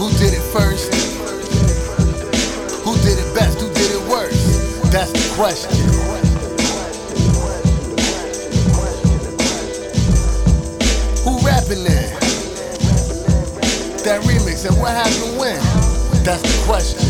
Who 0.00 0.08
did 0.12 0.32
it 0.32 0.40
first? 0.40 0.94
Who 2.86 2.96
did 3.04 3.18
it 3.18 3.34
best? 3.34 3.60
Who 3.60 3.68
did 3.68 3.90
it 3.92 4.08
worse? 4.08 4.80
That's 4.90 5.12
the 5.12 5.34
question. 5.36 5.76
Who 11.22 11.36
rapping 11.44 11.84
there? 11.84 12.16
That 14.04 14.22
remix 14.24 14.66
and 14.66 14.80
what 14.80 14.92
happened 14.92 15.38
when? 15.38 15.60
That's 16.24 16.40
the 16.40 16.62
question. 16.64 17.04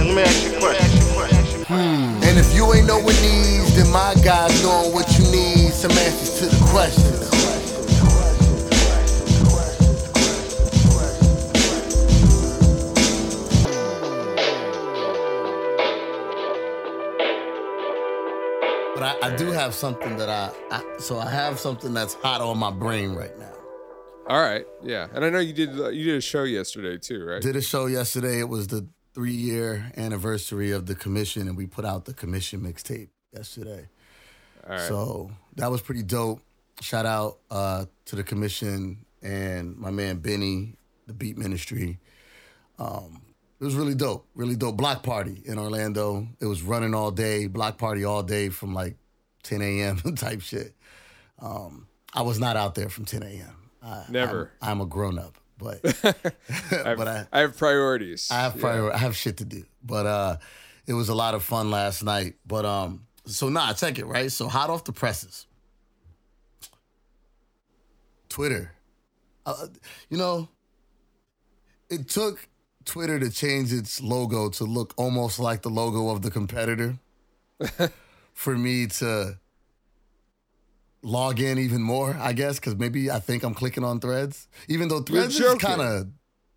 And 0.00 0.08
let 0.08 0.16
me 0.16 0.22
ask 0.22 0.42
you 0.42 0.56
a 0.56 0.58
question. 0.58 1.64
Hmm. 1.66 2.24
And 2.24 2.36
if 2.36 2.52
you 2.56 2.74
ain't 2.74 2.88
know 2.88 2.98
what 2.98 3.14
needs, 3.22 3.76
then 3.76 3.88
my 3.92 4.16
guys 4.24 4.64
knowing 4.64 4.92
what 4.92 5.16
you 5.16 5.22
need, 5.30 5.72
some 5.74 5.92
answers 5.92 6.40
to 6.40 6.46
the 6.46 6.64
questions. 6.72 7.37
I, 19.28 19.36
do 19.36 19.50
have 19.52 19.74
something 19.74 20.16
that 20.16 20.28
I, 20.30 20.50
I, 20.70 20.82
so 20.98 21.18
I 21.18 21.28
have 21.28 21.58
something 21.60 21.92
that's 21.92 22.14
hot 22.14 22.40
on 22.40 22.56
my 22.56 22.70
brain 22.70 23.12
right 23.12 23.36
now. 23.38 23.52
All 24.26 24.40
right, 24.40 24.64
yeah, 24.82 25.08
and 25.14 25.24
I 25.24 25.30
know 25.30 25.38
you 25.38 25.52
did 25.52 25.78
uh, 25.78 25.88
you 25.88 26.04
did 26.04 26.16
a 26.16 26.20
show 26.20 26.44
yesterday 26.44 26.98
too, 26.98 27.24
right? 27.24 27.40
Did 27.40 27.56
a 27.56 27.62
show 27.62 27.86
yesterday. 27.86 28.40
It 28.40 28.48
was 28.48 28.68
the 28.68 28.86
three 29.14 29.34
year 29.34 29.92
anniversary 29.96 30.70
of 30.70 30.86
the 30.86 30.94
commission, 30.94 31.46
and 31.46 31.56
we 31.56 31.66
put 31.66 31.84
out 31.84 32.06
the 32.06 32.14
commission 32.14 32.60
mixtape 32.60 33.08
yesterday. 33.34 33.88
All 34.64 34.70
right. 34.70 34.80
So 34.88 35.30
that 35.56 35.70
was 35.70 35.82
pretty 35.82 36.02
dope. 36.02 36.40
Shout 36.80 37.06
out 37.06 37.38
uh, 37.50 37.84
to 38.06 38.16
the 38.16 38.22
commission 38.22 39.04
and 39.22 39.76
my 39.76 39.90
man 39.90 40.18
Benny, 40.18 40.76
the 41.06 41.12
Beat 41.12 41.36
Ministry. 41.36 41.98
Um, 42.78 43.22
it 43.60 43.64
was 43.64 43.74
really 43.74 43.94
dope, 43.94 44.26
really 44.34 44.56
dope. 44.56 44.76
Block 44.76 45.02
party 45.02 45.42
in 45.44 45.58
Orlando. 45.58 46.28
It 46.40 46.46
was 46.46 46.62
running 46.62 46.94
all 46.94 47.10
day, 47.10 47.46
block 47.46 47.76
party 47.76 48.04
all 48.04 48.22
day 48.22 48.50
from 48.50 48.72
like 48.72 48.96
10 49.48 49.62
a.m. 49.62 49.96
type 50.16 50.40
shit. 50.42 50.74
Um, 51.38 51.86
I 52.14 52.22
was 52.22 52.38
not 52.38 52.56
out 52.56 52.74
there 52.74 52.88
from 52.88 53.04
10 53.04 53.22
a.m. 53.22 53.56
I- 53.82 54.04
Never. 54.08 54.50
I'm, 54.60 54.70
I'm 54.72 54.80
a 54.80 54.86
grown 54.86 55.18
up, 55.18 55.38
but 55.56 55.80
I 56.04 56.14
have, 56.70 56.96
but 56.98 57.08
I- 57.08 57.26
I 57.32 57.40
have 57.40 57.56
priorities. 57.56 58.28
I 58.30 58.40
have 58.40 58.56
Yeah. 58.60 58.90
I 58.92 58.98
have 58.98 59.16
shit 59.16 59.36
to 59.38 59.44
do. 59.44 59.64
But 59.82 60.06
uh 60.06 60.36
it 60.86 60.94
was 60.94 61.08
a 61.10 61.14
lot 61.14 61.34
of 61.34 61.42
fun 61.44 61.70
last 61.70 62.02
night. 62.02 62.34
But 62.46 62.64
um 62.64 63.06
so 63.26 63.48
nah, 63.48 63.72
check 63.74 63.98
it, 63.98 64.06
right? 64.06 64.32
So 64.32 64.48
hot 64.48 64.70
off 64.70 64.84
the 64.84 64.92
presses. 64.92 65.46
Twitter. 68.28 68.72
Uh, 69.46 69.66
you 70.10 70.18
know, 70.18 70.48
it 71.88 72.08
took 72.08 72.46
Twitter 72.84 73.18
to 73.18 73.30
change 73.30 73.72
its 73.72 74.02
logo 74.02 74.50
to 74.50 74.64
look 74.64 74.92
almost 74.96 75.38
like 75.38 75.62
the 75.62 75.70
logo 75.70 76.10
of 76.10 76.20
the 76.22 76.30
competitor 76.30 76.98
for 78.38 78.56
me 78.56 78.86
to 78.86 79.36
log 81.02 81.40
in 81.40 81.58
even 81.58 81.82
more, 81.82 82.16
I 82.20 82.32
guess, 82.32 82.60
because 82.60 82.76
maybe 82.76 83.10
I 83.10 83.18
think 83.18 83.42
I'm 83.42 83.52
clicking 83.52 83.82
on 83.82 83.98
threads. 83.98 84.46
Even 84.68 84.86
though 84.86 85.00
threads 85.00 85.40
is 85.40 85.54
kind 85.56 85.80
of 85.80 86.06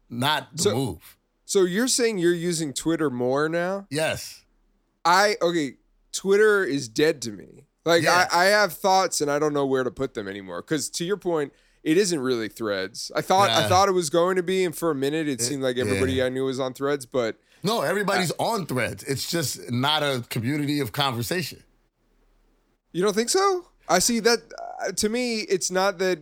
not 0.07 0.55
the 0.55 0.61
So- 0.61 0.75
move. 0.75 1.17
So 1.43 1.63
you're 1.63 1.87
saying 1.87 2.19
you're 2.19 2.35
using 2.35 2.71
Twitter 2.71 3.09
more 3.09 3.49
now? 3.49 3.87
Yes. 3.89 4.45
I 5.03 5.37
okay. 5.41 5.77
Twitter 6.11 6.63
is 6.63 6.87
dead 6.87 7.19
to 7.23 7.31
me. 7.31 7.65
Like 7.83 8.03
Yeah. 8.03 8.27
I, 8.31 8.43
I 8.43 8.45
have 8.49 8.73
thoughts 8.73 9.19
and 9.19 9.31
I 9.31 9.39
don't 9.39 9.51
know 9.51 9.65
where 9.65 9.83
to 9.83 9.89
put 9.91 10.13
them 10.13 10.27
anymore. 10.27 10.61
Because 10.61 10.87
to 10.91 11.03
your 11.03 11.17
point, 11.17 11.51
it 11.83 11.97
isn't 11.97 12.19
really 12.19 12.47
Threads. 12.47 13.11
I 13.15 13.21
thought 13.21 13.49
I 13.49 13.67
thought 13.67 13.89
it 13.89 13.93
was 13.93 14.11
going 14.11 14.35
to 14.35 14.43
be, 14.43 14.63
and 14.63 14.75
for 14.77 14.91
a 14.91 14.95
minute 14.95 15.27
it 15.27 15.41
seemed 15.41 15.63
like 15.63 15.77
everybody 15.77 16.13
yeah. 16.13 16.25
I 16.25 16.29
knew 16.29 16.45
was 16.45 16.59
on 16.59 16.75
Threads. 16.75 17.07
But 17.07 17.39
No, 17.63 17.81
everybody's 17.81 18.31
on 18.37 18.67
threads. 18.67 19.03
It's 19.03 19.29
just 19.29 19.71
not 19.71 20.03
a 20.03 20.23
community 20.29 20.79
of 20.79 20.91
conversation. 20.91 21.63
You 22.91 23.01
don't 23.03 23.15
think 23.15 23.29
so? 23.29 23.67
I 23.87 23.99
see 23.99 24.19
that. 24.21 24.39
Uh, 24.81 24.91
to 24.93 25.09
me, 25.09 25.39
it's 25.41 25.71
not 25.71 25.97
that. 25.99 26.19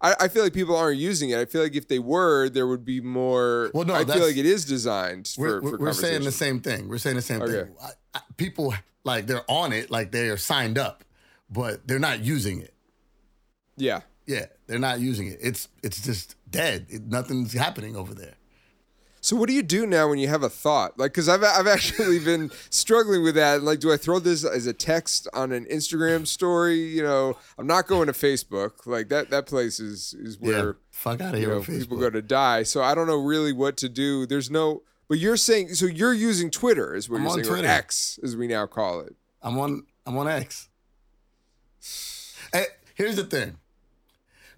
I, 0.00 0.14
I 0.20 0.28
feel 0.28 0.42
like 0.42 0.52
people 0.52 0.76
aren't 0.76 0.98
using 0.98 1.30
it. 1.30 1.38
I 1.38 1.44
feel 1.46 1.62
like 1.62 1.74
if 1.74 1.88
they 1.88 1.98
were, 1.98 2.48
there 2.48 2.66
would 2.66 2.84
be 2.84 3.00
more. 3.00 3.70
Well, 3.72 3.84
no, 3.84 3.94
I 3.94 4.04
feel 4.04 4.26
like 4.26 4.36
it 4.36 4.46
is 4.46 4.64
designed 4.64 5.32
We're, 5.38 5.60
for, 5.60 5.70
for 5.70 5.78
we're, 5.78 5.86
we're 5.86 5.92
saying 5.92 6.24
the 6.24 6.32
same 6.32 6.60
thing. 6.60 6.88
We're 6.88 6.98
saying 6.98 7.16
the 7.16 7.22
same 7.22 7.42
Okay. 7.42 7.52
thing. 7.52 7.74
I, 7.82 7.90
I, 8.14 8.20
people 8.36 8.74
like 9.04 9.26
they're 9.26 9.48
on 9.48 9.72
it, 9.72 9.90
like 9.90 10.12
they 10.12 10.28
are 10.28 10.36
signed 10.36 10.78
up, 10.78 11.04
but 11.50 11.86
they're 11.86 11.98
not 11.98 12.20
using 12.20 12.60
it. 12.60 12.74
Yeah. 13.76 14.00
Yeah, 14.26 14.46
they're 14.66 14.78
not 14.78 15.00
using 15.00 15.26
it. 15.28 15.38
It's 15.42 15.68
it's 15.82 16.00
just 16.02 16.36
dead. 16.50 16.86
It, 16.88 17.02
nothing's 17.02 17.52
happening 17.52 17.94
over 17.94 18.14
there. 18.14 18.34
So 19.24 19.36
what 19.36 19.48
do 19.48 19.54
you 19.54 19.62
do 19.62 19.86
now 19.86 20.10
when 20.10 20.18
you 20.18 20.28
have 20.28 20.42
a 20.42 20.50
thought? 20.50 20.98
Like, 20.98 21.12
because 21.12 21.30
I've 21.30 21.42
I've 21.42 21.66
actually 21.66 22.18
been 22.18 22.50
struggling 22.68 23.22
with 23.22 23.36
that. 23.36 23.62
Like, 23.62 23.80
do 23.80 23.90
I 23.90 23.96
throw 23.96 24.18
this 24.18 24.44
as 24.44 24.66
a 24.66 24.74
text 24.74 25.26
on 25.32 25.50
an 25.50 25.64
Instagram 25.64 26.26
story? 26.26 26.74
You 26.74 27.04
know, 27.04 27.38
I'm 27.56 27.66
not 27.66 27.86
going 27.86 28.06
to 28.08 28.12
Facebook. 28.12 28.84
Like 28.84 29.08
that 29.08 29.30
that 29.30 29.46
place 29.46 29.80
is 29.80 30.12
is 30.12 30.36
Yeah, 30.42 30.48
where 30.48 30.76
fuck 30.90 31.22
out 31.22 31.32
of 31.32 31.40
here 31.40 31.48
know 31.48 31.62
people 31.62 31.96
go 31.96 32.10
to 32.10 32.20
die. 32.20 32.64
So 32.64 32.82
I 32.82 32.94
don't 32.94 33.06
know 33.06 33.16
really 33.16 33.54
what 33.54 33.78
to 33.78 33.88
do. 33.88 34.26
There's 34.26 34.50
no. 34.50 34.82
But 35.08 35.16
you're 35.16 35.38
saying 35.38 35.68
so 35.68 35.86
you're 35.86 36.12
using 36.12 36.50
Twitter 36.50 36.94
is 36.94 37.08
what 37.08 37.16
I'm 37.16 37.22
you're 37.22 37.30
on 37.30 37.38
saying, 37.38 37.48
Twitter. 37.48 37.66
or 37.66 37.70
X 37.70 38.18
as 38.22 38.36
we 38.36 38.46
now 38.46 38.66
call 38.66 39.00
it. 39.00 39.16
I'm 39.40 39.58
on 39.58 39.86
I'm 40.04 40.18
on 40.18 40.28
X. 40.28 40.68
Hey, 42.52 42.66
here's 42.94 43.16
the 43.16 43.24
thing. 43.24 43.56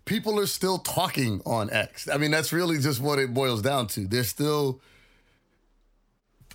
People 0.06 0.40
are 0.40 0.46
still 0.46 0.78
talking 0.78 1.42
on 1.44 1.68
X. 1.70 2.08
I 2.08 2.16
mean, 2.16 2.30
that's 2.30 2.52
really 2.52 2.78
just 2.78 3.00
what 3.00 3.18
it 3.18 3.34
boils 3.34 3.60
down 3.60 3.88
to. 3.88 4.06
There's 4.06 4.28
still 4.28 4.80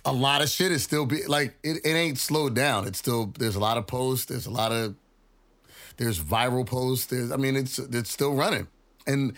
a 0.04 0.12
lot 0.12 0.42
of 0.42 0.48
shit 0.48 0.72
is 0.72 0.82
still 0.82 1.06
be 1.06 1.24
like 1.26 1.54
it, 1.62 1.78
it 1.84 1.90
ain't 1.90 2.18
slowed 2.18 2.54
down. 2.54 2.86
It's 2.86 2.98
still 2.98 3.32
there's 3.38 3.54
a 3.54 3.60
lot 3.60 3.76
of 3.76 3.86
posts, 3.86 4.26
there's 4.26 4.46
a 4.46 4.50
lot 4.50 4.72
of 4.72 4.96
there's 5.96 6.18
viral 6.20 6.66
posts, 6.66 7.06
there's 7.06 7.30
I 7.30 7.36
mean 7.36 7.56
it's 7.56 7.78
it's 7.78 8.10
still 8.10 8.34
running. 8.34 8.66
And 9.06 9.34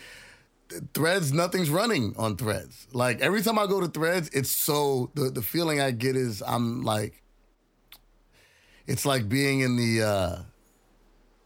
threads, 0.94 1.32
nothing's 1.32 1.70
running 1.70 2.14
on 2.16 2.36
threads. 2.36 2.86
Like 2.92 3.20
every 3.20 3.42
time 3.42 3.58
I 3.58 3.66
go 3.66 3.80
to 3.80 3.88
threads, 3.88 4.30
it's 4.32 4.50
so 4.50 5.10
the, 5.14 5.30
the 5.30 5.42
feeling 5.42 5.80
I 5.80 5.90
get 5.90 6.16
is 6.16 6.42
I'm 6.46 6.82
like 6.82 7.22
it's 8.86 9.04
like 9.04 9.28
being 9.28 9.60
in 9.60 9.76
the 9.76 10.02
uh 10.02 10.36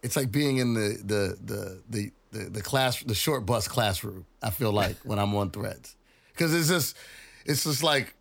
it's 0.02 0.16
like 0.16 0.30
being 0.30 0.58
in 0.58 0.74
the 0.74 0.98
the 1.04 1.36
the 1.42 1.82
the 1.88 2.12
the, 2.32 2.50
the 2.50 2.62
class 2.62 3.02
the 3.02 3.14
short 3.14 3.46
bus 3.46 3.68
classroom 3.68 4.26
i 4.42 4.50
feel 4.50 4.72
like 4.72 4.96
when 5.04 5.18
i'm 5.18 5.34
on 5.34 5.50
threads 5.50 5.96
because 6.32 6.54
it's 6.54 6.68
just 6.68 6.96
it's 7.46 7.64
just 7.64 7.82
like 7.82 8.14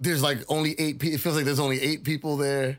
there's 0.00 0.22
like 0.22 0.38
only 0.48 0.78
eight 0.78 0.98
people 0.98 1.14
it 1.14 1.20
feels 1.20 1.36
like 1.36 1.44
there's 1.44 1.60
only 1.60 1.80
eight 1.80 2.04
people 2.04 2.36
there 2.36 2.78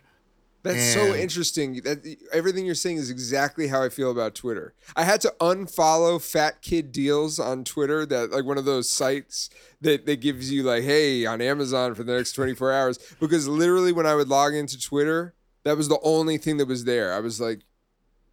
That's 0.66 0.94
so 0.94 1.14
interesting. 1.16 1.76
That 1.84 2.04
everything 2.34 2.66
you're 2.66 2.74
saying 2.74 2.98
is 2.98 3.12
exactly 3.12 3.68
how 3.68 3.84
I 3.84 3.90
feel 3.90 4.10
about 4.10 4.34
Twitter. 4.34 4.74
I 4.96 5.04
had 5.04 5.22
to 5.22 5.34
unfollow 5.40 6.20
Fat 6.20 6.64
Kid 6.64 6.92
Deals 6.92 7.38
on 7.38 7.64
Twitter. 7.64 8.04
That 8.04 8.32
like 8.32 8.46
one 8.46 8.58
of 8.58 8.66
those 8.66 8.90
sites 8.90 9.52
that 9.82 10.08
that 10.08 10.22
gives 10.22 10.52
you 10.52 10.64
like, 10.64 10.84
hey, 10.84 11.24
on 11.28 11.40
Amazon 11.40 11.94
for 11.94 12.04
the 12.04 12.16
next 12.16 12.32
24 12.34 12.74
hours. 12.80 12.98
Because 13.20 13.48
literally, 13.48 13.94
when 13.94 14.08
I 14.08 14.16
would 14.16 14.28
log 14.28 14.56
into 14.56 14.80
Twitter, 14.80 15.36
that 15.66 15.78
was 15.78 15.88
the 15.88 16.00
only 16.02 16.40
thing 16.40 16.58
that 16.58 16.68
was 16.68 16.86
there. 16.86 17.14
I 17.14 17.20
was 17.20 17.40
like, 17.40 17.60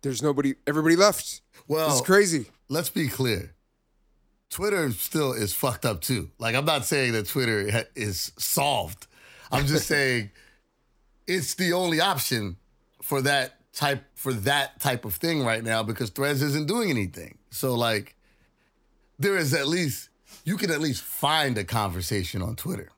there's 0.01 0.23
nobody. 0.23 0.55
Everybody 0.67 0.97
left. 0.97 1.43
Well 1.73 1.91
It's 1.93 2.01
crazy. 2.07 2.47
let's 2.69 2.91
be 2.91 3.09
clear. 3.09 3.55
Twitter 4.51 4.91
still 4.93 5.33
is 5.33 5.55
fucked 5.55 5.85
up 5.87 6.01
too. 6.03 6.31
Like 6.39 6.55
i'm 6.55 6.65
not 6.67 6.85
saying 6.85 7.13
that 7.13 7.27
twitter 7.29 7.71
ha- 7.71 7.91
is 7.95 8.33
solved. 8.39 9.07
I'm 9.51 9.67
just 9.67 9.87
saying 9.95 10.31
it's 11.27 11.55
the 11.55 11.73
only 11.73 12.01
option 12.01 12.57
for 13.03 13.23
that 13.23 13.55
type 13.73 14.05
for 14.15 14.33
that 14.35 14.81
type 14.81 15.05
of 15.05 15.15
thing 15.15 15.43
right 15.45 15.65
now 15.65 15.83
because 15.83 16.11
threads 16.11 16.43
isn't 16.43 16.67
doing 16.69 16.91
anything. 16.91 17.39
So 17.51 17.75
like 17.75 18.15
there 19.19 19.37
is 19.37 19.55
at 19.55 19.67
least 19.67 20.09
you 20.45 20.57
can 20.57 20.71
at 20.71 20.81
least 20.81 21.03
find 21.03 21.57
a 21.59 21.65
conversation 21.65 22.43
on 22.43 22.57
twitter 22.57 22.89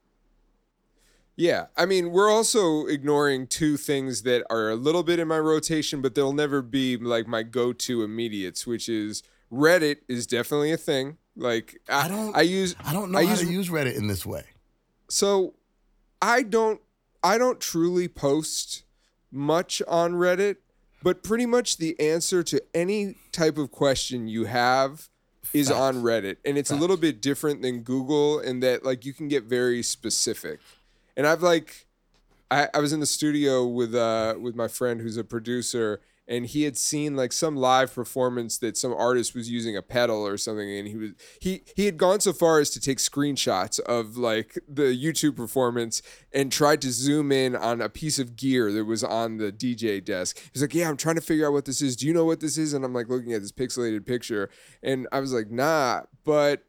Yeah, 1.36 1.66
I 1.76 1.84
mean, 1.86 2.10
we're 2.12 2.30
also 2.30 2.86
ignoring 2.86 3.46
two 3.48 3.76
things 3.76 4.22
that 4.22 4.44
are 4.50 4.70
a 4.70 4.76
little 4.76 5.02
bit 5.02 5.18
in 5.18 5.26
my 5.28 5.38
rotation, 5.38 6.00
but 6.00 6.14
they'll 6.14 6.32
never 6.32 6.62
be 6.62 6.96
like 6.96 7.26
my 7.26 7.42
go-to 7.42 8.02
immediates, 8.04 8.66
which 8.66 8.88
is 8.88 9.22
Reddit 9.52 9.96
is 10.08 10.26
definitely 10.26 10.70
a 10.72 10.76
thing. 10.76 11.18
Like 11.36 11.80
I, 11.88 12.04
I 12.04 12.08
don't- 12.08 12.36
I 12.36 12.42
use 12.42 12.76
i 12.84 12.92
don't 12.92 13.10
know 13.10 13.18
I 13.18 13.24
how 13.24 13.30
use 13.32 13.40
to 13.40 13.46
use 13.52 13.68
reddit 13.68 13.96
in 13.96 14.06
this 14.06 14.24
way 14.24 14.44
so 15.08 15.54
I 16.22 16.42
don't 16.42 16.80
I 17.24 17.38
don't 17.38 17.58
truly 17.60 18.06
post 18.06 18.84
much 19.32 19.82
on 19.88 20.12
Reddit, 20.14 20.56
but 21.02 21.22
pretty 21.24 21.46
much 21.46 21.78
the 21.78 21.98
answer 21.98 22.42
to 22.44 22.62
any 22.74 23.16
type 23.32 23.58
of 23.58 23.70
question 23.72 24.28
you 24.28 24.44
have 24.44 25.08
is 25.52 25.68
Facts. 25.68 25.80
on 25.80 25.96
Reddit. 26.02 26.36
And 26.44 26.56
it's 26.56 26.70
a 26.70 26.76
little 26.76 26.96
bit 26.96 27.20
different 27.20 27.62
than 27.62 27.80
Google 27.80 28.38
in 28.38 28.60
that 28.60 28.84
like 28.84 29.04
you 29.04 29.12
can 29.12 29.26
get 29.28 29.44
very 29.44 29.82
specific. 29.82 30.60
And 31.16 31.26
I've 31.26 31.42
like 31.42 31.86
I, 32.50 32.68
I 32.74 32.78
was 32.78 32.92
in 32.92 33.00
the 33.00 33.06
studio 33.06 33.66
with 33.66 33.94
uh 33.94 34.34
with 34.40 34.54
my 34.54 34.68
friend 34.68 35.00
who's 35.00 35.16
a 35.16 35.24
producer 35.24 36.00
and 36.26 36.46
he 36.46 36.62
had 36.62 36.76
seen 36.76 37.16
like 37.16 37.32
some 37.32 37.56
live 37.56 37.94
performance 37.94 38.56
that 38.58 38.76
some 38.76 38.94
artist 38.94 39.34
was 39.34 39.50
using 39.50 39.76
a 39.76 39.82
pedal 39.82 40.26
or 40.26 40.38
something 40.38 40.70
and 40.70 40.88
he 40.88 40.96
was 40.96 41.10
he 41.40 41.62
he 41.76 41.86
had 41.86 41.98
gone 41.98 42.20
so 42.20 42.32
far 42.32 42.60
as 42.60 42.70
to 42.70 42.80
take 42.80 42.98
screenshots 42.98 43.80
of 43.80 44.16
like 44.16 44.58
the 44.68 44.96
YouTube 44.96 45.36
performance 45.36 46.00
and 46.32 46.50
tried 46.50 46.80
to 46.82 46.90
zoom 46.90 47.30
in 47.30 47.54
on 47.54 47.80
a 47.80 47.88
piece 47.88 48.18
of 48.18 48.36
gear 48.36 48.72
that 48.72 48.84
was 48.84 49.04
on 49.04 49.36
the 49.36 49.52
DJ 49.52 50.02
desk. 50.02 50.40
He's 50.52 50.62
like, 50.62 50.74
"Yeah, 50.74 50.88
I'm 50.88 50.96
trying 50.96 51.16
to 51.16 51.20
figure 51.20 51.46
out 51.46 51.52
what 51.52 51.64
this 51.64 51.82
is. 51.82 51.96
Do 51.96 52.06
you 52.06 52.14
know 52.14 52.24
what 52.24 52.40
this 52.40 52.56
is?" 52.56 52.72
And 52.72 52.84
I'm 52.84 52.94
like 52.94 53.08
looking 53.08 53.32
at 53.32 53.42
this 53.42 53.52
pixelated 53.52 54.06
picture 54.06 54.48
and 54.82 55.06
I 55.12 55.20
was 55.20 55.32
like, 55.32 55.50
"Nah, 55.50 56.02
but 56.24 56.64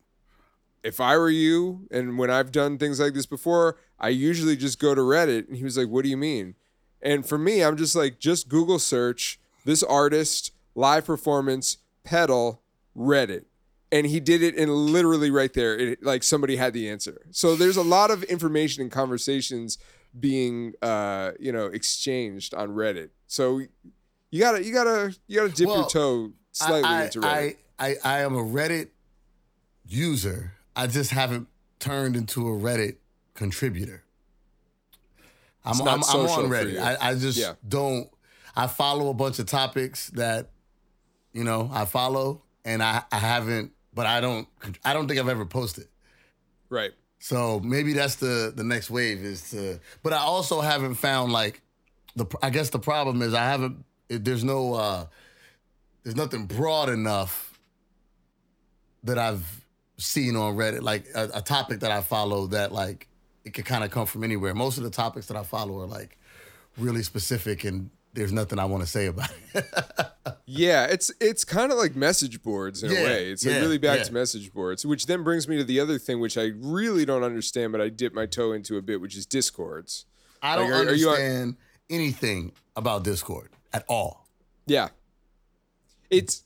if 0.83 0.99
I 0.99 1.17
were 1.17 1.31
you, 1.31 1.87
and 1.89 2.17
when 2.19 2.29
I've 2.29 2.51
done 2.51 2.77
things 2.77 2.99
like 2.99 3.15
this 3.15 3.25
before, 3.25 3.77
I 3.99 4.09
usually 4.09 4.55
just 4.55 4.79
go 4.79 4.93
to 4.93 5.01
Reddit. 5.01 5.47
And 5.47 5.57
he 5.57 5.63
was 5.63 5.77
like, 5.77 5.87
What 5.87 6.03
do 6.03 6.09
you 6.09 6.17
mean? 6.17 6.55
And 7.01 7.25
for 7.25 7.37
me, 7.37 7.63
I'm 7.63 7.77
just 7.77 7.95
like, 7.95 8.19
just 8.19 8.49
Google 8.49 8.79
search 8.79 9.39
this 9.63 9.83
artist, 9.83 10.51
live 10.73 11.05
performance, 11.05 11.77
pedal, 12.03 12.61
Reddit. 12.95 13.45
And 13.91 14.07
he 14.07 14.19
did 14.19 14.41
it 14.41 14.55
in 14.55 14.69
literally 14.69 15.29
right 15.29 15.53
there. 15.53 15.77
It, 15.77 16.03
like 16.03 16.23
somebody 16.23 16.55
had 16.55 16.73
the 16.73 16.89
answer. 16.89 17.21
So 17.31 17.55
there's 17.55 17.77
a 17.77 17.83
lot 17.83 18.11
of 18.11 18.23
information 18.23 18.81
and 18.81 18.91
conversations 18.91 19.77
being, 20.19 20.73
uh, 20.81 21.31
you 21.39 21.51
know, 21.51 21.67
exchanged 21.67 22.53
on 22.53 22.69
Reddit. 22.69 23.09
So 23.27 23.61
you 24.31 24.39
gotta, 24.39 24.63
you 24.63 24.73
gotta, 24.73 25.15
you 25.27 25.39
gotta 25.39 25.53
dip 25.53 25.67
your 25.67 25.87
toe 25.87 26.31
slightly 26.51 26.83
I, 26.83 27.05
into 27.05 27.21
Reddit. 27.21 27.55
I, 27.79 27.87
I, 27.87 27.95
I 28.03 28.19
am 28.21 28.35
a 28.35 28.43
Reddit 28.43 28.89
user. 29.85 30.53
I 30.75 30.87
just 30.87 31.11
haven't 31.11 31.47
turned 31.79 32.15
into 32.15 32.47
a 32.47 32.51
Reddit 32.51 32.97
contributor. 33.35 34.03
I'm, 35.63 35.79
I'm, 35.81 36.03
I'm 36.03 36.19
on 36.27 36.49
Reddit. 36.49 36.79
I, 36.79 36.97
I 37.09 37.15
just 37.15 37.37
Yeah. 37.37 37.53
don't. 37.67 38.09
I 38.55 38.67
follow 38.67 39.09
a 39.09 39.13
bunch 39.13 39.39
of 39.39 39.47
topics 39.47 40.09
that, 40.11 40.49
you 41.33 41.43
know, 41.43 41.69
I 41.73 41.85
follow, 41.85 42.43
and 42.63 42.81
I, 42.81 43.03
I 43.11 43.17
haven't, 43.17 43.71
but 43.93 44.05
I 44.05 44.21
don't. 44.21 44.47
I 44.83 44.93
don't 44.93 45.07
think 45.07 45.19
I've 45.19 45.29
ever 45.29 45.45
posted. 45.45 45.87
right. 46.69 46.91
So 47.19 47.59
maybe 47.61 47.93
that's 47.93 48.15
the 48.17 48.53
the 48.55 48.63
next 48.63 48.91
wave 48.91 49.19
is 49.23 49.49
to. 49.51 49.79
But 50.03 50.13
I 50.13 50.17
also 50.17 50.61
haven't 50.61 50.95
found 50.95 51.31
like 51.31 51.61
the. 52.15 52.25
I 52.43 52.49
guess 52.51 52.69
the 52.69 52.77
problem 52.79 53.21
is 53.23 53.33
I 53.33 53.45
haven't. 53.45 53.83
It, 54.09 54.23
there's 54.23 54.43
no. 54.43 54.73
uh 54.75 55.05
There's 56.03 56.15
nothing 56.15 56.45
broad 56.45 56.89
enough 56.89 57.59
that 59.03 59.17
I've 59.17 59.65
seen 59.97 60.35
on 60.35 60.55
Reddit, 60.55 60.81
like 60.83 61.05
a, 61.15 61.29
a 61.35 61.41
topic 61.41 61.79
that 61.79 61.89
I 61.91 62.01
follow 62.01 62.45
that 62.47 62.71
like 62.71 63.07
it 63.45 63.53
could 63.53 63.65
kind 63.65 63.83
of 63.83 63.91
come 63.91 64.05
from 64.05 64.23
anywhere. 64.23 64.53
Most 64.53 64.77
of 64.77 64.83
the 64.83 64.89
topics 64.89 65.27
that 65.27 65.37
I 65.37 65.43
follow 65.43 65.79
are 65.81 65.85
like 65.87 66.17
really 66.77 67.03
specific, 67.03 67.63
and 67.63 67.89
there's 68.13 68.31
nothing 68.33 68.59
I 68.59 68.65
want 68.65 68.83
to 68.83 68.89
say 68.89 69.05
about 69.07 69.29
it. 69.53 69.65
Yeah, 70.47 70.85
it's 70.85 71.11
it's 71.19 71.43
kind 71.43 71.71
of 71.71 71.77
like 71.79 71.95
message 71.95 72.41
boards 72.43 72.83
in 72.83 72.91
Yeah, 72.91 72.99
a 72.99 73.03
way. 73.03 73.31
It's 73.31 73.43
like 73.45 73.55
yeah, 73.55 73.61
really 73.61 73.79
back 73.79 73.97
yeah. 73.99 74.03
to 74.05 74.13
message 74.13 74.53
boards, 74.53 74.85
which 74.85 75.07
then 75.07 75.23
brings 75.23 75.47
me 75.47 75.57
to 75.57 75.63
the 75.63 75.79
other 75.79 75.97
thing, 75.97 76.19
which 76.19 76.37
I 76.37 76.51
really 76.59 77.03
don't 77.03 77.23
understand, 77.23 77.71
but 77.71 77.81
I 77.81 77.89
dip 77.89 78.13
my 78.13 78.25
toe 78.27 78.51
into 78.51 78.77
a 78.77 78.81
bit, 78.81 79.01
which 79.01 79.15
is 79.17 79.25
discords. 79.25 80.05
I 80.43 80.55
don't 80.55 80.65
Like, 80.65 80.71
are- 80.71 80.75
are 80.75 80.81
on- 80.81 80.87
understand 80.89 81.55
anything 81.89 82.51
about 82.75 83.03
Discord 83.03 83.49
at 83.73 83.85
all. 83.89 84.27
Yeah, 84.67 84.89
it's 86.11 86.43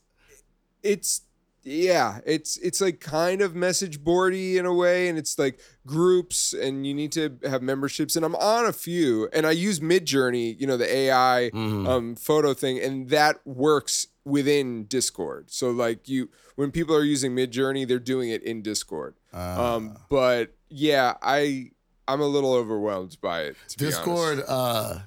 it's 0.82 1.22
yeah, 1.62 2.20
it's 2.24 2.56
it's 2.58 2.80
like 2.80 3.00
kind 3.00 3.42
of 3.42 3.54
message 3.54 4.02
boardy 4.02 4.56
in 4.58 4.64
a 4.66 4.72
way, 4.74 5.08
and 5.08 5.18
it's 5.18 5.38
like 5.38 5.60
groups, 5.86 6.52
and 6.54 6.86
you 6.86 6.94
need 6.94 7.12
to 7.12 7.38
have 7.44 7.60
memberships. 7.62 8.16
And 8.16 8.24
I'm 8.24 8.34
on 8.36 8.64
a 8.66 8.72
few, 8.72 9.28
and 9.32 9.46
I 9.46 9.50
use 9.50 9.80
Midjourney, 9.80 10.58
you 10.60 10.66
know, 10.66 10.76
the 10.76 10.90
AI 10.92 11.50
Mm-hmm. 11.52 11.86
um, 11.86 12.16
photo 12.16 12.54
thing, 12.54 12.78
and 12.80 13.08
that 13.10 13.44
works 13.46 14.06
within 14.24 14.84
Discord. 14.84 15.50
So 15.50 15.70
like 15.70 16.08
you, 16.08 16.28
when 16.56 16.70
people 16.70 16.94
are 16.96 17.04
using 17.04 17.34
Midjourney, 17.34 17.86
they're 17.86 17.98
doing 17.98 18.30
it 18.30 18.42
in 18.42 18.62
Discord. 18.62 19.14
Uh, 19.32 19.74
Um, 19.76 19.98
but 20.08 20.54
yeah, 20.68 21.14
I 21.22 21.72
I'm 22.08 22.20
a 22.20 22.26
little 22.26 22.54
overwhelmed 22.54 23.16
by 23.20 23.42
it. 23.42 23.56
To 23.68 23.78
be. 23.78 23.84
Discord, 23.86 24.42
uh, 24.48 25.00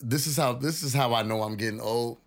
this 0.00 0.26
is 0.26 0.36
how 0.36 0.54
this 0.54 0.82
is 0.82 0.94
how 0.94 1.14
I 1.14 1.22
know 1.22 1.42
I'm 1.42 1.56
getting 1.56 1.80
old. 1.80 2.18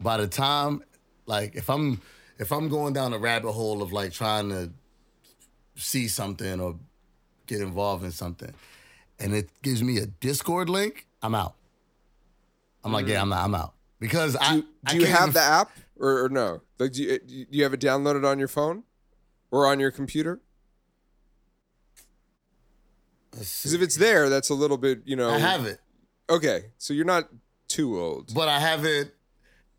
By 0.00 0.16
the 0.18 0.26
time, 0.28 0.82
like, 1.26 1.54
if 1.56 1.68
I'm 1.70 2.00
if 2.38 2.52
I'm 2.52 2.68
going 2.68 2.92
down 2.92 3.12
a 3.12 3.18
rabbit 3.18 3.52
hole 3.52 3.82
of 3.82 3.92
like 3.92 4.12
trying 4.12 4.48
to 4.50 4.70
see 5.74 6.08
something 6.08 6.60
or 6.60 6.76
get 7.46 7.60
involved 7.60 8.04
in 8.04 8.10
something, 8.12 8.52
and 9.18 9.34
it 9.34 9.48
gives 9.62 9.82
me 9.82 9.98
a 9.98 10.06
Discord 10.06 10.68
link, 10.68 11.06
I'm 11.22 11.34
out. 11.34 11.54
I'm 12.84 12.92
like, 12.92 13.06
yeah, 13.08 13.20
I'm 13.22 13.28
not, 13.30 13.44
I'm 13.44 13.54
out 13.54 13.74
because 13.98 14.36
I 14.36 14.58
Mm. 14.58 14.60
Do, 14.60 14.66
I 14.86 14.92
you 14.92 15.06
have 15.06 15.22
even- 15.22 15.32
the 15.34 15.40
app 15.40 15.70
or, 15.98 16.24
or 16.24 16.28
no? 16.28 16.60
Like, 16.78 16.92
do 16.92 17.02
you, 17.02 17.18
do 17.18 17.46
you 17.50 17.62
have 17.64 17.72
it 17.74 17.80
downloaded 17.80 18.24
on 18.30 18.38
your 18.38 18.48
phone 18.48 18.84
or 19.50 19.66
on 19.66 19.80
your 19.80 19.90
computer? 19.90 20.40
Because 23.30 23.74
if 23.74 23.82
it's 23.82 23.96
there, 23.96 24.28
that's 24.28 24.48
a 24.50 24.54
little 24.54 24.76
bit, 24.78 25.02
you 25.04 25.16
know. 25.16 25.30
I 25.30 25.38
have 25.38 25.66
it, 25.66 25.80
Okay, 26.30 26.66
so 26.78 26.92
you're 26.94 27.04
not 27.04 27.28
too 27.68 27.98
old. 28.00 28.32
but 28.34 28.48
I 28.48 28.58
haven't. 28.58 29.10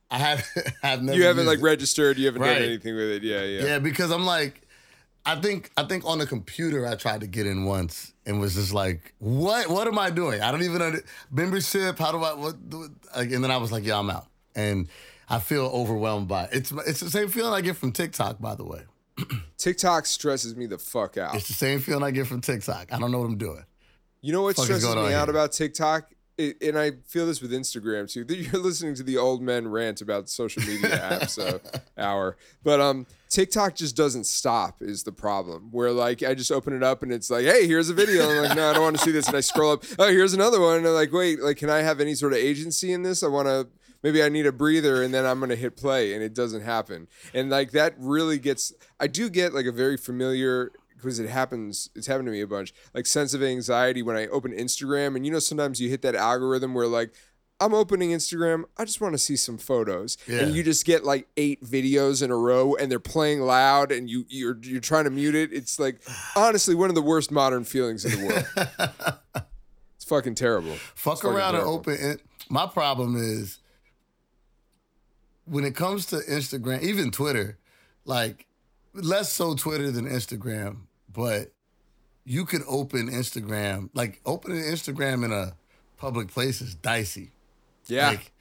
I 0.09 0.17
haven't. 0.17 0.47
I've 0.83 1.01
never. 1.03 1.17
You 1.17 1.25
haven't 1.25 1.45
like 1.45 1.59
it. 1.59 1.63
registered. 1.63 2.17
You 2.17 2.27
haven't 2.27 2.41
Right. 2.41 2.53
done 2.55 2.63
anything 2.63 2.95
with 2.95 3.09
it. 3.09 3.23
Yeah, 3.23 3.43
yeah. 3.43 3.63
Yeah, 3.65 3.79
because 3.79 4.11
I'm 4.11 4.25
like, 4.25 4.61
I 5.25 5.35
think 5.35 5.71
I 5.75 5.83
think 5.83 6.05
on 6.05 6.17
the 6.19 6.25
computer 6.25 6.87
I 6.87 6.95
tried 6.95 7.21
to 7.21 7.27
get 7.27 7.45
in 7.45 7.65
once 7.65 8.13
and 8.25 8.39
was 8.39 8.55
just 8.55 8.73
like, 8.73 9.13
what 9.19 9.69
what 9.69 9.87
am 9.87 9.99
I 9.99 10.09
doing? 10.09 10.41
I 10.41 10.51
don't 10.51 10.63
even 10.63 10.81
under 10.81 11.01
membership. 11.31 11.99
How 11.99 12.11
do 12.13 12.19
I 12.23 12.33
what? 12.33 12.69
Do, 12.69 12.89
like, 13.15 13.31
and 13.31 13.43
then 13.43 13.51
I 13.51 13.57
was 13.57 13.71
like, 13.71 13.83
yeah, 13.85 13.99
I'm 13.99 14.09
out, 14.09 14.27
and 14.55 14.87
I 15.29 15.39
feel 15.39 15.65
overwhelmed 15.65 16.29
by 16.29 16.45
it. 16.45 16.49
It's 16.53 16.71
it's 16.71 17.01
the 17.01 17.09
same 17.09 17.27
feeling 17.27 17.53
I 17.53 17.59
get 17.59 17.75
from 17.75 17.91
TikTok, 17.91 18.39
by 18.39 18.55
the 18.55 18.63
way. 18.63 18.83
TikTok 19.57 20.05
stresses 20.05 20.55
me 20.55 20.67
the 20.67 20.77
fuck 20.77 21.17
out. 21.17 21.35
It's 21.35 21.47
the 21.47 21.53
same 21.53 21.79
feeling 21.79 22.03
I 22.03 22.11
get 22.11 22.27
from 22.27 22.39
TikTok. 22.39 22.93
I 22.93 22.99
don't 22.99 23.11
know 23.11 23.19
what 23.19 23.25
I'm 23.25 23.37
doing. 23.37 23.63
You 24.21 24.31
know 24.31 24.43
what 24.43 24.55
fuck 24.55 24.65
stresses 24.65 24.85
me 24.95 25.01
out 25.01 25.09
here? 25.09 25.29
about 25.29 25.51
TikTok? 25.51 26.09
And 26.39 26.77
I 26.77 26.91
feel 27.07 27.25
this 27.25 27.41
with 27.41 27.51
Instagram 27.51 28.11
too. 28.11 28.23
that 28.23 28.37
You're 28.37 28.61
listening 28.61 28.93
to 28.95 29.03
the 29.03 29.17
old 29.17 29.41
men 29.41 29.67
rant 29.69 30.01
about 30.01 30.29
social 30.29 30.61
media 30.63 30.89
apps 30.89 31.39
uh, 31.39 31.57
hour, 31.97 32.37
but 32.63 32.79
um, 32.79 33.07
TikTok 33.29 33.75
just 33.75 33.95
doesn't 33.95 34.25
stop. 34.25 34.81
Is 34.81 35.03
the 35.03 35.11
problem? 35.11 35.69
Where 35.71 35.91
like 35.91 36.21
I 36.21 36.35
just 36.35 36.51
open 36.51 36.73
it 36.73 36.83
up 36.83 37.01
and 37.01 37.11
it's 37.11 37.29
like, 37.29 37.45
hey, 37.45 37.65
here's 37.65 37.89
a 37.89 37.93
video. 37.93 38.29
I'm 38.29 38.43
like, 38.43 38.55
no, 38.55 38.69
I 38.69 38.73
don't 38.73 38.83
want 38.83 38.97
to 38.97 39.03
see 39.03 39.11
this. 39.11 39.27
And 39.27 39.35
I 39.35 39.39
scroll 39.39 39.71
up. 39.71 39.83
Oh, 39.97 40.09
here's 40.09 40.33
another 40.33 40.61
one. 40.61 40.77
And 40.77 40.87
I'm 40.87 40.93
like, 40.93 41.11
wait, 41.11 41.41
like, 41.41 41.57
can 41.57 41.69
I 41.69 41.79
have 41.79 41.99
any 41.99 42.13
sort 42.13 42.33
of 42.33 42.39
agency 42.39 42.93
in 42.93 43.03
this? 43.03 43.23
I 43.23 43.27
want 43.27 43.47
to. 43.47 43.67
Maybe 44.03 44.21
I 44.21 44.29
need 44.29 44.45
a 44.45 44.51
breather, 44.51 45.01
and 45.01 45.11
then 45.11 45.25
I'm 45.25 45.39
gonna 45.39 45.55
hit 45.55 45.75
play, 45.75 46.13
and 46.13 46.21
it 46.23 46.35
doesn't 46.35 46.61
happen. 46.61 47.07
And 47.33 47.49
like 47.49 47.71
that 47.71 47.95
really 47.97 48.37
gets. 48.37 48.71
I 48.99 49.07
do 49.07 49.27
get 49.27 49.55
like 49.55 49.65
a 49.65 49.71
very 49.71 49.97
familiar 49.97 50.71
because 50.97 51.19
it 51.19 51.29
happens 51.29 51.89
it's 51.95 52.07
happened 52.07 52.25
to 52.25 52.31
me 52.31 52.41
a 52.41 52.47
bunch 52.47 52.73
like 52.93 53.05
sense 53.05 53.33
of 53.33 53.41
anxiety 53.41 54.01
when 54.01 54.17
i 54.17 54.27
open 54.27 54.51
instagram 54.51 55.15
and 55.15 55.25
you 55.25 55.31
know 55.31 55.39
sometimes 55.39 55.79
you 55.79 55.89
hit 55.89 56.01
that 56.01 56.15
algorithm 56.15 56.73
where 56.73 56.87
like 56.87 57.13
i'm 57.59 57.73
opening 57.73 58.09
instagram 58.09 58.63
i 58.77 58.83
just 58.83 58.99
want 58.99 59.13
to 59.13 59.17
see 59.17 59.35
some 59.35 59.57
photos. 59.57 60.17
Yeah. 60.27 60.41
and 60.41 60.55
you 60.55 60.61
just 60.63 60.85
get 60.85 61.03
like 61.03 61.27
eight 61.37 61.63
videos 61.63 62.21
in 62.21 62.29
a 62.31 62.37
row 62.37 62.75
and 62.75 62.91
they're 62.91 62.99
playing 62.99 63.41
loud 63.41 63.91
and 63.91 64.09
you 64.09 64.25
you're 64.29 64.57
you're 64.61 64.81
trying 64.81 65.05
to 65.05 65.09
mute 65.09 65.35
it. 65.35 65.53
It's 65.53 65.79
like 65.79 66.01
honestly 66.35 66.75
one 66.75 66.89
of 66.89 66.95
the 66.95 67.01
worst 67.01 67.31
modern 67.31 67.63
feelings 67.63 68.05
in 68.05 68.11
the 68.11 68.27
world. 68.27 69.17
It's 69.95 70.05
fucking 70.05 70.35
terrible. 70.35 70.75
Fuck 70.93 71.15
It's 71.15 71.25
around 71.25 71.55
and 71.55 71.63
open 71.63 71.95
it. 71.99 72.21
My 72.49 72.67
problem 72.67 73.15
is 73.15 73.57
when 75.45 75.63
it 75.63 75.75
comes 75.75 76.05
to 76.07 76.17
Instagram, 76.17 76.81
even 76.83 77.09
Twitter, 77.09 77.57
like 78.05 78.45
less 78.93 79.31
so 79.33 79.55
Twitter 79.55 79.89
than 79.91 80.05
Instagram, 80.05 80.86
but 81.17 81.51
you 82.23 82.45
could 82.45 82.61
open 82.67 83.09
Instagram, 83.09 83.89
like 83.93 84.21
opening 84.25 84.61
Instagram 84.61 85.25
in 85.25 85.31
a 85.33 85.53
public 85.97 86.27
place 86.29 86.61
is 86.61 86.75
dicey. 86.75 87.31
yeah 87.87 88.09
Like 88.09 88.31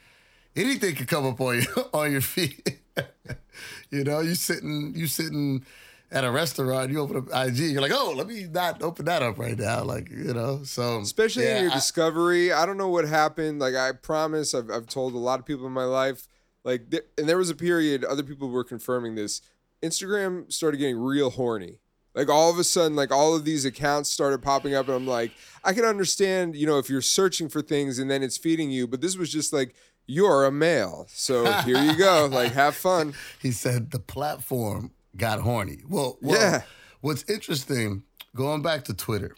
anything 0.54 0.94
could 0.94 1.08
come 1.08 1.24
up 1.26 1.40
on 1.40 1.62
your 1.62 1.88
on 1.94 2.12
your 2.12 2.20
feet. 2.20 2.80
you 3.90 4.04
know, 4.04 4.20
you 4.20 4.34
sitting 4.34 4.92
you 4.94 5.06
sitting 5.06 5.64
at 6.12 6.22
a 6.24 6.30
restaurant, 6.30 6.90
you 6.92 7.00
open 7.00 7.16
up 7.16 7.24
IG, 7.48 7.56
you're 7.72 7.80
like, 7.82 7.92
oh, 7.94 8.12
let 8.16 8.26
me 8.28 8.46
not 8.50 8.80
open 8.82 9.06
that 9.06 9.22
up 9.22 9.38
right 9.38 9.58
now. 9.58 9.82
Like, 9.82 10.08
you 10.10 10.32
know, 10.34 10.60
so 10.64 11.00
especially 11.00 11.44
yeah, 11.44 11.56
in 11.56 11.62
your 11.64 11.72
I- 11.72 11.74
discovery. 11.74 12.52
I 12.52 12.66
don't 12.66 12.76
know 12.76 12.88
what 12.90 13.06
happened. 13.08 13.58
Like 13.60 13.74
I 13.74 13.92
promise, 13.92 14.54
I've 14.54 14.70
I've 14.70 14.86
told 14.86 15.14
a 15.14 15.18
lot 15.18 15.40
of 15.40 15.46
people 15.46 15.66
in 15.66 15.72
my 15.72 15.84
life. 15.84 16.28
Like, 16.64 16.90
th- 16.90 17.04
and 17.16 17.28
there 17.28 17.38
was 17.38 17.48
a 17.48 17.54
period. 17.54 18.04
Other 18.04 18.24
people 18.24 18.48
were 18.50 18.64
confirming 18.64 19.14
this. 19.14 19.40
Instagram 19.84 20.52
started 20.52 20.78
getting 20.78 20.98
real 20.98 21.30
horny. 21.30 21.78
Like 22.16 22.28
all 22.28 22.50
of 22.50 22.58
a 22.58 22.64
sudden, 22.64 22.96
like 22.96 23.12
all 23.12 23.36
of 23.36 23.44
these 23.44 23.64
accounts 23.64 24.10
started 24.10 24.42
popping 24.42 24.74
up, 24.74 24.86
and 24.88 24.96
I'm 24.96 25.06
like, 25.06 25.30
I 25.62 25.72
can 25.72 25.84
understand, 25.84 26.56
you 26.56 26.66
know, 26.66 26.78
if 26.78 26.90
you're 26.90 27.00
searching 27.02 27.48
for 27.48 27.62
things 27.62 27.98
and 28.00 28.10
then 28.10 28.22
it's 28.24 28.36
feeding 28.36 28.70
you, 28.70 28.88
but 28.88 29.00
this 29.00 29.16
was 29.16 29.30
just 29.30 29.52
like, 29.52 29.74
you're 30.06 30.44
a 30.44 30.50
male, 30.52 31.06
so 31.10 31.52
here 31.62 31.78
you 31.78 31.96
go, 31.96 32.26
like 32.32 32.52
have 32.52 32.74
fun. 32.74 33.14
he 33.40 33.52
said 33.52 33.90
the 33.90 33.98
platform 33.98 34.90
got 35.16 35.40
horny. 35.40 35.78
Well, 35.88 36.18
well 36.20 36.40
Yeah. 36.40 36.62
what's 37.02 37.28
interesting, 37.28 38.02
going 38.34 38.62
back 38.62 38.84
to 38.84 38.94
Twitter, 38.94 39.36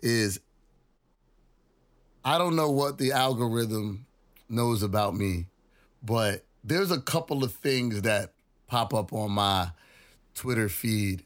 is 0.00 0.40
I 2.24 2.38
don't 2.38 2.56
know 2.56 2.70
what 2.70 2.98
the 2.98 3.12
algorithm 3.12 4.06
knows 4.48 4.82
about 4.82 5.14
me 5.14 5.46
but 6.02 6.44
there's 6.64 6.90
a 6.90 7.00
couple 7.00 7.42
of 7.44 7.52
things 7.52 8.02
that 8.02 8.32
pop 8.66 8.94
up 8.94 9.12
on 9.12 9.32
my 9.32 9.70
Twitter 10.34 10.68
feed, 10.68 11.24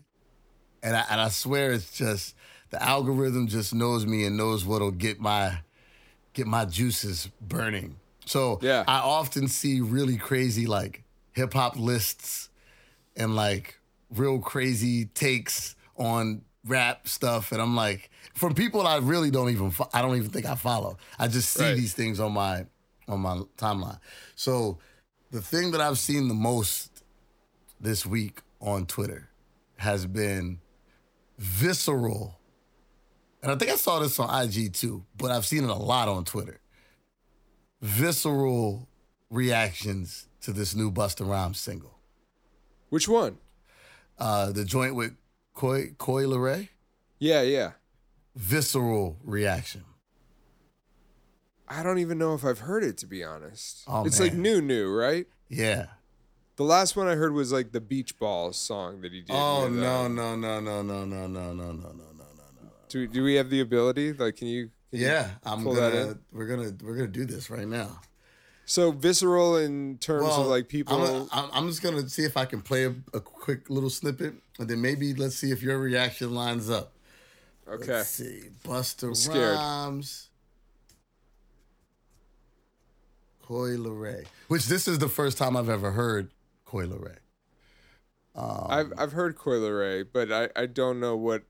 and 0.83 0.97
I, 0.97 1.05
and 1.11 1.21
I 1.21 1.29
swear 1.29 1.73
it's 1.73 1.91
just 1.97 2.35
the 2.71 2.83
algorithm 2.83 3.47
just 3.49 3.75
knows 3.75 4.07
me 4.07 4.25
and 4.25 4.37
knows 4.37 4.65
what'll 4.65 4.91
get 4.91 5.21
my 5.21 5.59
get 6.33 6.47
my 6.47 6.65
juices 6.65 7.29
burning. 7.41 7.97
So 8.25 8.59
Yeah. 8.63 8.85
I 8.87 8.99
often 8.99 9.49
see 9.49 9.81
really 9.81 10.17
crazy 10.17 10.67
like 10.67 11.03
hip 11.33 11.53
hop 11.55 11.77
lists 11.77 12.49
and 13.17 13.35
like 13.37 13.79
real 14.11 14.39
crazy 14.39 15.07
takes 15.07 15.75
on 15.97 16.43
rap 16.65 17.09
stuff, 17.09 17.51
and 17.53 17.61
I'm 17.61 17.75
like, 17.75 18.09
from 18.35 18.55
people 18.55 18.87
I 18.87 18.99
really 18.99 19.31
don't 19.31 19.51
even 19.51 19.71
fo- 19.73 19.89
I 19.93 20.01
don't 20.01 20.17
even 20.17 20.31
think 20.31 20.47
I 20.47 20.55
follow. 20.55 20.97
I 21.19 21.27
just 21.29 21.51
see 21.51 21.65
Right. 21.65 21.77
these 21.77 21.93
things 21.93 22.21
on 22.21 22.33
my 22.33 22.67
on 23.09 23.21
my 23.21 23.43
timeline. 23.59 23.99
So 24.37 24.79
the 25.33 25.43
thing 25.43 25.73
that 25.73 25.81
I've 25.81 25.99
seen 25.99 26.29
the 26.29 26.35
most 26.35 27.03
this 27.81 28.07
week 28.07 28.41
on 28.61 28.87
Twitter 28.87 29.29
has 29.77 30.07
been 30.07 30.61
visceral. 31.43 32.39
And 33.43 33.51
I 33.51 33.57
think 33.57 33.73
I 33.73 33.77
saw 33.77 33.99
this 33.99 34.19
on 34.21 34.45
IG 34.45 34.73
too, 34.73 35.05
but 35.17 35.33
I've 35.33 35.45
seen 35.45 35.65
it 35.65 35.71
a 35.71 35.75
lot 35.75 36.09
on 36.09 36.25
Twitter. 36.25 36.61
Visceral 37.81 38.89
reactions 39.29 40.29
to 40.43 40.53
this 40.53 40.75
new 40.75 40.91
Busta 40.93 41.29
Rhymes 41.29 41.59
single. 41.59 41.99
Which 42.91 43.09
one? 43.09 43.39
Uh, 44.19 44.53
the 44.53 44.65
joint 44.65 44.95
with 44.95 45.17
Coi 45.55 45.95
Coi 45.99 46.23
Leray. 46.25 46.69
Yeah, 47.19 47.43
yeah. 47.43 47.73
Visceral 48.37 49.17
reaction. 49.25 49.85
I 51.67 51.83
don't 51.83 51.99
even 51.99 52.19
know 52.19 52.35
if 52.35 52.45
I've 52.45 52.61
heard 52.61 52.85
it 52.85 52.99
to 52.99 53.07
be 53.07 53.25
honest. 53.25 53.83
Oh, 53.89 54.05
it's 54.05 54.21
like 54.21 54.35
new, 54.35 54.61
new, 54.61 54.93
right? 54.95 55.27
Yeah. 55.49 55.87
The 56.57 56.65
last 56.65 56.97
one 56.97 57.09
I 57.09 57.15
heard 57.15 57.33
was 57.33 57.51
like 57.53 57.73
the 57.73 57.81
Beach 57.81 58.19
Balls 58.19 58.57
song 58.59 59.01
that 59.01 59.13
he 59.13 59.21
did. 59.23 59.31
Oh 59.35 59.65
with, 59.65 59.73
no 59.75 60.05
uh, 60.05 60.09
no 60.09 60.37
no 60.37 60.61
no 60.61 60.83
no 60.83 61.05
no 61.05 61.27
no 61.27 61.27
no 61.27 61.53
no 61.53 61.73
no 61.73 61.73
no 61.73 61.93
no. 61.93 62.71
Do 62.89 63.07
do 63.07 63.25
we 63.25 63.35
have 63.37 63.49
the 63.51 63.61
ability? 63.61 64.13
Like, 64.13 64.37
can 64.37 64.49
you? 64.49 64.71
can 64.91 65.01
you- 65.01 65.07
Yeah, 65.07 65.31
I'm 65.45 65.63
pull 65.63 65.75
gonna 65.75 66.19
we're 66.31 66.47
gonna 66.47 66.73
we're 66.83 66.95
gonna 66.97 67.09
do 67.09 67.25
this 67.25 67.49
right 67.49 67.67
now. 67.67 68.01
So 68.65 68.93
visceral 68.93 69.57
in 69.57 69.99
terms 69.99 70.29
of 70.29 70.47
like 70.47 70.69
people. 70.69 70.95
I'm, 70.95 71.07
gonna- 71.07 71.29
I'm, 71.33 71.51
I'm 71.53 71.69
just 71.69 71.83
gonna 71.83 72.09
see 72.09 72.25
if 72.25 72.37
I 72.37 72.45
can 72.45 72.61
play 72.61 72.85
a, 72.85 72.95
a 73.15 73.21
quick 73.21 73.71
little 73.71 73.91
snippet, 73.91 74.35
and 74.59 74.69
then 74.69 74.81
maybe 74.83 75.15
let's 75.15 75.37
see 75.37 75.51
if 75.51 75.63
your 75.63 75.79
reaction 75.79 76.35
lines 76.35 76.69
up. 76.71 76.93
okay. 77.67 77.93
Let's 77.95 78.11
see, 78.11 78.43
Buster 78.63 79.15
scared. 79.15 79.57
Rhymes, 79.57 80.29
Coi 83.47 83.77
Leray. 83.77 84.27
Which 84.49 84.67
this 84.67 84.87
is 84.87 84.99
the 84.99 85.09
first 85.09 85.39
time 85.39 85.57
I've 85.57 85.69
ever 85.71 85.93
heard 85.93 86.31
Coi 86.73 86.87
Leray. 86.87 87.19
Um, 88.35 88.67
I've 88.71 88.93
I've 88.97 89.13
heard 89.13 89.37
Coi 89.37 89.57
Leray, 89.57 90.07
but 90.11 90.33
I 90.33 90.49
I 90.57 90.65
don't 90.65 91.01
know 91.01 91.17
what 91.17 91.43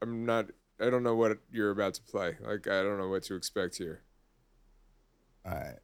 I'm 0.00 0.24
not. 0.24 0.46
I 0.80 0.88
don't 0.88 1.02
know 1.02 1.14
what 1.14 1.38
you're 1.52 1.70
about 1.70 1.94
to 1.94 2.02
play. 2.02 2.36
Like 2.40 2.66
I 2.66 2.82
don't 2.82 2.98
know 2.98 3.08
what 3.08 3.24
to 3.24 3.34
expect 3.34 3.76
here. 3.76 4.00
All 5.44 5.52
right. 5.52 5.78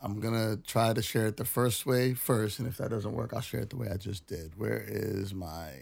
I'm 0.00 0.20
gonna 0.20 0.56
try 0.56 0.92
to 0.92 1.02
share 1.02 1.26
it 1.26 1.36
the 1.36 1.44
first 1.44 1.84
way 1.84 2.14
first, 2.14 2.60
and 2.60 2.68
if 2.68 2.76
that 2.76 2.90
doesn't 2.90 3.12
work, 3.12 3.32
I'll 3.34 3.40
share 3.40 3.62
it 3.62 3.70
the 3.70 3.76
way 3.76 3.88
I 3.92 3.96
just 3.96 4.28
did. 4.28 4.56
Where 4.56 4.84
is 4.86 5.34
my? 5.34 5.72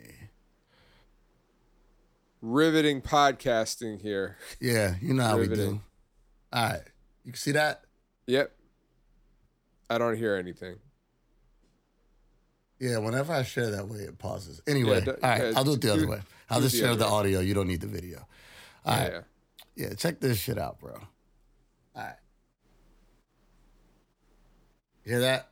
Riveting 2.40 3.02
podcasting 3.02 4.00
here. 4.00 4.38
Yeah, 4.58 4.94
you 5.02 5.12
know 5.12 5.24
how 5.24 5.38
we 5.38 5.48
do. 5.48 5.82
All 6.50 6.64
right, 6.64 6.80
you 7.24 7.32
can 7.32 7.38
see 7.38 7.52
that. 7.52 7.82
Yep. 8.26 8.52
I 9.90 9.98
don't 9.98 10.16
hear 10.16 10.34
anything. 10.34 10.76
Yeah, 12.78 12.98
whenever 12.98 13.32
I 13.32 13.42
share 13.42 13.70
that 13.70 13.88
way, 13.88 14.00
it 14.00 14.18
pauses. 14.18 14.60
Anyway, 14.66 15.00
do- 15.00 15.12
all 15.12 15.16
right, 15.22 15.42
yeah, 15.44 15.52
I'll 15.56 15.64
do 15.64 15.72
it 15.72 15.80
the 15.80 15.88
do- 15.88 15.92
other 15.94 16.06
way. 16.08 16.20
I'll 16.50 16.60
just 16.60 16.74
the 16.74 16.80
share 16.82 16.94
the 16.94 17.06
audio. 17.06 17.40
You 17.40 17.54
don't 17.54 17.68
need 17.68 17.80
the 17.80 17.86
video. 17.86 18.26
All 18.84 18.96
right, 18.98 19.12
Yeah. 19.12 19.20
yeah, 19.88 19.94
check 19.94 20.20
this 20.20 20.38
shit 20.38 20.58
out, 20.58 20.78
bro. 20.78 20.92
All 20.94 22.02
right, 22.02 22.16
you 25.04 25.12
hear 25.12 25.20
that? 25.20 25.48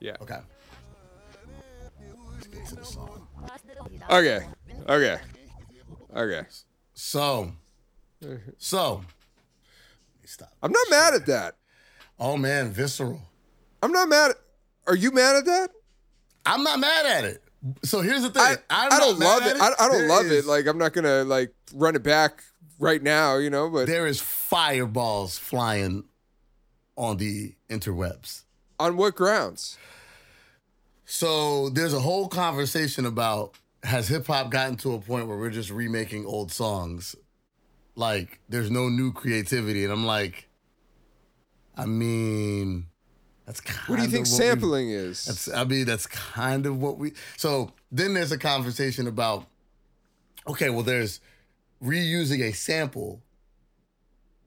Yeah. 0.00 0.16
Okay. 0.20 0.38
Let's 2.34 2.46
get 2.48 2.66
to 2.66 2.74
the 2.76 2.84
song. 2.84 3.28
Okay. 4.10 4.46
Okay. 4.88 5.18
Okay. 6.16 6.42
So, 6.94 7.52
so, 8.58 8.94
let 8.94 9.02
me 9.04 10.26
stop. 10.26 10.52
I'm 10.62 10.72
not 10.72 10.86
mad 10.90 11.14
at 11.14 11.26
that. 11.26 11.56
Oh 12.18 12.36
man, 12.36 12.70
visceral. 12.72 13.20
I'm 13.82 13.92
not 13.92 14.08
mad. 14.08 14.32
At, 14.32 14.36
are 14.88 14.96
you 14.96 15.10
mad 15.12 15.36
at 15.36 15.44
that? 15.46 15.70
I'm 16.46 16.62
not 16.64 16.78
mad 16.80 17.06
at 17.06 17.24
it. 17.24 17.42
So 17.84 18.00
here's 18.00 18.22
the 18.22 18.30
thing. 18.30 18.56
I, 18.70 18.88
I 18.90 18.98
don't 18.98 19.18
love 19.18 19.42
at 19.42 19.56
it. 19.56 19.62
I, 19.62 19.68
I 19.78 19.88
don't 19.88 19.98
There 19.98 20.08
love 20.08 20.26
is- 20.26 20.44
it. 20.44 20.48
Like 20.48 20.66
I'm 20.66 20.78
not 20.78 20.92
gonna 20.92 21.22
like 21.24 21.54
run 21.74 21.94
it 21.94 22.02
back 22.02 22.42
right 22.78 23.02
now, 23.02 23.36
you 23.36 23.50
know. 23.50 23.70
But 23.70 23.86
there 23.86 24.06
is 24.06 24.20
fireballs 24.20 25.38
flying 25.38 26.04
on 26.96 27.16
the 27.18 27.54
interwebs. 27.70 28.42
on 28.80 28.96
what 28.96 29.14
grounds? 29.14 29.78
So 31.04 31.68
there's 31.68 31.94
a 31.94 32.00
whole 32.00 32.28
conversation 32.28 33.06
about 33.06 33.54
has 33.82 34.08
hip 34.08 34.26
hop 34.26 34.50
gotten 34.50 34.76
to 34.78 34.94
a 34.94 34.98
point 35.00 35.26
where 35.26 35.36
we're 35.36 35.50
just 35.50 35.70
remaking 35.70 36.24
old 36.26 36.52
songs? 36.52 37.14
Like 37.94 38.40
there's 38.48 38.70
no 38.70 38.88
new 38.88 39.12
creativity, 39.12 39.84
and 39.84 39.92
I'm 39.92 40.06
like, 40.06 40.48
I 41.76 41.84
mean, 41.86 42.86
that's 43.46 43.60
kind 43.60 43.88
What 43.88 43.96
do 43.96 44.02
you 44.02 44.08
think 44.08 44.26
sampling 44.26 44.90
is? 44.90 45.24
That's 45.24 45.48
I 45.52 45.64
mean 45.64 45.84
that's 45.84 46.06
kind 46.06 46.66
of 46.66 46.80
what 46.80 46.98
we. 46.98 47.12
So 47.36 47.72
then 47.90 48.14
there's 48.14 48.32
a 48.32 48.38
conversation 48.38 49.06
about, 49.06 49.46
okay, 50.46 50.70
well 50.70 50.82
there's 50.82 51.20
reusing 51.82 52.40
a 52.42 52.52
sample, 52.52 53.20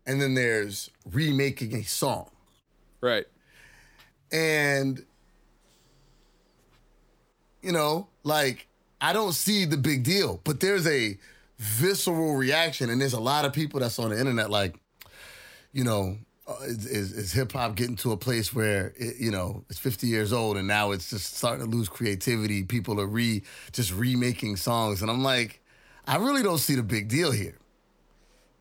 and 0.06 0.22
then 0.22 0.36
there's 0.36 0.90
remaking 1.12 1.76
a 1.76 1.84
song. 1.84 2.30
right. 3.02 3.26
And, 4.32 5.06
you 7.62 7.72
know, 7.72 8.08
like, 8.24 8.68
I 9.00 9.14
don't 9.14 9.34
see 9.34 9.66
the 9.66 9.78
big 9.78 10.04
deal, 10.04 10.42
but 10.44 10.60
there's 10.60 10.88
a 10.88 11.18
visceral 11.58 12.36
reaction. 12.36 12.90
And 12.90 13.00
there's 13.00 13.14
a 13.14 13.20
lot 13.20 13.46
of 13.46 13.54
people 13.54 13.80
that's 13.80 14.00
on 14.00 14.10
the 14.10 14.20
internet, 14.20 14.50
like, 14.50 14.76
you 15.72 15.84
know, 15.84 16.18
uh, 16.48 16.56
is, 16.64 16.86
is, 16.86 17.12
is 17.12 17.34
hip 17.34 17.52
hop 17.52 17.76
getting 17.76 17.96
to 17.98 18.12
a 18.12 18.18
place 18.18 18.54
where, 18.54 18.94
it, 18.98 19.18
you 19.18 19.32
know, 19.32 19.64
it's 19.70 19.80
50 19.80 20.08
years 20.08 20.32
old 20.32 20.58
and 20.58 20.68
now 20.68 20.92
it's 20.92 21.10
just 21.10 21.36
starting 21.36 21.66
to 21.66 21.70
lose 21.70 21.90
creativity? 21.90 22.64
People 22.64 23.02
are 23.02 23.08
re 23.08 23.44
just 23.72 23.92
remaking 23.94 24.56
songs. 24.56 25.02
And 25.02 25.10
I'm 25.10 25.24
like, 25.24 25.62
I 26.08 26.18
really 26.18 26.44
don't 26.44 26.60
see 26.60 26.76
the 26.76 26.84
big 26.84 27.08
deal 27.08 27.32
here. 27.32 27.58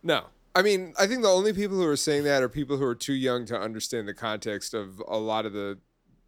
No. 0.03 0.25
I 0.55 0.63
mean, 0.63 0.95
I 0.99 1.07
think 1.07 1.23
the 1.23 1.29
only 1.29 1.53
people 1.53 1.77
who 1.77 1.87
are 1.87 1.97
saying 1.97 2.25
that 2.25 2.43
are 2.43 2.49
people 2.49 2.77
who 2.77 2.85
are 2.85 2.95
too 2.95 3.15
young 3.15 3.45
to 3.47 3.59
understand 3.59 4.07
the 4.07 4.15
context 4.15 4.73
of 4.73 5.03
a 5.09 5.19
lot 5.19 5.47
of 5.47 5.53
the, 5.53 5.79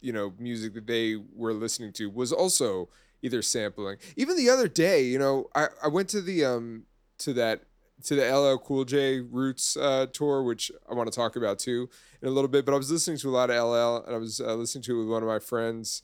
you 0.01 0.11
know, 0.11 0.33
music 0.37 0.73
that 0.73 0.85
they 0.85 1.15
were 1.33 1.53
listening 1.53 1.93
to 1.93 2.09
was 2.09 2.33
also 2.33 2.89
either 3.21 3.41
sampling. 3.41 3.97
Even 4.15 4.35
the 4.35 4.49
other 4.49 4.67
day, 4.67 5.03
you 5.03 5.17
know, 5.17 5.49
I, 5.55 5.67
I 5.83 5.87
went 5.87 6.09
to 6.09 6.21
the 6.21 6.45
um 6.45 6.83
to 7.19 7.33
that 7.33 7.63
to 8.03 8.15
the 8.15 8.23
LL 8.35 8.57
Cool 8.57 8.85
J 8.85 9.19
Roots 9.19 9.75
uh, 9.77 10.05
tour, 10.13 10.43
which 10.43 10.71
I 10.89 10.93
want 10.93 11.11
to 11.11 11.15
talk 11.15 11.35
about 11.35 11.59
too 11.59 11.89
in 12.21 12.27
a 12.27 12.31
little 12.31 12.47
bit. 12.47 12.65
But 12.65 12.73
I 12.73 12.77
was 12.77 12.91
listening 12.91 13.17
to 13.19 13.29
a 13.29 13.31
lot 13.31 13.49
of 13.49 13.55
LL, 13.55 14.05
and 14.05 14.15
I 14.15 14.19
was 14.19 14.39
uh, 14.39 14.53
listening 14.55 14.83
to 14.83 14.95
it 14.95 14.99
with 15.03 15.09
one 15.11 15.23
of 15.23 15.27
my 15.27 15.39
friends 15.39 16.03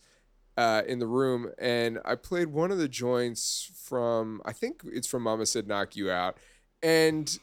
uh, 0.58 0.82
in 0.88 1.00
the 1.00 1.08
room, 1.08 1.52
and 1.60 2.00
I 2.06 2.16
played 2.16 2.48
one 2.50 2.72
of 2.72 2.78
the 2.78 2.88
joints 2.88 3.72
from 3.76 4.42
I 4.46 4.54
think 4.54 4.82
it's 4.86 5.08
from 5.08 5.24
Mama 5.24 5.46
Said 5.46 5.68
Knock 5.68 5.96
You 5.96 6.12
Out, 6.12 6.38
and 6.82 7.38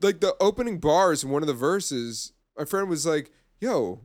like 0.00 0.20
the 0.20 0.36
opening 0.40 0.78
bars 0.78 1.24
in 1.24 1.30
one 1.30 1.42
of 1.42 1.48
the 1.48 1.54
verses, 1.54 2.32
my 2.56 2.64
friend 2.64 2.88
was 2.88 3.04
like, 3.06 3.30
"Yo, 3.60 4.00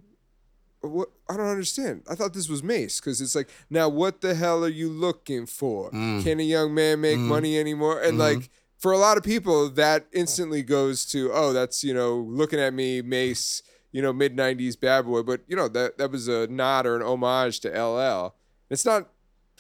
what? 0.82 1.10
I 1.30 1.38
don't 1.38 1.48
understand. 1.48 2.04
I 2.10 2.16
thought 2.16 2.34
this 2.34 2.50
was 2.50 2.62
Mase 2.64 3.00
because 3.00 3.22
it's 3.22 3.36
like, 3.36 3.50
now 3.70 3.88
what 3.90 4.22
the 4.22 4.34
hell 4.36 4.64
are 4.66 4.70
you 4.70 4.90
looking 4.90 5.46
for? 5.46 5.90
Can 5.92 6.40
a 6.40 6.44
young 6.44 6.74
man 6.74 7.02
make 7.02 7.18
money 7.20 7.58
anymore?" 7.58 8.02
And 8.02 8.18
like 8.18 8.50
for 8.84 8.92
a 8.92 8.98
lot 8.98 9.16
of 9.18 9.24
people, 9.24 9.70
that 9.70 10.08
instantly 10.12 10.62
goes 10.62 11.06
to, 11.14 11.32
"Oh, 11.34 11.54
that's 11.54 11.84
you 11.84 11.94
know 11.94 12.18
looking 12.18 12.60
at 12.60 12.74
me, 12.74 13.02
Mase." 13.02 13.64
You 13.94 14.02
know, 14.02 14.12
mid 14.12 14.36
'90s 14.36 14.76
bad 14.80 15.06
boy, 15.06 15.22
but 15.24 15.42
you 15.48 15.56
know 15.56 15.68
that 15.70 15.98
that 16.00 16.12
was 16.12 16.28
a 16.28 16.48
nod 16.48 16.86
or 16.86 16.96
an 16.98 17.02
homage 17.04 17.60
to 17.62 17.70
LL. 17.70 18.36
It's 18.70 18.84
not. 18.86 19.10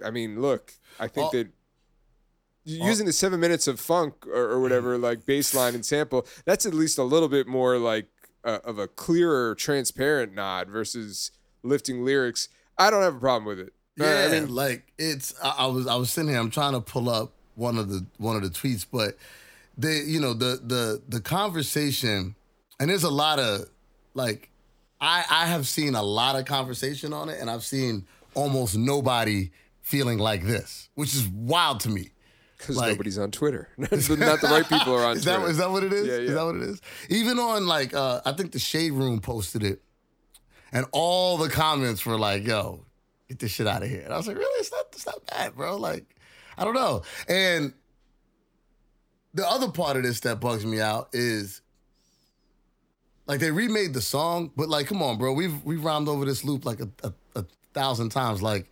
I 0.03 0.09
mean, 0.11 0.41
look, 0.41 0.73
I 0.99 1.07
think 1.07 1.27
Oh. 1.27 1.37
that 1.37 1.47
using 2.65 3.05
the 3.05 3.13
seven 3.13 3.39
minutes 3.39 3.67
of 3.67 3.79
funk 3.79 4.25
or, 4.27 4.43
or 4.51 4.59
whatever 4.61 4.97
like 4.97 5.25
bass 5.25 5.53
line 5.53 5.75
and 5.75 5.85
sample 5.85 6.25
that's 6.45 6.65
at 6.65 6.73
least 6.73 6.97
a 6.97 7.03
little 7.03 7.27
bit 7.27 7.45
more 7.45 7.77
like 7.77 8.07
uh, 8.45 8.59
of 8.63 8.79
a 8.79 8.87
clearer 8.87 9.53
transparent 9.55 10.33
nod 10.33 10.69
versus 10.69 11.31
lifting 11.61 12.05
lyrics 12.05 12.47
i 12.77 12.89
don't 12.89 13.01
have 13.03 13.15
a 13.15 13.19
problem 13.19 13.43
with 13.45 13.59
it 13.59 13.73
Yeah, 13.97 14.25
i 14.27 14.31
mean 14.31 14.53
like 14.55 14.93
it's. 14.97 15.33
I, 15.43 15.49
I 15.59 15.65
was 15.67 15.87
I 15.87 15.95
was 15.95 16.09
sitting 16.11 16.29
here. 16.31 16.39
I'm 16.39 16.49
trying 16.49 16.71
to 16.73 16.79
pull 16.81 17.09
up 17.09 17.33
one 17.55 17.77
of 17.77 17.89
the 17.89 18.05
one 18.17 18.35
of 18.35 18.41
the 18.41 18.49
tweets, 18.49 18.85
but 18.91 19.15
the 19.77 20.03
you 20.05 20.19
know 20.19 20.33
the 20.33 20.59
the 20.63 21.01
the 21.07 21.21
conversation, 21.21 22.35
and 22.79 22.89
there's 22.89 23.03
a 23.03 23.09
lot 23.09 23.39
of 23.39 23.69
like, 24.13 24.49
I 25.01 25.23
I 25.29 25.45
have 25.45 25.67
seen 25.67 25.95
a 25.95 26.03
lot 26.03 26.35
of 26.35 26.45
conversation 26.45 27.13
on 27.13 27.29
it, 27.29 27.39
and 27.39 27.49
I've 27.49 27.63
seen 27.63 28.05
almost 28.33 28.75
nobody 28.77 29.51
feeling 29.81 30.17
like 30.19 30.43
this, 30.43 30.89
which 30.95 31.13
is 31.13 31.27
wild 31.27 31.79
to 31.81 31.89
me. 31.89 32.09
Because 32.57 32.77
Like- 32.77 32.91
nobody's 32.93 33.17
on 33.17 33.29
Twitter. 33.31 33.67
not 33.77 33.89
the 33.89 34.47
right 34.49 34.67
people 34.67 34.93
are 34.95 35.05
on 35.05 35.17
Is 35.17 35.23
Twitter. 35.23 35.39
that 35.41 35.49
is 35.49 35.57
that 35.57 35.69
what 35.71 35.83
it 35.83 35.91
is? 35.91 36.07
Yeah, 36.07 36.13
Is 36.13 36.33
that 36.33 36.45
what 36.45 36.55
it 36.55 36.61
is? 36.61 36.81
Even 37.09 37.37
on 37.39 37.67
like 37.67 37.93
uh 37.93 38.21
I 38.25 38.31
think 38.33 38.51
the 38.53 38.59
Shade 38.59 38.93
Room 38.93 39.19
posted 39.19 39.63
it, 39.63 39.81
and 40.71 40.85
all 40.91 41.37
the 41.37 41.49
comments 41.49 42.05
were 42.05 42.17
like, 42.17 42.45
"Yo, 42.47 42.85
get 43.27 43.39
this 43.39 43.51
shit 43.51 43.67
out 43.67 43.83
of 43.83 43.89
here." 43.89 44.01
And 44.03 44.13
I 44.13 44.17
was 44.17 44.27
like, 44.27 44.37
"Really? 44.37 44.59
It's 44.59 44.71
not. 44.71 44.85
It's 44.93 45.05
not 45.05 45.25
bad, 45.27 45.55
bro. 45.55 45.75
Like, 45.77 46.05
I 46.57 46.63
don't 46.63 46.73
know." 46.73 47.01
And 47.27 47.73
the 49.33 49.47
other 49.49 49.69
part 49.69 49.97
of 49.97 50.03
this 50.03 50.19
that 50.21 50.39
bugs 50.39 50.65
me 50.65 50.79
out 50.79 51.09
is. 51.13 51.61
Like 53.25 53.39
they 53.39 53.51
remade 53.51 53.93
the 53.93 54.01
song, 54.01 54.51
but 54.57 54.67
like, 54.67 54.87
come 54.87 55.01
on, 55.01 55.17
bro. 55.17 55.31
We've 55.31 55.63
we've 55.63 55.81
rhymed 55.81 56.09
over 56.09 56.25
this 56.25 56.43
loop 56.43 56.65
like 56.65 56.81
a, 56.81 56.89
a, 57.03 57.13
a 57.37 57.45
thousand 57.73 58.09
times. 58.09 58.41
Like, 58.41 58.69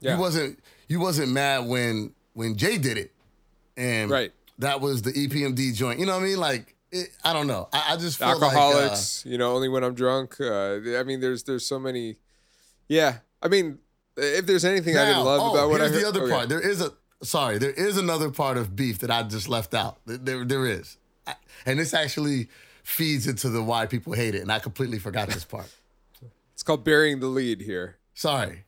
Yeah. 0.00 0.14
you 0.16 0.20
wasn't 0.20 0.60
you 0.86 1.00
wasn't 1.00 1.32
mad 1.32 1.66
when 1.66 2.12
when 2.34 2.56
Jay 2.58 2.76
did 2.76 2.98
it, 2.98 3.14
and 3.74 4.10
Right. 4.10 4.32
that 4.58 4.82
was 4.82 5.00
the 5.00 5.12
EPMD 5.12 5.74
joint. 5.74 5.98
You 5.98 6.04
know 6.04 6.12
what 6.12 6.24
I 6.24 6.26
mean? 6.26 6.36
Like, 6.38 6.74
it, 6.92 7.08
I 7.24 7.32
don't 7.32 7.46
know. 7.46 7.68
I, 7.72 7.94
I 7.94 7.96
just 7.96 8.18
feel 8.18 8.38
like 8.38 8.54
uh, 8.54 8.58
Alkaholiks 8.58 9.24
you 9.24 9.38
know 9.38 9.54
only 9.54 9.68
when 9.68 9.82
i'm 9.82 9.94
drunk 9.94 10.36
uh, 10.40 10.74
i 10.98 11.02
mean 11.02 11.20
there's 11.20 11.42
there's 11.42 11.66
so 11.66 11.78
many 11.78 12.16
yeah 12.88 13.18
i 13.42 13.48
mean 13.48 13.78
if 14.16 14.46
there's 14.46 14.64
anything 14.64 14.96
i 14.96 15.04
didn't 15.04 15.24
love 15.24 15.40
oh, 15.42 15.50
about 15.52 15.68
what 15.68 15.80
i 15.80 15.84
heard 15.88 15.94
the 15.94 16.06
other 16.06 16.22
okay. 16.22 16.32
part. 16.32 16.48
There 16.48 16.60
is 16.60 16.80
a 16.80 16.92
sorry. 17.22 17.58
There 17.58 17.70
is 17.70 17.96
another 17.96 18.30
part 18.30 18.56
of 18.56 18.74
beef 18.76 18.98
that 19.00 19.10
I 19.10 19.22
just 19.22 19.48
left 19.48 19.74
out. 19.74 19.98
There, 20.06 20.44
there, 20.44 20.66
is, 20.66 20.96
I- 21.26 21.34
and 21.64 21.78
this 21.78 21.92
actually 21.94 22.48
feeds 22.82 23.26
into 23.26 23.48
the 23.48 23.62
why 23.62 23.86
people 23.86 24.12
hate 24.12 24.34
it. 24.34 24.42
And 24.42 24.52
I 24.52 24.58
completely 24.58 24.98
forgot 24.98 25.28
this 25.28 25.44
part. 25.44 25.74
it's 26.52 26.62
called 26.62 26.84
burying 26.84 27.20
the 27.20 27.26
lead 27.28 27.60
here 27.60 27.96
Sorry, 28.14 28.64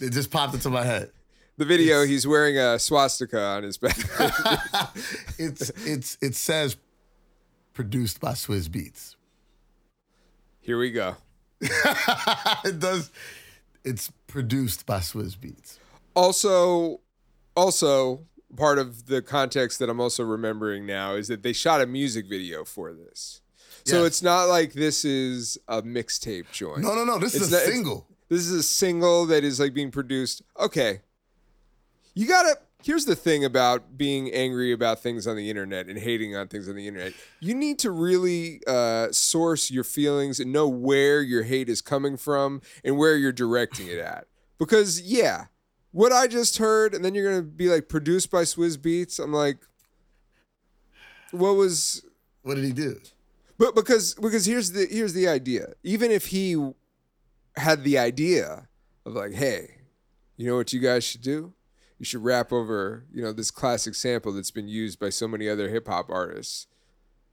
it 0.00 0.10
just 0.10 0.30
popped 0.30 0.52
into 0.54 0.68
my 0.70 0.84
head. 0.84 1.10
the 1.56 1.64
video 1.64 2.04
he's 2.04 2.26
wearing 2.26 2.58
a 2.58 2.78
swastika 2.78 3.40
on 3.42 3.62
his 3.62 3.78
back 3.78 3.96
It's 5.38 5.70
it's 5.86 6.18
it 6.20 6.34
says 6.34 6.76
produced 7.72 8.20
by 8.20 8.32
Swizz 8.32 8.68
Beatz. 8.68 9.16
here 10.60 10.78
we 10.78 10.90
go 10.90 11.16
it 12.64 12.78
does. 12.78 13.10
It's 13.84 14.10
produced 14.26 14.84
by 14.86 14.98
Swizz 14.98 15.36
Beatz. 15.36 15.78
also 16.14 17.00
also 17.56 18.24
part 18.56 18.78
of 18.78 19.06
the 19.06 19.22
context 19.22 19.78
that 19.78 19.88
i'm 19.88 20.00
also 20.00 20.24
remembering 20.24 20.84
now 20.86 21.14
is 21.14 21.28
that 21.28 21.42
they 21.42 21.52
shot 21.52 21.80
a 21.80 21.86
music 21.86 22.26
video 22.28 22.64
for 22.64 22.92
this 22.92 23.40
so 23.84 23.98
Yes. 23.98 24.06
it's 24.06 24.22
not 24.22 24.44
like 24.48 24.72
this 24.74 25.04
is 25.04 25.56
a 25.68 25.80
mixtape 25.82 26.50
joint 26.52 26.82
No, 26.82 26.94
no, 26.94 27.04
no. 27.04 27.18
This 27.18 27.34
It's 27.34 27.44
is 27.46 27.52
a 27.52 27.56
not- 27.56 27.62
single. 27.64 28.06
This 28.28 28.40
is 28.46 28.52
a 28.52 28.62
single 28.62 29.24
that 29.26 29.42
is 29.42 29.58
like 29.58 29.72
being 29.72 29.90
produced. 29.90 30.42
Okay. 30.58 31.00
You 32.14 32.26
gotta. 32.28 32.58
Here's 32.82 33.06
the 33.06 33.16
thing 33.16 33.44
about 33.44 33.96
being 33.96 34.30
angry 34.32 34.72
about 34.72 35.02
things 35.02 35.26
on 35.26 35.34
the 35.36 35.48
internet 35.50 35.86
and 35.86 35.98
hating 35.98 36.36
on 36.36 36.48
things 36.48 36.68
on 36.68 36.76
the 36.76 36.86
internet. 36.86 37.12
You 37.40 37.54
need 37.54 37.78
to 37.80 37.90
really 37.90 38.60
uh, 38.66 39.08
source 39.12 39.70
your 39.70 39.84
feelings 39.84 40.40
and 40.40 40.52
know 40.52 40.68
where 40.68 41.20
your 41.22 41.42
hate 41.42 41.68
is 41.70 41.80
coming 41.82 42.16
from 42.18 42.60
and 42.84 42.96
where 42.98 43.16
you're 43.16 43.32
directing 43.32 43.86
it 43.88 43.98
at. 43.98 44.26
Because, 44.58 45.00
yeah, 45.02 45.46
what 45.92 46.12
I 46.12 46.26
just 46.26 46.58
heard, 46.58 46.94
and 46.94 47.04
then 47.04 47.14
you're 47.14 47.28
gonna 47.30 47.42
be 47.42 47.68
like 47.68 47.88
produced 47.88 48.30
by 48.30 48.42
Swizz 48.42 48.76
Beatz. 48.76 49.22
I'm 49.22 49.32
like, 49.32 49.58
what 51.30 51.56
was 51.56 52.04
What 52.42 52.56
did 52.56 52.64
he 52.64 52.72
do? 52.72 53.00
but 53.58 53.74
because 53.74 54.14
because 54.14 54.46
here's 54.46 54.72
the 54.72 54.86
here's 54.90 55.12
the 55.12 55.28
idea. 55.28 55.74
Even 55.82 56.10
if 56.10 56.26
he 56.26 56.56
had 57.56 57.84
the 57.84 57.98
idea 57.98 58.68
of 59.04 59.14
like, 59.14 59.34
hey, 59.34 59.76
you 60.36 60.46
know 60.46 60.56
what 60.56 60.72
you 60.72 60.80
guys 60.80 61.04
should 61.04 61.20
do? 61.22 61.52
You 61.98 62.04
should 62.06 62.24
rap 62.24 62.50
over, 62.50 63.04
you 63.12 63.22
know, 63.22 63.32
this 63.32 63.50
classic 63.50 63.94
sample 63.94 64.32
that's 64.32 64.50
been 64.50 64.68
used 64.68 64.98
by 64.98 65.10
so 65.10 65.28
many 65.28 65.46
other 65.48 65.68
hip 65.68 65.86
hop 65.86 66.08
artists. 66.08 66.66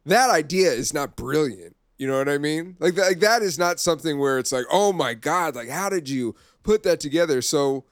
That 0.06 0.30
idea 0.30 0.72
is 0.72 0.94
not 0.94 1.16
brilliant. 1.16 1.78
You 1.98 2.08
know 2.08 2.18
what 2.18 2.30
I 2.30 2.38
mean? 2.38 2.76
Like 2.80 2.98
like 2.98 3.20
that 3.22 3.42
is 3.42 3.58
not 3.58 3.80
something 3.80 4.20
where 4.20 4.38
it's 4.38 4.52
like, 4.52 4.66
oh 4.70 4.92
my 4.92 5.14
god, 5.14 5.56
like 5.56 5.70
how 5.70 5.90
did 5.90 6.10
you 6.10 6.36
put 6.64 6.84
that 6.84 7.00
together? 7.00 7.42
So, 7.42 7.86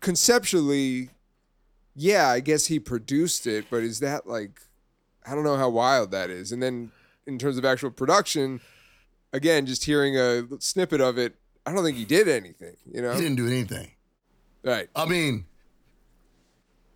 conceptually, 0.00 1.10
yeah, 1.96 2.28
I 2.28 2.40
guess 2.40 2.66
he 2.66 2.78
produced 2.78 3.46
it, 3.46 3.66
but 3.70 3.82
is 3.82 4.00
that 4.00 4.26
like 4.26 4.60
I 5.26 5.34
don't 5.34 5.44
know 5.44 5.56
how 5.56 5.68
wild 5.70 6.10
that 6.10 6.30
is. 6.30 6.52
And 6.52 6.62
then 6.62 6.90
in 7.26 7.38
terms 7.38 7.56
of 7.56 7.64
actual 7.64 7.90
production, 7.90 8.60
again, 9.32 9.64
just 9.66 9.84
hearing 9.84 10.18
a 10.18 10.42
snippet 10.60 11.00
of 11.00 11.16
it, 11.18 11.34
I 11.64 11.72
don't 11.72 11.82
think 11.82 11.96
he 11.96 12.04
did 12.04 12.28
anything, 12.28 12.76
you 12.92 13.00
know? 13.00 13.14
He 13.14 13.20
didn't 13.22 13.36
do 13.36 13.46
anything. 13.46 13.90
Right. 14.62 14.88
I 14.94 15.06
mean, 15.06 15.46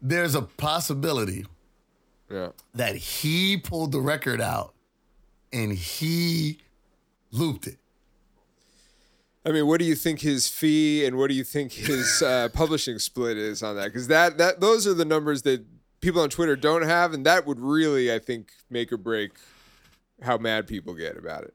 there's 0.02 0.34
a 0.34 0.42
possibility 0.42 1.46
Yeah. 2.30 2.50
that 2.74 2.96
he 2.96 3.56
pulled 3.56 3.92
the 3.92 4.00
record 4.00 4.40
out 4.42 4.74
and 5.52 5.72
he 5.72 6.58
looped 7.30 7.66
it. 7.66 7.78
I 9.48 9.52
mean, 9.52 9.66
what 9.66 9.78
do 9.80 9.86
you 9.86 9.94
think 9.94 10.20
his 10.20 10.46
fee 10.46 11.06
and 11.06 11.16
what 11.16 11.28
do 11.30 11.34
you 11.34 11.42
think 11.42 11.72
his 11.72 12.20
uh, 12.20 12.48
publishing 12.52 12.98
split 12.98 13.38
is 13.38 13.62
on 13.62 13.76
that? 13.76 13.86
Because 13.86 14.08
that 14.08 14.36
that 14.36 14.60
those 14.60 14.86
are 14.86 14.92
the 14.92 15.06
numbers 15.06 15.40
that 15.42 15.64
people 16.02 16.20
on 16.20 16.28
Twitter 16.28 16.54
don't 16.54 16.82
have, 16.82 17.14
and 17.14 17.24
that 17.24 17.46
would 17.46 17.58
really, 17.58 18.12
I 18.12 18.18
think, 18.18 18.50
make 18.68 18.92
or 18.92 18.98
break 18.98 19.30
how 20.20 20.36
mad 20.36 20.66
people 20.66 20.92
get 20.92 21.16
about 21.16 21.44
it. 21.44 21.54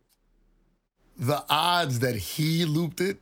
The 1.19 1.45
odds 1.47 1.99
that 1.99 2.15
he 2.15 2.65
looped 2.65 2.99
it 2.99 3.19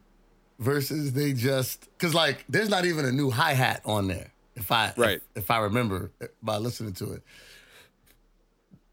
versus 0.57 1.12
they 1.12 1.34
just 1.34 1.89
because 1.97 2.15
like 2.15 2.45
there's 2.47 2.69
not 2.69 2.86
even 2.86 3.03
a 3.03 3.12
new 3.12 3.29
hi 3.29 3.51
hat 3.51 3.81
on 3.84 4.07
there. 4.07 4.31
If 4.55 4.71
I 4.71 4.93
Right. 4.95 5.21
if, 5.36 5.43
if 5.43 5.51
I 5.51 5.60
remember 5.60 6.12
by 6.41 6.55
listening 6.55 6.93
to 6.93 7.12
it, 7.12 7.23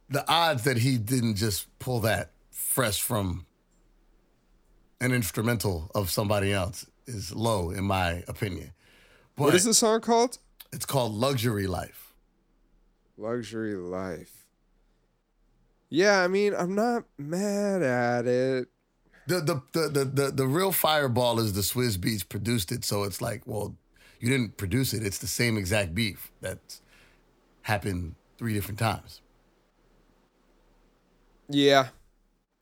the 0.08 0.28
odds 0.28 0.64
that 0.64 0.78
he 0.78 0.98
didn't 0.98 1.36
just 1.36 1.66
pull 1.78 2.00
that 2.00 2.32
fresh 2.50 3.00
from 3.00 3.46
an 5.00 5.12
instrumental 5.12 5.90
of 5.94 6.10
somebody 6.10 6.52
else 6.52 6.86
is 7.06 7.34
low 7.34 7.70
in 7.70 7.84
my 7.84 8.22
opinion. 8.28 8.72
But 9.36 9.44
What 9.44 9.54
is 9.54 9.64
the 9.64 9.74
song 9.74 10.00
called? 10.00 10.38
it's 10.72 10.84
called 10.84 11.12
Luxury 11.14 11.66
Life. 11.66 12.12
Luxury 13.16 13.74
Life. 13.74 14.44
Yeah, 15.88 16.22
I 16.22 16.28
mean, 16.28 16.54
I'm 16.54 16.74
not 16.74 17.04
mad 17.16 17.82
at 17.82 18.26
it. 18.26 18.68
The 19.26 19.40
the 19.40 19.62
the 19.72 19.88
the 19.88 20.04
the, 20.04 20.30
the 20.30 20.46
real 20.46 20.72
fireball 20.72 21.38
is 21.38 21.52
the 21.54 21.60
Swizz 21.62 21.96
Beatz 21.96 22.28
produced 22.28 22.72
it, 22.72 22.84
so 22.84 23.04
it's 23.04 23.20
like, 23.22 23.42
well, 23.46 23.74
you 24.20 24.28
didn't 24.28 24.56
produce 24.56 24.92
it. 24.92 25.02
It's 25.02 25.18
the 25.18 25.26
same 25.26 25.56
exact 25.56 25.94
beef 25.94 26.30
that's 26.40 26.80
happened 27.62 28.14
three 28.38 28.52
different 28.54 28.78
times. 28.78 29.20
Yeah. 31.48 31.88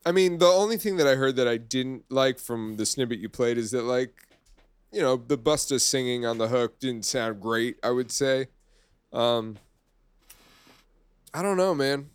I 0.07 0.13
mean, 0.13 0.37
the 0.37 0.45
only 0.45 0.77
thing 0.77 0.95
that 0.97 1.07
I 1.07 1.15
heard 1.15 1.35
that 1.35 1.49
I 1.49 1.57
didn't 1.57 2.05
like 2.09 2.39
from 2.39 2.77
the 2.77 2.85
snippet 2.85 3.19
you 3.19 3.27
played 3.27 3.57
is 3.57 3.71
that, 3.71 3.81
like, 3.81 4.13
you 4.93 5.01
know, 5.01 5.17
the 5.17 5.37
Busta 5.37 5.81
singing 5.81 6.25
on 6.25 6.37
the 6.37 6.47
hook 6.47 6.79
didn't 6.79 7.03
sound 7.03 7.41
great, 7.41 7.75
I 7.83 7.89
would 7.89 8.09
say. 8.09 8.47
Um, 9.11 9.57
I 11.33 11.41
don't 11.41 11.57
know, 11.57 11.75
man. 11.75 12.09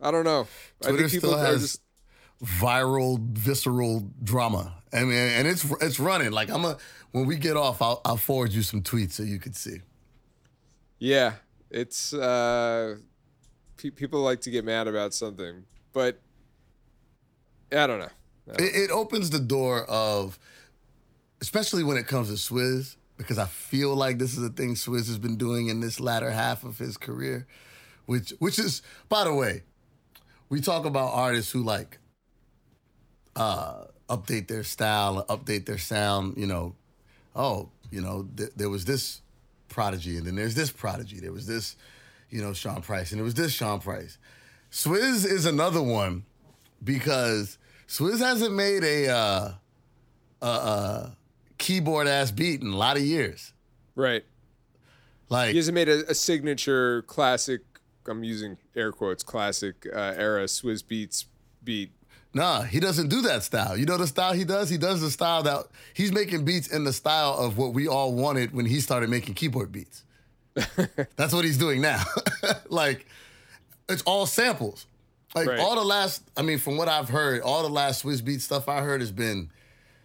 I 0.00 0.10
don't 0.10 0.24
know. 0.24 0.48
I 0.82 0.88
Twitter 0.88 1.06
think 1.06 1.22
people 1.22 1.34
are 1.34 1.44
has 1.44 1.60
just. 1.60 1.80
viral, 2.42 3.20
visceral 3.20 4.08
drama. 4.22 4.72
I 4.90 5.00
mean, 5.04 5.12
and 5.12 5.46
it's 5.46 5.70
it's 5.82 6.00
running. 6.00 6.32
Like 6.32 6.48
I'm 6.48 6.64
a 6.64 6.78
when 7.12 7.26
we 7.26 7.36
get 7.36 7.58
off, 7.58 7.82
I'll, 7.82 8.00
I'll 8.06 8.16
forward 8.16 8.52
you 8.52 8.62
some 8.62 8.80
tweets 8.80 9.12
so 9.12 9.22
you 9.22 9.38
can 9.38 9.52
see. 9.52 9.82
Yeah. 10.98 11.34
It's. 11.70 12.14
Uh, 12.14 12.96
pe- 13.76 13.90
people 13.90 14.22
like 14.22 14.40
to 14.42 14.50
get 14.50 14.64
mad 14.64 14.88
about 14.88 15.12
something, 15.12 15.64
but 15.92 16.20
I 17.76 17.86
don't 17.86 17.98
know. 17.98 18.08
It, 18.58 18.74
it 18.74 18.90
opens 18.90 19.30
the 19.30 19.38
door 19.38 19.84
of, 19.84 20.38
especially 21.40 21.82
when 21.82 21.96
it 21.96 22.06
comes 22.06 22.28
to 22.28 22.34
Swizz, 22.34 22.96
because 23.16 23.38
I 23.38 23.46
feel 23.46 23.94
like 23.94 24.18
this 24.18 24.36
is 24.36 24.42
a 24.42 24.48
thing 24.48 24.74
Swizz 24.74 25.06
has 25.06 25.18
been 25.18 25.36
doing 25.36 25.68
in 25.68 25.80
this 25.80 26.00
latter 26.00 26.30
half 26.30 26.64
of 26.64 26.78
his 26.78 26.96
career, 26.96 27.46
which 28.06 28.32
which 28.38 28.58
is, 28.58 28.82
by 29.08 29.24
the 29.24 29.34
way, 29.34 29.62
we 30.48 30.60
talk 30.60 30.84
about 30.84 31.12
artists 31.14 31.52
who 31.52 31.62
like 31.62 31.98
uh, 33.36 33.84
update 34.08 34.48
their 34.48 34.64
style, 34.64 35.24
update 35.28 35.66
their 35.66 35.78
sound. 35.78 36.36
You 36.36 36.46
know, 36.46 36.74
oh, 37.34 37.70
you 37.90 38.00
know, 38.00 38.28
th- 38.36 38.50
there 38.56 38.68
was 38.68 38.84
this 38.84 39.22
prodigy, 39.68 40.16
and 40.16 40.26
then 40.26 40.34
there's 40.34 40.54
this 40.54 40.70
prodigy. 40.70 41.20
There 41.20 41.32
was 41.32 41.46
this, 41.46 41.76
you 42.30 42.42
know, 42.42 42.52
Sean 42.52 42.82
Price, 42.82 43.12
and 43.12 43.20
it 43.20 43.24
was 43.24 43.34
this 43.34 43.52
Sean 43.52 43.80
Price. 43.80 44.18
Swizz 44.70 45.24
is 45.24 45.46
another 45.46 45.82
one 45.82 46.24
because 46.82 47.58
Swizz 47.88 48.18
hasn't 48.18 48.54
made 48.54 48.82
a 48.82 49.08
uh, 50.40 51.10
keyboard 51.58 52.06
ass 52.06 52.30
beat 52.30 52.60
in 52.60 52.68
a 52.68 52.76
lot 52.76 52.96
of 52.96 53.02
years. 53.02 53.52
Right. 53.94 54.24
Like 55.28 55.50
He 55.50 55.56
hasn't 55.56 55.74
made 55.74 55.88
a, 55.88 56.10
a 56.10 56.14
signature 56.14 57.02
classic. 57.02 57.62
I'm 58.06 58.22
using 58.22 58.58
air 58.76 58.92
quotes 58.92 59.22
classic 59.22 59.86
uh, 59.90 60.12
era 60.16 60.44
Swizz 60.44 60.84
Beatz 60.84 61.24
beat 61.62 61.90
Nah, 62.34 62.62
he 62.62 62.80
doesn't 62.80 63.08
do 63.08 63.22
that 63.22 63.44
style. 63.44 63.76
You 63.76 63.86
know 63.86 63.96
the 63.96 64.08
style 64.08 64.32
he 64.32 64.44
does? 64.44 64.68
He 64.68 64.76
does 64.76 65.00
the 65.00 65.10
style 65.10 65.44
that 65.44 65.66
he's 65.94 66.12
making 66.12 66.44
beats 66.44 66.66
in 66.66 66.82
the 66.82 66.92
style 66.92 67.34
of 67.38 67.56
what 67.56 67.72
we 67.72 67.86
all 67.86 68.12
wanted 68.12 68.52
when 68.52 68.66
he 68.66 68.80
started 68.80 69.08
making 69.08 69.34
keyboard 69.34 69.70
beats. 69.70 70.02
That's 71.16 71.32
what 71.32 71.44
he's 71.44 71.58
doing 71.58 71.80
now. 71.80 72.02
like, 72.68 73.06
it's 73.88 74.02
all 74.02 74.26
samples. 74.26 74.86
Like 75.34 75.48
Right. 75.48 75.58
all 75.58 75.74
the 75.74 75.84
last, 75.84 76.22
I 76.36 76.42
mean, 76.42 76.58
from 76.58 76.76
what 76.76 76.88
I've 76.88 77.08
heard, 77.08 77.40
all 77.42 77.62
the 77.62 77.68
last 77.68 78.04
Swizz 78.04 78.24
Beat 78.24 78.40
stuff 78.40 78.68
I 78.68 78.80
heard 78.82 79.00
has 79.00 79.10
been 79.12 79.50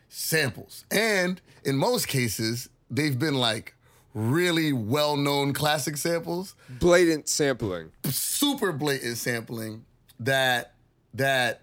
samples. 0.10 0.86
And 0.92 1.40
in 1.64 1.78
most 1.78 2.08
cases, 2.08 2.70
they've 2.90 3.18
been 3.18 3.36
like 3.36 3.76
really 4.16 4.74
well-known 4.74 5.54
classic 5.54 5.96
samples 5.98 6.56
Blatant 6.68 7.30
sampling. 7.30 7.92
super 8.06 8.72
blatant 8.72 9.18
sampling 9.18 9.86
that 10.20 10.74
that 11.14 11.62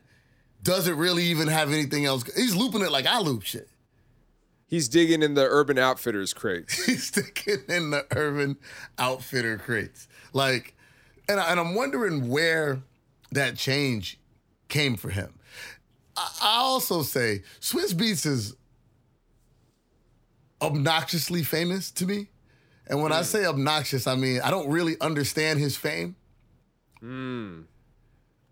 doesn't 0.62 0.96
really 0.96 1.24
even 1.24 1.48
have 1.48 1.72
anything 1.72 2.04
else. 2.04 2.22
He's 2.36 2.54
looping 2.54 2.82
it 2.82 2.92
like 2.92 3.06
I 3.06 3.18
loop 3.20 3.42
shit. 3.42 3.68
He's 4.68 4.88
digging 4.88 5.22
in 5.22 5.34
the 5.34 5.44
Urban 5.44 5.78
Outfitters 5.78 6.32
crates. 6.34 6.84
He's 6.86 7.10
digging 7.12 7.64
in 7.68 7.90
the 7.90 8.04
Urban 8.14 8.56
Outfitter 8.98 9.58
crates. 9.58 10.08
Like, 10.32 10.74
and, 11.28 11.38
I, 11.38 11.50
and 11.52 11.60
I'm 11.60 11.74
wondering 11.76 12.28
where 12.28 12.80
that 13.32 13.56
change 13.56 14.18
came 14.68 14.96
for 14.96 15.10
him. 15.10 15.38
I, 16.16 16.56
also 16.60 17.02
say 17.02 17.42
Swizz 17.60 17.92
Beatz 17.92 18.24
is 18.26 18.56
obnoxiously 20.62 21.42
famous 21.42 21.90
to 21.92 22.06
me. 22.06 22.28
And 22.86 23.02
when 23.02 23.12
I 23.12 23.20
mm. 23.20 23.24
say 23.24 23.44
obnoxious, 23.44 24.06
I 24.06 24.14
mean 24.14 24.40
I 24.42 24.50
don't 24.50 24.68
really 24.68 24.96
understand 25.00 25.58
his 25.58 25.76
fame. 25.76 26.16
Mm. 27.02 27.64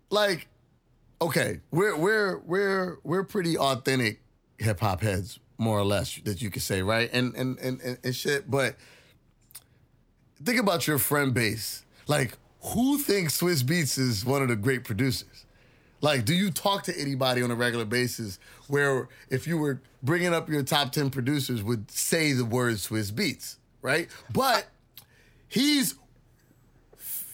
Like, 0.09 0.47
okay, 1.21 1.61
we're 1.71 1.97
we're 1.97 2.37
we're 2.39 2.99
we're 3.03 3.23
pretty 3.23 3.57
authentic 3.57 4.21
hip 4.57 4.79
hop 4.79 5.01
heads, 5.01 5.39
more 5.57 5.79
or 5.79 5.85
less, 5.85 6.15
that 6.25 6.41
you 6.41 6.49
could 6.49 6.61
say, 6.61 6.81
right? 6.81 7.09
And 7.11 7.35
and 7.35 7.57
and 7.59 7.81
and, 7.81 7.97
and 8.03 8.15
shit. 8.15 8.49
But 8.49 8.75
think 10.43 10.59
about 10.59 10.87
your 10.87 10.99
friend 10.99 11.33
base. 11.33 11.83
Like, 12.07 12.37
who 12.73 12.97
thinks 12.97 13.39
Swizz 13.41 13.63
Beatz 13.63 13.97
is 13.99 14.25
one 14.25 14.41
of 14.41 14.47
the 14.49 14.55
great 14.55 14.83
producers? 14.83 15.45
Like, 16.01 16.25
do 16.25 16.33
you 16.33 16.51
talk 16.51 16.83
to 16.83 16.99
anybody 16.99 17.41
on 17.41 17.49
a 17.51 17.55
regular 17.55 17.85
basis 17.85 18.37
where 18.67 19.07
if 19.29 19.47
you 19.47 19.57
were 19.57 19.81
bringing 20.03 20.33
up 20.33 20.49
your 20.49 20.61
top 20.63 20.91
10 20.91 21.09
producers 21.09 21.63
would 21.63 21.89
say 21.89 22.33
the 22.33 22.45
word 22.45 22.75
Swizz 22.75 23.11
Beatz, 23.11 23.55
right? 23.81 24.07
But 24.31 24.67
he's 25.47 25.95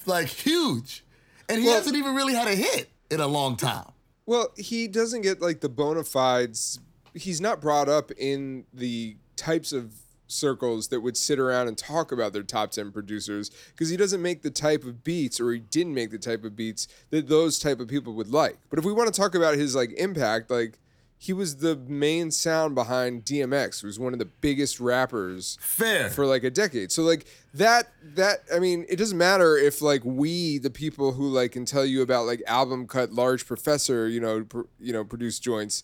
like 0.05 0.27
huge 0.27 1.03
and 1.49 1.59
he 1.59 1.65
Well- 1.67 1.75
hasn't 1.77 1.95
even 1.95 2.15
really 2.15 2.33
had 2.33 2.47
a 2.47 2.55
hit 2.55 2.89
in 3.09 3.19
a 3.19 3.27
long 3.27 3.57
time. 3.57 3.91
Well, 4.25 4.51
he 4.55 4.87
doesn't 4.87 5.21
get 5.21 5.41
like 5.41 5.59
the 5.61 5.69
bona 5.69 6.03
fides. 6.03 6.79
He's 7.13 7.41
not 7.41 7.59
brought 7.59 7.89
up 7.89 8.11
in 8.11 8.65
the 8.73 9.17
types 9.35 9.73
of 9.73 9.93
circles 10.31 10.87
that 10.89 11.01
would 11.01 11.17
sit 11.17 11.39
around 11.39 11.67
and 11.67 11.77
talk 11.77 12.11
about 12.11 12.33
their 12.33 12.43
top 12.43 12.71
10 12.71 12.91
producers 12.91 13.51
because 13.71 13.89
he 13.89 13.97
doesn't 13.97 14.21
make 14.21 14.41
the 14.41 14.49
type 14.49 14.83
of 14.83 15.03
beats 15.03 15.39
or 15.39 15.51
he 15.51 15.59
didn't 15.59 15.93
make 15.93 16.11
the 16.11 16.17
type 16.17 16.43
of 16.43 16.55
beats 16.55 16.87
that 17.09 17.27
those 17.27 17.59
type 17.59 17.79
of 17.79 17.87
people 17.87 18.13
would 18.13 18.29
like. 18.29 18.57
But 18.69 18.79
if 18.79 18.85
we 18.85 18.93
want 18.93 19.13
to 19.13 19.19
talk 19.19 19.35
about 19.35 19.55
his 19.55 19.75
like 19.75 19.91
impact, 19.93 20.49
like 20.49 20.79
he 21.21 21.33
was 21.33 21.57
the 21.57 21.75
main 21.75 22.31
sound 22.31 22.73
behind 22.73 23.25
DMX, 23.25 23.81
who 23.81 23.87
was 23.87 23.99
one 23.99 24.11
of 24.11 24.17
the 24.17 24.25
biggest 24.25 24.79
rappers 24.79 25.55
Fair. 25.61 26.09
for 26.09 26.25
like 26.25 26.43
a 26.43 26.49
decade. 26.49 26.91
So 26.91 27.03
like 27.03 27.27
that 27.53 27.91
that 28.15 28.39
I 28.51 28.57
mean, 28.57 28.87
it 28.89 28.95
doesn't 28.95 29.19
matter 29.19 29.55
if 29.55 29.83
like 29.83 30.01
we 30.03 30.57
the 30.57 30.71
people 30.71 31.11
who 31.11 31.27
like 31.29 31.51
can 31.51 31.63
tell 31.63 31.85
you 31.85 32.01
about 32.01 32.25
like 32.25 32.41
album 32.47 32.87
cut 32.87 33.13
large 33.13 33.45
professor, 33.45 34.07
you 34.07 34.19
know, 34.19 34.45
pr- 34.45 34.61
you 34.79 34.91
know, 34.91 35.03
produce 35.03 35.37
joints. 35.37 35.83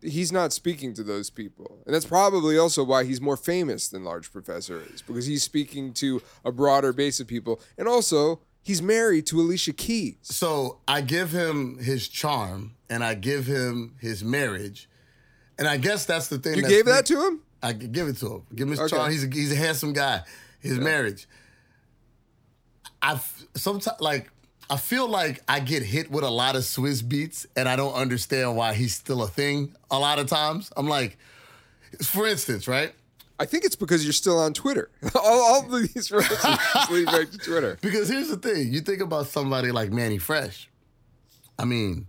He's 0.00 0.30
not 0.30 0.52
speaking 0.52 0.94
to 0.94 1.02
those 1.02 1.28
people. 1.30 1.82
And 1.84 1.94
that's 1.94 2.04
probably 2.06 2.56
also 2.56 2.84
why 2.84 3.04
he's 3.04 3.20
more 3.20 3.36
famous 3.36 3.88
than 3.88 4.04
Large 4.04 4.30
Professor 4.32 4.82
is 4.94 5.02
because 5.02 5.26
he's 5.26 5.42
speaking 5.42 5.92
to 5.94 6.22
a 6.44 6.52
broader 6.52 6.92
base 6.92 7.18
of 7.18 7.26
people. 7.26 7.60
And 7.76 7.88
also, 7.88 8.40
he's 8.62 8.80
married 8.80 9.26
to 9.26 9.40
Alicia 9.40 9.72
Keys. 9.72 10.16
So 10.22 10.78
I 10.86 11.00
give 11.00 11.32
him 11.32 11.78
his 11.78 12.06
charm 12.08 12.76
and 12.88 13.02
I 13.02 13.14
give 13.14 13.46
him 13.46 13.96
his 14.00 14.22
marriage. 14.22 14.88
And 15.58 15.66
I 15.66 15.76
guess 15.78 16.06
that's 16.06 16.28
the 16.28 16.38
thing. 16.38 16.56
You 16.56 16.62
gave 16.68 16.84
that 16.84 17.04
to 17.06 17.26
him? 17.26 17.42
I 17.60 17.72
give 17.72 18.06
it 18.06 18.18
to 18.18 18.34
him. 18.34 18.42
Give 18.54 18.68
him 18.68 18.70
his 18.70 18.80
Okay. 18.80 18.96
charm. 18.96 19.10
He's 19.10 19.24
a, 19.24 19.28
he's 19.28 19.50
a 19.52 19.56
handsome 19.56 19.92
guy. 19.92 20.22
His 20.60 20.78
marriage. 20.78 21.26
I 23.02 23.20
sometimes 23.56 24.00
like 24.00 24.30
I 24.70 24.76
feel 24.76 25.08
like 25.08 25.42
I 25.48 25.60
get 25.60 25.82
hit 25.82 26.10
with 26.10 26.24
a 26.24 26.30
lot 26.30 26.54
of 26.56 26.62
Swizz 26.62 27.02
Beatz, 27.02 27.46
and 27.56 27.68
I 27.68 27.76
don't 27.76 27.94
understand 27.94 28.54
why 28.56 28.74
he's 28.74 28.94
still 28.94 29.22
a 29.22 29.28
thing. 29.28 29.74
A 29.90 29.98
lot 29.98 30.18
of 30.18 30.26
times, 30.26 30.70
I'm 30.76 30.88
like, 30.88 31.16
for 32.02 32.26
instance, 32.26 32.68
right? 32.68 32.92
I 33.40 33.46
think 33.46 33.64
it's 33.64 33.76
because 33.76 34.04
you're 34.04 34.12
still 34.12 34.38
on 34.38 34.52
Twitter. 34.52 34.90
all, 35.14 35.22
all 35.24 35.74
of 35.74 35.94
these 35.94 36.10
references 36.12 36.90
lead 36.90 37.06
back 37.06 37.30
to 37.30 37.38
Twitter. 37.38 37.78
Because 37.80 38.08
here's 38.08 38.28
the 38.28 38.36
thing: 38.36 38.72
you 38.72 38.80
think 38.80 39.00
about 39.00 39.26
somebody 39.28 39.72
like 39.72 39.90
Manny 39.90 40.18
Fresh. 40.18 40.68
I 41.58 41.64
mean, 41.64 42.06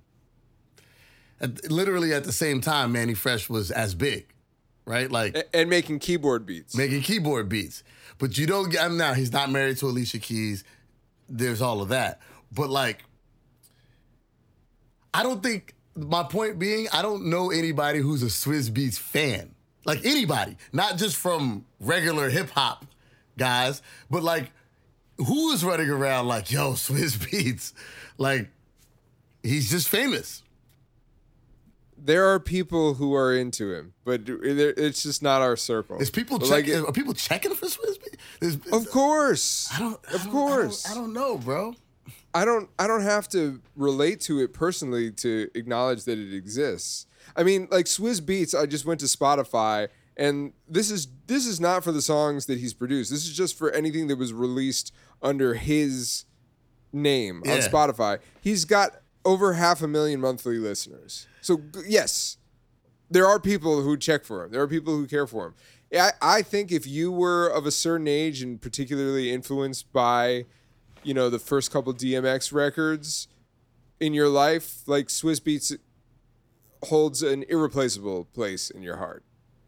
at, 1.39 1.71
literally 1.71 2.13
at 2.13 2.23
the 2.23 2.31
same 2.31 2.61
time, 2.61 2.91
Manny 2.91 3.13
Fresh 3.13 3.49
was 3.49 3.71
as 3.71 3.95
big, 3.95 4.27
right? 4.85 5.09
Like 5.09 5.35
A- 5.35 5.55
And 5.55 5.69
making 5.69 5.99
keyboard 5.99 6.45
beats. 6.45 6.75
making 6.75 7.01
keyboard 7.01 7.47
beats. 7.49 7.83
But 8.17 8.37
you 8.37 8.45
don't 8.45 8.69
get, 8.69 8.83
I'm 8.83 8.97
now, 8.97 9.13
he's 9.13 9.31
not 9.31 9.49
married 9.49 9.77
to 9.77 9.85
Alicia 9.87 10.19
Keys. 10.19 10.63
There's 11.29 11.61
all 11.61 11.81
of 11.81 11.87
that. 11.89 12.19
But 12.51 12.69
like, 12.69 13.03
I 15.13 15.23
don't 15.23 15.41
think, 15.41 15.73
my 15.95 16.23
point 16.23 16.59
being, 16.59 16.87
I 16.93 17.01
don't 17.01 17.25
know 17.25 17.51
anybody 17.51 17.99
who's 17.99 18.23
a 18.23 18.27
Swizz 18.27 18.69
Beatz 18.69 18.97
fan. 18.97 19.55
Like 19.85 20.05
anybody, 20.05 20.55
not 20.71 20.97
just 20.97 21.15
from 21.15 21.65
regular 21.79 22.29
hip 22.29 22.49
hop 22.51 22.85
guys, 23.37 23.81
but 24.09 24.23
like, 24.23 24.51
who 25.17 25.51
is 25.51 25.65
running 25.65 25.89
around 25.89 26.27
like, 26.27 26.51
yo, 26.51 26.71
Swizz 26.73 27.17
Beatz? 27.17 27.73
Like, 28.17 28.49
he's 29.43 29.69
just 29.69 29.89
famous. 29.89 30.43
there 31.97 32.25
are 32.31 32.39
people 32.39 32.93
who 32.93 33.13
are 33.15 33.33
into 33.35 33.73
him, 33.73 33.93
but 34.05 34.21
it's 34.27 35.03
just 35.03 35.21
not 35.23 35.41
our 35.41 35.55
circle. 35.57 35.99
Is 35.99 36.09
people 36.09 36.39
checking? 36.39 36.79
like, 36.79 36.89
are 36.89 36.93
people 36.93 37.13
checking 37.13 37.53
for 37.55 37.65
Swizz 37.65 37.97
Beatz? 38.41 38.71
Of 38.71 38.89
course, 38.91 39.69
I 39.73 39.79
don't. 39.79 39.99
I 40.09 40.13
of 40.15 40.23
don't- 40.23 40.31
course. 40.31 40.85
I 40.85 40.93
don't, 40.93 40.97
I 40.97 41.01
don't 41.01 41.13
know, 41.13 41.37
bro. 41.37 41.75
I 42.33 42.45
don't 42.45 42.69
I 42.77 42.87
don't 42.87 43.01
have 43.01 43.27
to 43.29 43.61
relate 43.75 44.21
to 44.21 44.39
it 44.39 44.53
personally 44.53 45.11
to 45.13 45.49
acknowledge 45.55 46.03
that 46.05 46.17
it 46.17 46.33
exists. 46.33 47.07
I 47.35 47.43
mean, 47.43 47.67
like 47.71 47.85
Swizz 47.85 48.21
Beatz, 48.21 48.59
I 48.59 48.65
just 48.65 48.85
went 48.85 48.99
to 49.01 49.05
Spotify 49.07 49.89
and 50.19 50.51
this 50.67 50.91
is 50.91 51.07
this 51.27 51.47
is 51.47 51.59
not 51.59 51.83
for 51.83 51.91
the 51.91 52.01
songs 52.01 52.45
that 52.47 52.59
he's 52.59 52.73
produced. 52.73 53.09
This 53.09 53.25
is 53.25 53.35
just 53.35 53.57
for 53.57 53.71
anything 53.71 54.07
that 54.07 54.17
was 54.17 54.33
released 54.33 54.93
under 55.21 55.53
his 55.53 56.25
name 56.91 57.41
on 57.47 57.59
Spotify. 57.59 58.19
He's 58.41 58.65
got 58.65 59.01
over 59.23 59.53
half 59.53 59.81
a 59.81 59.87
million 59.87 60.19
monthly 60.19 60.57
listeners. 60.57 61.25
So 61.41 61.61
yes, 61.87 62.37
there 63.09 63.25
are 63.25 63.39
people 63.39 63.81
who 63.81 63.97
check 63.97 64.25
for 64.25 64.43
him. 64.43 64.51
There 64.51 64.61
are 64.61 64.67
people 64.67 64.93
who 64.93 65.07
care 65.07 65.25
for 65.25 65.47
him. 65.47 65.55
I, 65.93 66.11
I 66.21 66.41
think 66.41 66.71
if 66.71 66.85
you 66.85 67.11
were 67.11 67.47
of 67.47 67.65
a 67.65 67.71
certain 67.71 68.07
age 68.07 68.41
and 68.41 68.61
particularly 68.61 69.31
influenced 69.31 69.91
by, 69.91 70.45
you 71.03 71.13
know, 71.13 71.29
the 71.29 71.39
first 71.39 71.71
couple 71.71 71.93
DMX 71.93 72.53
records 72.53 73.27
in 73.99 74.13
your 74.13 74.29
life, 74.29 74.81
like 74.87 75.07
Swizz 75.07 75.41
Beatz 75.41 75.77
holds 76.83 77.21
an 77.21 77.43
irreplaceable 77.49 78.25
place 78.33 78.69
in 78.69 78.81
your 78.81 78.97
heart. 78.97 79.23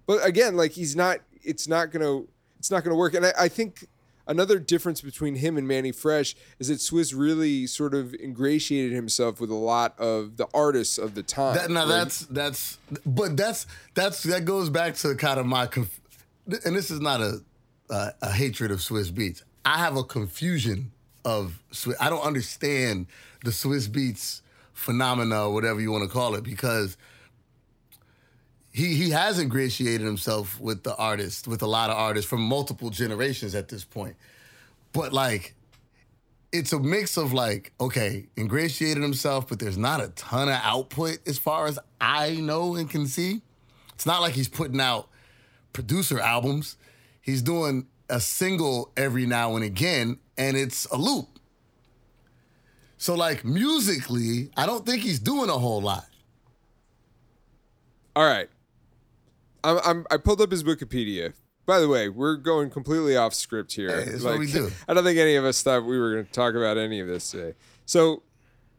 But 0.08 0.26
again, 0.26 0.56
like 0.56 0.72
he's 0.72 0.96
not 0.96 1.20
it's 1.44 1.68
not 1.68 1.92
gonna 1.92 2.24
it's 2.60 2.72
not 2.72 2.84
gonna 2.84 2.96
work. 2.96 3.14
And 3.14 3.26
I, 3.26 3.34
I 3.40 3.48
think 3.48 3.88
another 4.28 4.60
difference 4.60 5.02
between 5.02 5.36
him 5.36 5.58
and 5.58 5.68
Manny 5.68 5.92
Fresh 5.92 6.36
is 6.60 6.68
that 6.70 6.76
Swizz 6.76 7.14
really 7.18 7.68
sort 7.68 7.94
of 7.94 8.14
ingratiated 8.14 8.92
himself 8.94 9.40
with 9.42 9.50
a 9.50 9.56
lot 9.56 9.98
of 10.00 10.38
the 10.38 10.48
artists 10.54 10.98
of 10.98 11.16
the 11.16 11.24
time. 11.24 11.56
That, 11.56 11.70
now 11.70 11.82
Like, 11.82 11.90
that's 11.90 12.20
that's, 12.28 12.78
but 13.06 13.38
that's 13.38 13.68
that's 13.94 14.24
that 14.24 14.46
goes 14.46 14.70
back 14.70 14.96
to 14.98 15.16
kind 15.16 15.40
of 15.40 15.46
my, 15.46 15.68
conf- 15.68 16.02
and 16.66 16.76
this 16.76 16.92
is 16.92 17.00
not 17.00 17.22
a, 17.22 17.42
a 17.90 18.14
a 18.22 18.32
hatred 18.32 18.72
of 18.72 18.80
Swizz 18.80 19.12
Beatz. 19.12 19.44
I 19.64 19.78
have 19.78 19.96
a 19.96 20.04
confusion 20.04 20.92
of 21.26 21.62
Swizz. 21.72 21.96
I 22.00 22.10
don't 22.10 22.24
understand 22.24 23.08
the 23.44 23.52
Swizz 23.52 23.88
Beatz 23.88 24.42
phenomena 24.74 25.48
or 25.48 25.54
whatever 25.54 25.80
you 25.80 25.92
want 25.92 26.04
to 26.04 26.10
call 26.10 26.36
it 26.36 26.44
because 26.44 26.98
he 28.72 28.96
he 28.96 29.10
has 29.12 29.40
ingratiated 29.40 30.02
himself 30.06 30.60
with 30.60 30.84
the 30.84 30.96
artist, 30.96 31.48
with 31.48 31.62
a 31.62 31.68
lot 31.68 31.90
of 31.90 31.98
artists 31.98 32.30
from 32.30 32.42
multiple 32.42 32.90
generations 32.90 33.56
at 33.56 33.68
this 33.68 33.84
point. 33.84 34.16
But 34.94 35.14
like 35.14 35.56
it's 36.52 36.74
a 36.74 36.80
mix 36.80 37.18
of 37.18 37.32
like, 37.32 37.72
okay, 37.80 38.28
ingratiated 38.38 39.02
himself, 39.02 39.48
but 39.48 39.60
there's 39.60 39.78
not 39.78 40.02
a 40.02 40.10
ton 40.10 40.50
of 40.50 40.60
output 40.64 41.20
as 41.26 41.38
far 41.38 41.68
as 41.68 41.80
I 42.00 42.36
know 42.36 42.76
and 42.76 42.90
can 42.90 43.08
see. 43.08 43.42
It's 43.94 44.06
not 44.06 44.22
like 44.22 44.34
he's 44.34 44.50
putting 44.50 44.82
out 44.82 45.08
producer 45.74 46.20
albums. 46.20 46.76
He's 47.22 47.42
doing 47.42 47.88
a 48.10 48.20
single 48.20 48.92
every 48.98 49.26
now 49.26 49.56
and 49.56 49.64
again, 49.64 50.18
and 50.38 50.58
it's 50.58 50.86
a 50.86 50.98
loop. 50.98 51.28
So, 52.98 53.16
like, 53.16 53.44
musically, 53.44 54.52
I 54.56 54.66
don't 54.66 54.86
think 54.86 55.02
he's 55.02 55.20
doing 55.20 55.50
a 55.50 55.58
whole 55.58 55.82
lot. 55.82 56.06
All 58.16 58.26
right. 58.26 58.50
I'm, 59.64 59.80
I'm 59.84 60.06
I 60.12 60.18
pulled 60.18 60.42
up 60.42 60.52
his 60.52 60.64
Wikipedia. 60.64 61.34
By 61.66 61.80
the 61.80 61.88
way, 61.88 62.10
we're 62.10 62.36
going 62.36 62.70
completely 62.70 63.16
off 63.16 63.34
script 63.34 63.74
here. 63.74 63.90
Hey, 63.90 64.12
it's 64.12 64.24
what 64.24 64.40
we 64.40 64.52
do. 64.52 64.72
I 64.88 64.94
don't 64.94 65.04
think 65.04 65.20
any 65.20 65.36
of 65.36 65.46
us 65.46 65.62
thought 65.62 65.86
we 65.86 66.00
were 66.00 66.14
going 66.14 66.26
to 66.26 66.32
talk 66.32 66.56
about 66.56 66.78
any 66.78 67.00
of 67.00 67.08
this 67.08 67.32
today. 67.32 67.54
So, 67.86 68.24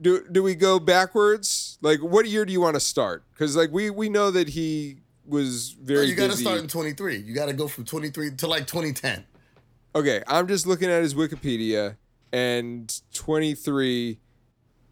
do 0.01 0.27
do 0.31 0.43
we 0.43 0.55
go 0.55 0.79
backwards? 0.79 1.79
Like, 1.81 2.01
what 2.01 2.27
year 2.27 2.45
do 2.45 2.53
you 2.53 2.61
want 2.61 2.75
to 2.75 2.81
start? 2.81 3.25
Because 3.33 3.57
like 3.57 3.71
we 3.71 3.91
we 3.91 4.09
know 4.09 4.31
that 4.33 4.49
he 4.49 4.99
was 5.27 5.71
very. 5.71 6.07
you 6.07 6.15
got 6.15 6.31
to 6.31 6.37
start 6.37 6.59
in 6.59 6.69
23. 6.69 7.19
You 7.19 7.35
got 7.35 7.47
to 7.47 7.53
go 7.53 7.69
from 7.69 7.85
23 7.85 8.33
to 8.37 8.47
like 8.47 8.67
2010. 8.67 9.25
Okay, 9.95 10.23
I'm 10.27 10.49
just 10.49 10.67
looking 10.67 10.89
at 10.91 11.03
his 11.03 11.15
Wikipedia, 11.15 11.97
and 12.33 13.01
23, 13.13 14.19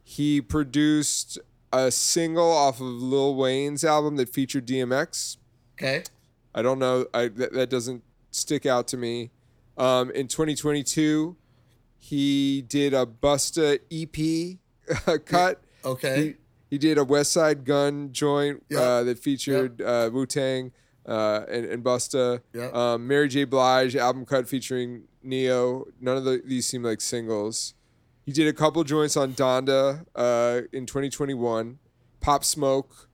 he 0.02 0.40
produced 0.42 1.38
a 1.72 1.90
single 1.90 2.50
off 2.50 2.76
of 2.80 2.86
Lil 2.86 3.34
Wayne's 3.34 3.84
album 3.84 4.16
that 4.16 4.28
featured 4.28 4.66
DMX. 4.66 5.38
Okay. 5.78 6.02
I 6.54 6.62
don't 6.62 6.78
know. 6.78 7.06
I 7.14 7.28
that, 7.28 7.52
that 7.52 7.70
doesn't 7.70 8.02
stick 8.30 8.66
out 8.66 8.88
to 8.88 8.96
me. 8.96 9.30
Um, 9.78 10.10
in 10.10 10.26
2022, 10.28 11.36
he 11.96 12.62
did 12.62 12.92
a 12.92 13.06
Busta 13.06 13.78
EP 13.90 14.58
cut. 15.24 15.60
Okay. 15.84 16.22
He, 16.22 16.34
he 16.72 16.78
did 16.78 16.98
a 16.98 17.04
Westside 17.04 17.64
Gunn 17.64 18.12
joint 18.12 18.62
Yeah. 18.68 18.80
uh, 18.80 19.04
that 19.04 19.18
featured 19.18 19.80
uh, 19.80 20.10
Wu 20.12 20.26
Tang 20.26 20.72
uh, 21.06 21.42
and, 21.48 21.64
and 21.66 21.84
Busta. 21.84 22.40
Yeah. 22.52 22.70
Um, 22.72 23.06
Mary 23.06 23.28
J. 23.28 23.44
Blige 23.44 23.96
album 23.96 24.24
cut 24.24 24.48
featuring 24.48 25.04
Neo. 25.22 25.86
None 26.00 26.16
of 26.16 26.24
the, 26.24 26.42
these 26.44 26.66
seem 26.66 26.82
like 26.82 27.00
singles. 27.00 27.74
He 28.24 28.32
did 28.32 28.46
a 28.46 28.52
couple 28.52 28.84
joints 28.84 29.16
on 29.16 29.32
Donda 29.32 30.04
uh, 30.14 30.62
in 30.72 30.86
2021. 30.86 31.78
Pop 32.20 32.44
Smoke 32.44 33.08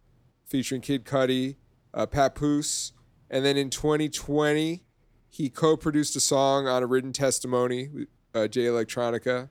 featuring 0.44 0.80
Kid 0.80 1.04
Cudi, 1.04 1.56
uh, 1.94 2.06
Papoose. 2.06 2.92
And 3.30 3.44
then 3.44 3.56
in 3.56 3.70
2020, 3.70 4.84
he 5.28 5.48
co-produced 5.50 6.16
a 6.16 6.20
song 6.20 6.66
on 6.66 6.82
a 6.82 6.86
written 6.86 7.12
testimony 7.12 7.88
with 7.88 8.08
uh, 8.34 8.46
Jay 8.48 8.64
Electronica. 8.64 9.48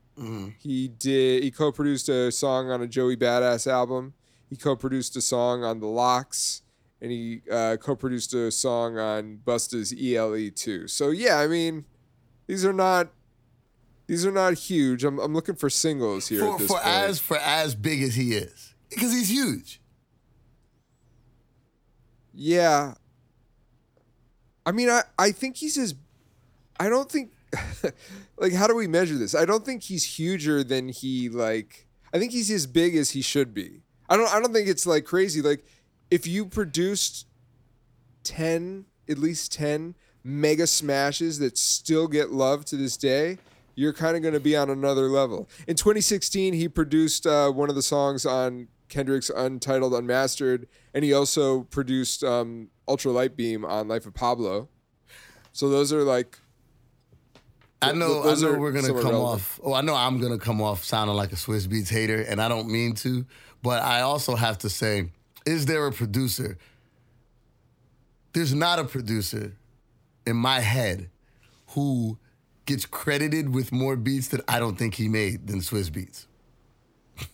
He 0.60 0.88
did. 0.88 1.44
He 1.44 1.52
co-produced 1.52 2.08
a 2.10 2.32
song 2.32 2.70
on 2.70 2.82
a 2.82 2.88
Joey 2.88 3.18
Badass 3.18 3.68
album. 3.68 4.14
He 4.50 4.56
co-produced 4.56 5.16
a 5.18 5.22
song 5.22 5.64
on 5.64 5.80
The 5.80 5.88
LOX, 5.88 6.62
and 7.06 7.12
he 7.12 7.42
uh, 7.52 7.78
co-produced 7.80 8.34
a 8.34 8.50
song 8.50 8.98
on 8.98 9.36
Busta's 9.46 9.94
ELE 9.94 10.50
too. 10.50 10.88
So 10.88 11.12
yeah, 11.12 11.38
I 11.38 11.46
mean, 11.46 11.86
these 12.48 12.66
are 12.66 12.74
not 12.74 13.10
these 14.08 14.26
are 14.26 14.32
not 14.32 14.56
huge. 14.56 15.04
I'm, 15.04 15.20
I'm 15.20 15.36
looking 15.36 15.54
for 15.54 15.70
singles 15.70 16.28
here 16.30 16.40
For, 16.40 16.54
at 16.54 16.58
this 16.58 16.68
for 16.68 16.80
as 16.84 17.20
for 17.20 17.38
as 17.38 17.76
big 17.76 18.02
as 18.02 18.16
he 18.16 18.34
is, 18.34 18.74
because 18.90 19.14
he's 19.14 19.30
huge. 19.30 19.82
Yeah. 22.34 22.96
I 24.66 24.72
mean, 24.72 24.90
I, 24.90 25.04
I 25.20 25.32
think 25.32 25.58
he's 25.58 25.78
as. 25.78 25.94
I 26.80 26.90
don't 26.90 27.10
think. 27.10 27.34
like, 28.38 28.52
how 28.52 28.66
do 28.66 28.76
we 28.76 28.88
measure 28.88 29.16
this? 29.16 29.36
I 29.36 29.46
don't 29.46 29.64
think 29.64 29.84
he's 29.84 30.04
huger 30.18 30.64
than 30.64 30.90
he, 30.90 31.30
like. 31.30 31.86
I 32.12 32.18
think 32.18 32.32
he's 32.32 32.50
as 32.50 32.66
big 32.66 32.96
as 32.96 33.12
he 33.12 33.22
should 33.22 33.54
be. 33.54 33.84
I 34.10 34.18
don't, 34.18 34.28
I 34.34 34.40
don't 34.40 34.54
think 34.54 34.68
it's, 34.68 34.88
like, 34.88 35.06
crazy. 35.06 35.44
Like, 35.44 35.64
if 36.12 36.28
you 36.28 36.46
produced 36.46 37.28
10, 38.24 38.86
at 39.10 39.18
least 39.18 39.54
10 39.54 39.96
mega 40.24 40.66
smashes 40.66 41.40
that 41.40 41.58
still 41.58 42.08
get 42.08 42.32
love 42.32 42.66
to 42.66 42.76
this 42.76 42.98
day, 42.98 43.38
you're 43.76 43.94
kind 43.94 44.16
of 44.16 44.22
going 44.22 44.34
to 44.34 44.40
be 44.40 44.56
on 44.56 44.70
another 44.70 45.08
level. 45.08 45.48
In 45.68 45.76
2016, 45.76 46.54
he 46.54 46.68
produced 46.68 47.28
uh, 47.28 47.52
one 47.52 47.70
of 47.70 47.76
the 47.76 47.82
songs 47.82 48.26
on 48.26 48.68
Kendrick's 48.90 49.30
Untitled 49.30 49.94
Unmastered, 49.94 50.68
and 50.94 51.04
he 51.04 51.14
also 51.14 51.64
produced 51.64 52.24
um, 52.24 52.70
Ultra 52.88 53.12
Light 53.12 53.36
Beam 53.36 53.66
on 53.66 53.88
Life 53.88 54.06
of 54.06 54.14
Pablo. 54.14 54.70
So 55.52 55.70
those 55.70 55.92
are 55.94 56.04
like, 56.04 56.40
I 57.82 57.92
know. 57.92 58.24
I 58.24 58.36
know 58.36 58.54
we're 58.54 58.72
gonna 58.72 58.88
come 58.88 58.96
relevant. 58.96 59.22
off. 59.22 59.60
Oh, 59.64 59.74
I 59.74 59.82
know 59.82 59.94
I'm 59.94 60.20
gonna 60.20 60.40
come 60.40 60.62
off 60.62 60.84
sounding 60.84 61.16
like 61.16 61.32
a 61.32 61.36
Swizz 61.36 61.68
Beatz 61.68 61.90
hater, 61.90 62.22
and 62.22 62.42
I 62.42 62.48
don't 62.48 62.68
mean 62.68 62.96
to. 62.96 63.26
But 63.62 63.84
I 63.84 64.02
also 64.02 64.36
have 64.36 64.58
to 64.60 64.70
say, 64.70 65.12
is 65.46 65.66
there 65.66 65.86
a 65.88 65.92
producer? 65.92 66.58
There's 68.34 68.54
not 68.54 68.80
a 68.80 68.84
producer 68.84 69.56
in 70.26 70.36
my 70.36 70.60
head 70.60 71.10
who 71.70 72.18
gets 72.66 72.86
credited 72.86 73.54
with 73.54 73.72
more 73.72 73.96
beats 73.96 74.30
that 74.30 74.42
I 74.48 74.60
don't 74.60 74.76
think 74.76 74.96
he 74.96 75.08
made 75.08 75.48
than 75.48 75.60
Swizz 75.60 75.90
Beatz. 75.90 76.26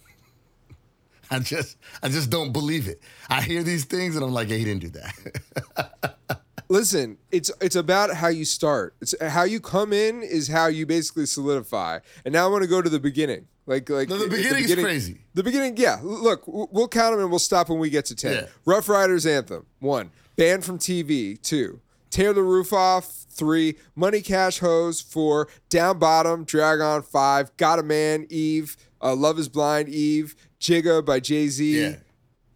I 1.31 1.39
just, 1.39 1.77
I 2.03 2.09
just 2.09 2.29
don't 2.29 2.51
believe 2.51 2.87
it. 2.87 3.01
I 3.29 3.41
hear 3.41 3.63
these 3.63 3.85
things 3.85 4.15
and 4.15 4.25
I'm 4.25 4.33
like, 4.33 4.49
yeah, 4.49 4.57
he 4.57 4.65
didn't 4.65 4.81
do 4.81 4.89
that. 4.89 6.17
listen, 6.71 7.17
it's 7.31 7.51
it's 7.61 7.75
about 7.75 8.15
how 8.15 8.29
you 8.29 8.45
start. 8.45 8.95
It's 9.01 9.13
how 9.21 9.43
you 9.43 9.59
come 9.59 9.93
in 9.93 10.23
is 10.23 10.47
how 10.47 10.67
you 10.67 10.85
basically 10.85 11.25
solidify. 11.25 11.99
And 12.25 12.33
now 12.33 12.45
I 12.45 12.49
want 12.49 12.63
to 12.63 12.69
go 12.69 12.81
to 12.81 12.89
the 12.89 12.99
beginning. 12.99 13.47
Like 13.71 13.89
like 13.89 14.09
No, 14.09 14.17
the 14.17 14.27
beginning's 14.27 14.75
crazy. 14.75 15.21
The 15.33 15.43
beginning, 15.43 15.77
yeah. 15.77 15.99
Look, 16.03 16.43
we'll 16.45 16.87
count 16.89 17.13
them 17.13 17.21
and 17.21 17.29
we'll 17.29 17.39
stop 17.39 17.69
when 17.69 17.79
we 17.79 17.89
get 17.89 18.05
to 18.05 18.15
ten. 18.15 18.33
Yeah. 18.33 18.45
Ruff 18.65 18.89
Ryders 18.89 19.25
anthem 19.25 19.65
one. 19.79 20.11
Banned 20.35 20.65
from 20.65 20.77
TV 20.77 21.41
two. 21.41 21.79
Tear 22.09 22.33
the 22.33 22.43
roof 22.43 22.73
off 22.73 23.05
three. 23.29 23.75
Money 23.95 24.19
Cash 24.21 24.59
Hoes 24.59 24.99
four. 24.99 25.47
Down 25.69 25.99
bottom 25.99 26.43
Drag-On 26.43 27.01
five. 27.03 27.55
Got 27.55 27.79
a 27.79 27.83
Man 27.83 28.27
Eve. 28.29 28.75
Uh, 29.01 29.15
Love 29.15 29.39
is 29.39 29.47
Blind 29.47 29.87
Eve. 29.87 30.35
Jigga 30.59 31.03
by 31.05 31.19
Jay 31.21 31.47
Z. 31.47 31.81
yeah, 31.81 31.95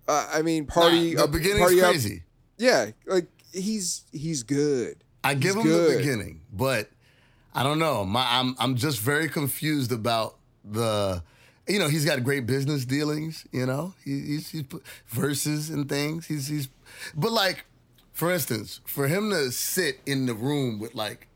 Uh, 0.07 0.27
I 0.33 0.41
mean, 0.41 0.65
party. 0.65 1.13
Nah, 1.13 1.21
the 1.21 1.23
up- 1.23 1.31
beginning's 1.31 1.59
party 1.61 1.81
up. 1.81 1.89
crazy. 1.91 2.23
Yeah, 2.57 2.91
like 3.07 3.27
he's 3.53 4.03
he's 4.11 4.43
good. 4.43 4.97
I 5.23 5.33
give 5.33 5.55
He's 5.55 5.63
him 5.63 5.69
good. 5.71 5.93
the 5.93 5.97
beginning, 5.97 6.41
but 6.53 6.89
I 7.53 7.63
don't 7.63 7.79
know. 7.79 8.03
My, 8.05 8.27
I'm 8.29 8.55
I'm 8.59 8.75
just 8.75 8.99
very 8.99 9.27
confused 9.29 9.91
about 9.91 10.35
the. 10.69 11.23
You 11.67 11.79
know, 11.79 11.87
he's 11.87 12.05
got 12.05 12.23
great 12.23 12.45
business 12.45 12.85
dealings. 12.85 13.47
You 13.51 13.65
know, 13.65 13.95
he, 14.03 14.21
he's 14.21 14.49
he's 14.49 14.65
verses 15.07 15.71
and 15.71 15.89
things. 15.89 16.27
He's 16.27 16.47
he's, 16.47 16.69
but 17.15 17.31
like, 17.31 17.65
for 18.11 18.31
instance, 18.31 18.81
for 18.85 19.07
him 19.07 19.31
to 19.31 19.51
sit 19.51 19.99
in 20.05 20.27
the 20.27 20.35
room 20.35 20.79
with 20.79 20.93
like, 20.93 21.27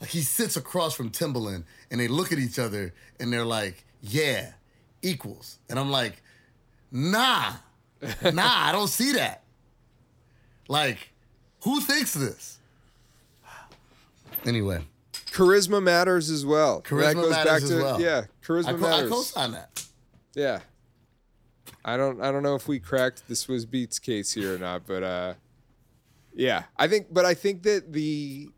like 0.00 0.10
he 0.10 0.20
sits 0.20 0.56
across 0.56 0.94
from 0.94 1.10
Timbaland 1.10 1.64
and 1.90 2.00
they 2.00 2.06
look 2.06 2.32
at 2.32 2.38
each 2.38 2.60
other 2.60 2.94
and 3.18 3.32
they're 3.32 3.44
like, 3.44 3.84
yeah, 4.00 4.52
equals, 5.02 5.58
and 5.68 5.80
I'm 5.80 5.90
like, 5.90 6.22
nah, 6.92 7.54
nah, 8.32 8.66
I 8.68 8.70
don't 8.70 8.88
see 8.88 9.12
that. 9.14 9.42
Like, 10.68 11.10
who 11.62 11.80
thinks 11.80 12.14
this? 12.14 12.58
Anyway, 14.44 14.80
Charisma 15.36 15.82
matters 15.82 16.30
as 16.30 16.46
well. 16.46 16.80
charisma 16.82 17.04
that 17.04 17.14
goes 17.14 17.30
matters 17.30 17.44
back 17.52 17.62
as 17.62 17.68
to 17.70 17.76
well. 17.82 18.00
yeah, 18.00 18.22
charisma 18.44 18.66
I, 18.68 18.72
co- 18.72 18.86
I 18.86 18.90
matters. 18.90 19.10
co-sign 19.10 19.52
that. 19.52 19.84
yeah. 20.34 20.60
I 21.84 21.96
don't 21.96 22.20
I 22.22 22.32
don't 22.32 22.42
know 22.42 22.54
if 22.54 22.66
we 22.68 22.80
cracked 22.80 23.28
the 23.28 23.34
Swizz 23.34 23.66
Beatz 23.66 24.00
case 24.00 24.32
here 24.32 24.54
or 24.54 24.58
not, 24.58 24.86
but 24.86 25.02
uh 25.02 25.34
yeah. 26.34 26.64
I 26.76 26.88
think 26.88 27.12
but 27.12 27.24
I 27.24 27.34
think 27.34 27.62
that 27.64 27.92
the 27.92 28.48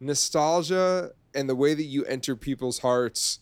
nostalgia 0.00 1.10
and 1.34 1.48
the 1.48 1.54
way 1.56 1.74
that 1.74 1.84
you 1.84 2.04
enter 2.04 2.36
people's 2.36 2.78
hearts 2.80 3.40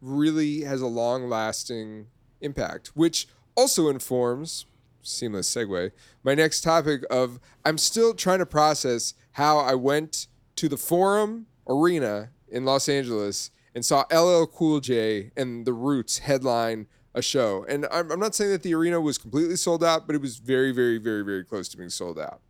really 0.00 0.62
has 0.62 0.80
a 0.80 0.86
long 0.86 1.28
lasting 1.28 2.06
impact, 2.40 2.88
which 2.94 3.28
also 3.56 3.88
informs 3.88 4.66
seamless 5.02 5.48
segue 5.54 5.92
my 6.24 6.34
next 6.34 6.62
topic 6.62 7.00
of 7.10 7.38
i'm 7.64 7.78
still 7.78 8.12
trying 8.12 8.40
to 8.40 8.44
process 8.44 9.14
how 9.32 9.56
i 9.56 9.72
went 9.72 10.26
to 10.56 10.68
the 10.68 10.76
forum 10.76 11.46
arena 11.68 12.30
in 12.48 12.64
los 12.64 12.88
angeles 12.88 13.50
and 13.74 13.84
saw 13.84 14.04
ll 14.12 14.46
cool 14.46 14.80
j 14.80 15.30
and 15.36 15.66
the 15.66 15.72
roots 15.72 16.18
headline 16.18 16.86
a 17.14 17.22
show 17.22 17.64
and 17.68 17.86
i'm, 17.90 18.10
I'm 18.10 18.20
not 18.20 18.34
saying 18.34 18.50
that 18.50 18.62
the 18.62 18.74
arena 18.74 19.00
was 19.00 19.18
completely 19.18 19.56
sold 19.56 19.82
out 19.82 20.06
but 20.06 20.14
it 20.14 20.20
was 20.20 20.36
very 20.36 20.72
very 20.72 20.98
very 20.98 21.22
very 21.22 21.44
close 21.44 21.68
to 21.70 21.76
being 21.76 21.90
sold 21.90 22.18
out 22.18 22.40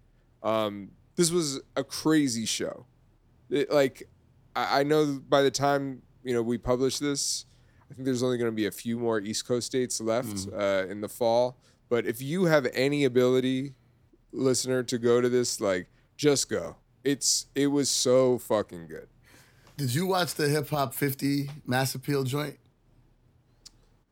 um, 0.42 0.90
this 1.16 1.32
was 1.32 1.60
a 1.76 1.82
crazy 1.82 2.46
show 2.46 2.86
it, 3.50 3.70
like 3.72 4.08
I, 4.54 4.80
I 4.80 4.82
know 4.82 5.20
by 5.28 5.42
the 5.42 5.50
time 5.50 6.02
you 6.22 6.34
know 6.34 6.42
we 6.42 6.58
publish 6.58 6.98
this 6.98 7.46
I 7.90 7.94
think 7.94 8.04
there's 8.04 8.22
only 8.22 8.38
going 8.38 8.50
to 8.50 8.54
be 8.54 8.66
a 8.66 8.70
few 8.70 8.98
more 8.98 9.20
East 9.20 9.46
Coast 9.46 9.72
dates 9.72 10.00
left 10.00 10.48
uh, 10.52 10.86
in 10.88 11.00
the 11.00 11.08
fall. 11.08 11.58
But 11.88 12.06
if 12.06 12.20
you 12.20 12.46
have 12.46 12.66
any 12.74 13.04
ability, 13.04 13.74
listener, 14.32 14.82
to 14.84 14.98
go 14.98 15.20
to 15.20 15.28
this, 15.28 15.60
like, 15.60 15.88
just 16.16 16.48
go. 16.50 16.76
It's 17.06 17.46
it 17.54 17.68
was 17.68 17.88
so 17.88 18.38
fucking 18.38 18.88
good. 18.88 19.06
Did 19.76 19.94
you 19.94 20.06
watch 20.06 20.34
the 20.34 20.48
Hip 20.48 20.68
Hop 20.70 20.92
50 20.92 21.50
Mass 21.66 21.94
Appeal 21.94 22.24
joint? 22.24 22.58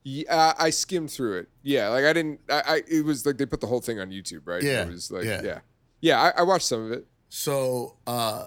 Yeah, 0.04 0.52
I 0.59 0.70
skimmed 0.70 1.11
through 1.11 1.38
it. 1.38 1.48
Yeah, 1.62 1.88
like 1.88 2.04
I 2.04 2.12
didn't. 2.12 2.40
I, 2.50 2.62
I 2.66 2.83
it 2.87 3.04
was 3.04 3.24
like 3.24 3.38
they 3.38 3.46
put 3.46 3.61
the 3.62 3.66
whole 3.66 3.80
thing 3.80 3.98
on 3.98 4.11
YouTube, 4.11 4.42
right? 4.44 4.62
Yeah, 4.62 4.83
It 4.83 4.88
was 4.88 5.11
like 5.11 5.24
yeah. 5.24 5.40
yeah, 5.42 5.59
yeah. 6.02 6.20
I, 6.20 6.40
I 6.40 6.42
watched 6.42 6.66
some 6.66 6.85
of 6.85 6.92
it. 6.92 7.07
So, 7.30 7.96
uh, 8.07 8.46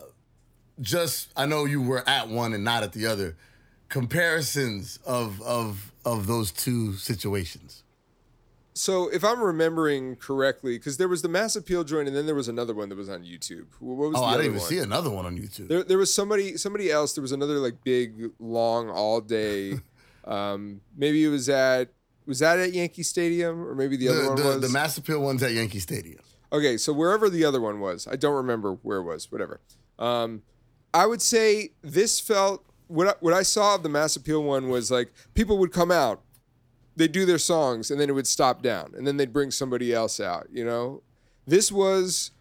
just 0.80 1.32
I 1.36 1.48
know 1.48 1.66
you 1.66 1.82
were 1.82 2.08
at 2.08 2.30
one 2.30 2.54
and 2.54 2.64
not 2.64 2.84
at 2.84 2.94
the 2.94 3.08
other. 3.08 3.36
Comparisons 3.90 5.00
of 5.06 5.42
of 5.42 5.92
of 6.06 6.28
those 6.28 6.52
two 6.52 6.94
situations. 6.94 7.84
So 8.78 9.08
if 9.10 9.24
I'm 9.24 9.42
remembering 9.42 10.16
correctly, 10.16 10.78
because 10.78 10.98
there 10.98 11.08
was 11.08 11.22
the 11.22 11.30
Mass 11.30 11.56
Appeal 11.56 11.84
joint, 11.84 12.08
and 12.08 12.16
then 12.16 12.26
there 12.26 12.36
was 12.36 12.48
another 12.48 12.74
one 12.74 12.90
that 12.90 12.98
was 12.98 13.10
on 13.10 13.24
YouTube. 13.24 13.66
What 13.80 14.10
was 14.10 14.18
Oh, 14.18 14.22
the 14.22 14.26
I 14.26 14.32
didn't 14.34 14.46
even 14.46 14.60
one? 14.60 14.70
see 14.70 14.78
another 14.78 15.10
one 15.10 15.26
on 15.26 15.38
YouTube. 15.38 15.68
There, 15.68 15.84
there 15.84 15.98
was 15.98 16.14
somebody, 16.14 16.58
somebody 16.58 16.92
else. 16.92 17.14
There 17.14 17.22
was 17.22 17.32
another 17.32 17.56
like 17.56 17.84
big, 17.84 18.32
long, 18.40 18.90
all 18.90 19.20
day. 19.22 19.80
um, 20.26 20.82
maybe 20.96 21.24
it 21.24 21.30
was 21.30 21.50
at 21.50 21.90
was 22.28 22.40
that 22.40 22.60
at 22.60 22.74
Yankee 22.74 23.04
Stadium, 23.04 23.66
or 23.66 23.74
maybe 23.74 23.96
the, 23.96 24.10
other 24.10 24.28
one 24.28 24.36
the, 24.36 24.44
was 24.44 24.62
the 24.62 24.70
Mass 24.70 24.98
Appeal 24.98 25.22
one's 25.22 25.42
at 25.42 25.54
Yankee 25.54 25.80
Stadium. 25.80 26.20
Okay, 26.52 26.78
so 26.78 26.94
wherever 26.94 27.30
the 27.30 27.44
other 27.46 27.60
one 27.60 27.80
was, 27.80 28.08
I 28.08 28.16
don't 28.16 28.36
remember 28.36 28.74
where 28.84 28.98
it 28.98 29.04
was. 29.04 29.32
Whatever. 29.32 29.60
Um, 29.98 30.44
I 30.94 31.06
would 31.06 31.22
say 31.22 31.72
this 31.82 32.20
felt 32.20 32.64
what 32.88 33.08
I, 33.08 33.14
what 33.20 33.34
I 33.34 33.44
saw 33.44 33.76
of 33.76 33.84
the 33.84 33.90
Mass 33.90 34.16
Appeal 34.16 34.44
one 34.44 34.70
was 34.70 34.92
like 34.92 35.12
people 35.34 35.58
would 35.58 35.72
come 35.72 35.92
out, 35.92 36.22
they'd 36.98 37.12
do 37.12 37.26
their 37.26 37.38
songs, 37.38 37.90
and 37.90 38.00
then 38.00 38.10
it 38.10 38.14
would 38.14 38.28
stop 38.28 38.62
down, 38.62 38.94
and 38.98 39.08
then 39.08 39.16
they'd 39.18 39.32
bring 39.32 39.52
somebody 39.52 39.94
else 39.94 40.20
out. 40.20 40.48
You 40.52 40.66
know, 40.66 41.04
this 41.46 41.72
was. 41.72 42.32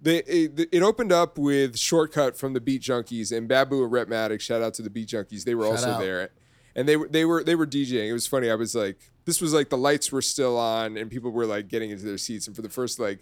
They, 0.00 0.18
it, 0.24 0.68
it 0.72 0.82
opened 0.82 1.12
up 1.12 1.38
with 1.38 1.76
Shortkut 1.76 2.36
from 2.36 2.54
the 2.54 2.60
Beat 2.60 2.82
Junkies 2.82 3.30
and 3.30 3.46
Babu 3.46 3.84
and 3.84 3.92
Rhett 3.92 4.42
Shout 4.42 4.60
out 4.60 4.74
to 4.74 4.82
the 4.82 4.90
Beat 4.90 5.06
Junkies. 5.06 5.44
They 5.44 5.54
were 5.54 5.62
Shout 5.62 5.72
also 5.72 5.90
out. 5.90 6.00
there 6.00 6.30
and 6.74 6.88
they 6.88 6.96
were 6.96 7.08
they 7.08 7.24
were 7.24 7.44
they 7.44 7.54
were 7.54 7.66
DJing. 7.66 8.08
It 8.08 8.12
was 8.12 8.26
funny. 8.26 8.50
I 8.50 8.54
was 8.54 8.74
like, 8.74 8.98
this 9.24 9.40
was 9.40 9.52
like 9.52 9.68
the 9.68 9.76
lights 9.76 10.10
were 10.10 10.22
still 10.22 10.58
on, 10.58 10.96
and 10.96 11.10
people 11.10 11.30
were 11.30 11.46
like 11.46 11.68
getting 11.68 11.90
into 11.90 12.04
their 12.04 12.18
seats. 12.18 12.46
And 12.46 12.56
for 12.56 12.62
the 12.62 12.68
first 12.68 12.98
like 12.98 13.20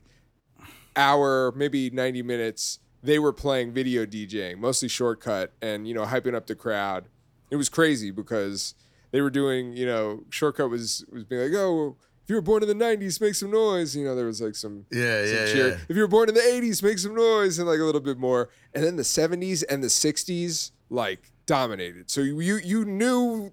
hour, 0.96 1.52
maybe 1.56 1.90
ninety 1.90 2.22
minutes, 2.22 2.78
they 3.02 3.18
were 3.18 3.32
playing 3.32 3.72
video 3.72 4.06
DJing, 4.06 4.58
mostly 4.58 4.88
Shortkut, 4.88 5.48
and 5.60 5.88
you 5.88 5.94
know 5.94 6.04
hyping 6.04 6.34
up 6.34 6.46
the 6.46 6.54
crowd. 6.54 7.06
It 7.50 7.56
was 7.56 7.68
crazy 7.68 8.10
because 8.10 8.74
they 9.12 9.20
were 9.20 9.30
doing, 9.30 9.76
you 9.76 9.86
know, 9.86 10.24
Shortkut 10.30 10.70
was 10.70 11.04
was 11.12 11.24
being 11.24 11.42
like, 11.42 11.52
oh. 11.54 11.96
If 12.22 12.28
you 12.32 12.36
were 12.36 12.42
born 12.42 12.62
in 12.62 12.68
the 12.68 12.84
'90s, 12.84 13.20
make 13.20 13.34
some 13.34 13.50
noise. 13.50 13.96
You 13.96 14.04
know, 14.04 14.14
there 14.14 14.26
was 14.26 14.40
like 14.40 14.54
some 14.54 14.86
Yeah, 14.92 15.24
some 15.26 15.34
yeah, 15.34 15.46
cheer. 15.46 15.68
yeah. 15.70 15.76
If 15.88 15.96
you 15.96 16.02
were 16.02 16.06
born 16.06 16.28
in 16.28 16.34
the 16.36 16.40
'80s, 16.40 16.80
make 16.80 17.00
some 17.00 17.12
noise 17.16 17.58
and 17.58 17.66
like 17.66 17.80
a 17.80 17.82
little 17.82 18.00
bit 18.00 18.18
more. 18.18 18.50
And 18.72 18.84
then 18.84 18.94
the 18.94 19.02
'70s 19.02 19.64
and 19.68 19.82
the 19.82 19.88
'60s 19.88 20.70
like 20.90 21.32
dominated. 21.46 22.08
So 22.08 22.20
you 22.20 22.38
you, 22.38 22.56
you 22.58 22.84
knew 22.84 23.50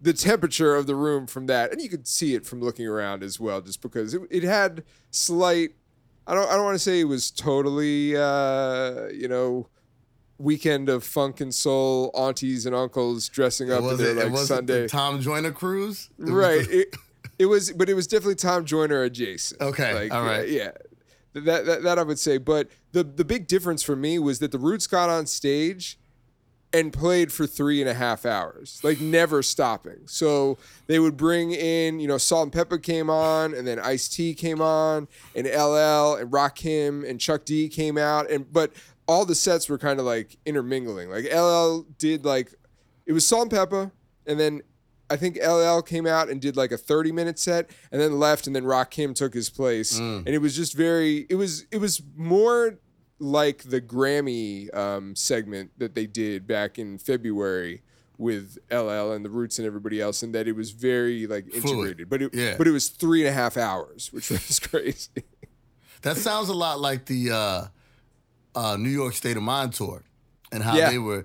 the 0.00 0.12
temperature 0.12 0.76
of 0.76 0.86
the 0.86 0.94
room 0.94 1.26
from 1.26 1.46
that, 1.46 1.72
and 1.72 1.80
you 1.80 1.88
could 1.88 2.06
see 2.06 2.36
it 2.36 2.46
from 2.46 2.60
looking 2.60 2.86
around 2.86 3.24
as 3.24 3.40
well, 3.40 3.60
just 3.60 3.82
because 3.82 4.14
it, 4.14 4.22
it 4.30 4.44
had 4.44 4.84
slight. 5.10 5.70
I 6.24 6.34
don't 6.36 6.48
I 6.48 6.54
don't 6.54 6.64
want 6.64 6.76
to 6.76 6.78
say 6.78 7.00
it 7.00 7.08
was 7.08 7.28
totally 7.32 8.16
uh, 8.16 9.08
you 9.08 9.26
know 9.26 9.66
weekend 10.38 10.88
of 10.88 11.04
funk 11.04 11.40
and 11.40 11.54
soul 11.54 12.10
aunties 12.16 12.66
and 12.66 12.74
uncles 12.74 13.28
dressing 13.28 13.70
up 13.70 13.80
in 13.80 13.84
was 13.84 13.98
their 13.98 14.10
it, 14.10 14.16
like 14.16 14.32
it 14.32 14.46
Sunday 14.46 14.88
Tom 14.88 15.20
Joyner 15.20 15.52
cruise? 15.52 16.10
It 16.18 16.30
right. 16.30 16.66
the- 16.68 16.80
It, 16.80 16.96
it 17.38 17.46
was, 17.46 17.72
but 17.72 17.88
it 17.88 17.94
was 17.94 18.06
definitely 18.06 18.34
Tom 18.36 18.64
Joyner 18.64 19.02
adjacent. 19.02 19.60
Okay, 19.60 19.94
Like, 19.94 20.12
all 20.14 20.22
right. 20.24 20.48
Yeah, 20.48 20.70
yeah. 21.34 21.40
That, 21.44 21.64
that 21.64 21.82
that 21.84 21.98
I 21.98 22.02
would 22.02 22.18
say. 22.18 22.36
But 22.38 22.68
the 22.92 23.02
the 23.04 23.24
big 23.24 23.46
difference 23.46 23.82
for 23.82 23.96
me 23.96 24.18
was 24.18 24.38
that 24.40 24.52
the 24.52 24.58
Roots 24.58 24.86
got 24.86 25.08
on 25.08 25.26
stage 25.26 25.98
and 26.74 26.92
played 26.92 27.32
for 27.32 27.46
three 27.46 27.80
and 27.80 27.88
a 27.88 27.94
half 27.94 28.24
hours, 28.26 28.80
like 28.82 29.00
never 29.00 29.42
stopping. 29.42 30.00
So 30.06 30.56
they 30.86 30.98
would 30.98 31.16
bring 31.16 31.52
in, 31.52 32.00
you 32.00 32.08
know, 32.08 32.16
Salt-N-Pepa 32.18 32.82
came 32.82 33.10
on, 33.10 33.52
and 33.54 33.66
then 33.66 33.78
Ice 33.78 34.08
T 34.08 34.32
came 34.34 34.60
on, 34.62 35.06
and 35.34 35.46
LL 35.46 36.16
and 36.16 36.30
Rakim 36.30 37.08
and 37.08 37.18
Chuck 37.20 37.44
D 37.44 37.68
came 37.68 37.96
out, 37.98 38.30
and 38.30 38.50
but 38.52 38.72
all 39.06 39.24
the 39.24 39.34
sets 39.34 39.68
were 39.68 39.78
kind 39.78 39.98
of 40.00 40.06
like 40.06 40.36
intermingling. 40.46 41.10
Like 41.10 41.24
LL 41.32 41.86
did 41.98 42.24
like 42.24 42.52
it 43.06 43.12
was 43.12 43.26
Salt-N-Pepa, 43.26 43.90
and 44.26 44.38
then 44.40 44.62
I 45.10 45.16
think 45.16 45.36
LL 45.44 45.80
came 45.80 46.06
out 46.06 46.28
and 46.30 46.40
did 46.40 46.56
like 46.56 46.72
a 46.72 46.78
30 46.78 47.12
minute 47.12 47.38
set 47.38 47.70
and 47.90 48.00
then 48.00 48.18
left 48.18 48.46
and 48.46 48.56
then 48.56 48.64
Rock 48.64 48.92
Rakim 48.92 49.14
took 49.14 49.34
his 49.34 49.50
place. 49.50 49.98
And 49.98 50.28
it 50.28 50.38
was 50.38 50.56
just 50.56 50.74
very 50.74 51.26
it 51.28 51.34
was 51.34 51.66
it 51.70 51.78
was 51.78 52.00
more 52.16 52.78
like 53.18 53.64
the 53.64 53.80
Grammy 53.80 54.74
um, 54.76 55.14
segment 55.14 55.70
that 55.78 55.94
they 55.94 56.06
did 56.06 56.46
back 56.46 56.78
in 56.78 56.98
February 56.98 57.82
with 58.18 58.58
LL 58.70 59.12
and 59.12 59.24
the 59.24 59.30
Roots 59.30 59.58
and 59.58 59.66
everybody 59.66 60.00
else, 60.00 60.22
and 60.22 60.34
that 60.34 60.46
it 60.48 60.52
was 60.56 60.70
very 60.70 61.26
like 61.26 61.52
integrated. 61.54 62.08
But 62.08 62.22
it 62.22 62.34
Yeah. 62.34 62.54
but 62.56 62.66
it 62.66 62.70
was 62.70 62.88
three 62.88 63.20
and 63.20 63.28
a 63.28 63.32
half 63.32 63.56
hours, 63.56 64.12
which 64.12 64.30
was 64.30 64.58
crazy. 64.62 65.10
That 66.02 66.16
sounds 66.16 66.48
a 66.48 66.54
lot 66.54 66.80
like 66.80 67.06
the 67.06 67.30
uh, 67.30 67.64
uh, 68.54 68.76
New 68.76 68.90
York 68.90 69.14
State 69.14 69.36
of 69.36 69.42
Mind 69.42 69.72
tour, 69.74 70.02
and 70.50 70.62
how 70.62 70.76
Yeah. 70.76 70.90
they 70.90 70.98
were. 70.98 71.24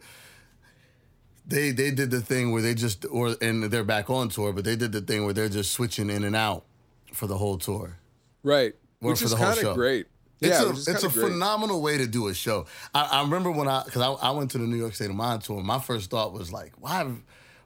They 1.45 1.71
they 1.71 1.91
did 1.91 2.11
the 2.11 2.19
thing 2.21 2.51
where 2.51 2.61
they 2.61 2.73
just 2.73 3.05
or 3.09 3.35
and 3.41 3.63
they're 3.65 3.83
back 3.85 4.09
on 4.09 4.27
tour, 4.29 4.51
but 4.51 4.65
they 4.65 4.75
did 4.75 4.91
the 4.91 4.99
thing 5.01 5.23
where 5.23 5.33
they're 5.33 5.47
just 5.49 5.71
switching 5.71 6.09
in 6.09 6.23
and 6.25 6.35
out 6.35 6.65
for 7.13 7.25
the 7.27 7.37
whole 7.37 7.57
tour. 7.57 7.97
right. 8.43 8.75
Work 8.99 9.11
which 9.11 9.19
for 9.19 9.25
is 9.25 9.33
kind 9.35 9.59
of 9.63 9.75
great. 9.75 10.07
It's 10.41 10.59
yeah, 10.59 10.65
a, 10.67 10.71
it's 10.71 11.03
a 11.03 11.07
great. 11.09 11.31
phenomenal 11.31 11.81
way 11.83 11.99
to 11.99 12.07
do 12.07 12.27
a 12.27 12.33
show. 12.33 12.65
I, 12.93 13.03
I 13.11 13.21
remember 13.21 13.51
when 13.51 13.67
I 13.67 13.83
because 13.85 14.01
I, 14.01 14.09
I 14.27 14.31
went 14.31 14.51
to 14.51 14.57
the 14.57 14.65
New 14.65 14.75
York 14.75 14.95
State 14.95 15.09
of 15.11 15.15
Mind 15.15 15.43
tour. 15.43 15.61
My 15.63 15.79
first 15.79 16.09
thought 16.09 16.33
was 16.33 16.51
like, 16.51 16.73
why, 16.79 17.07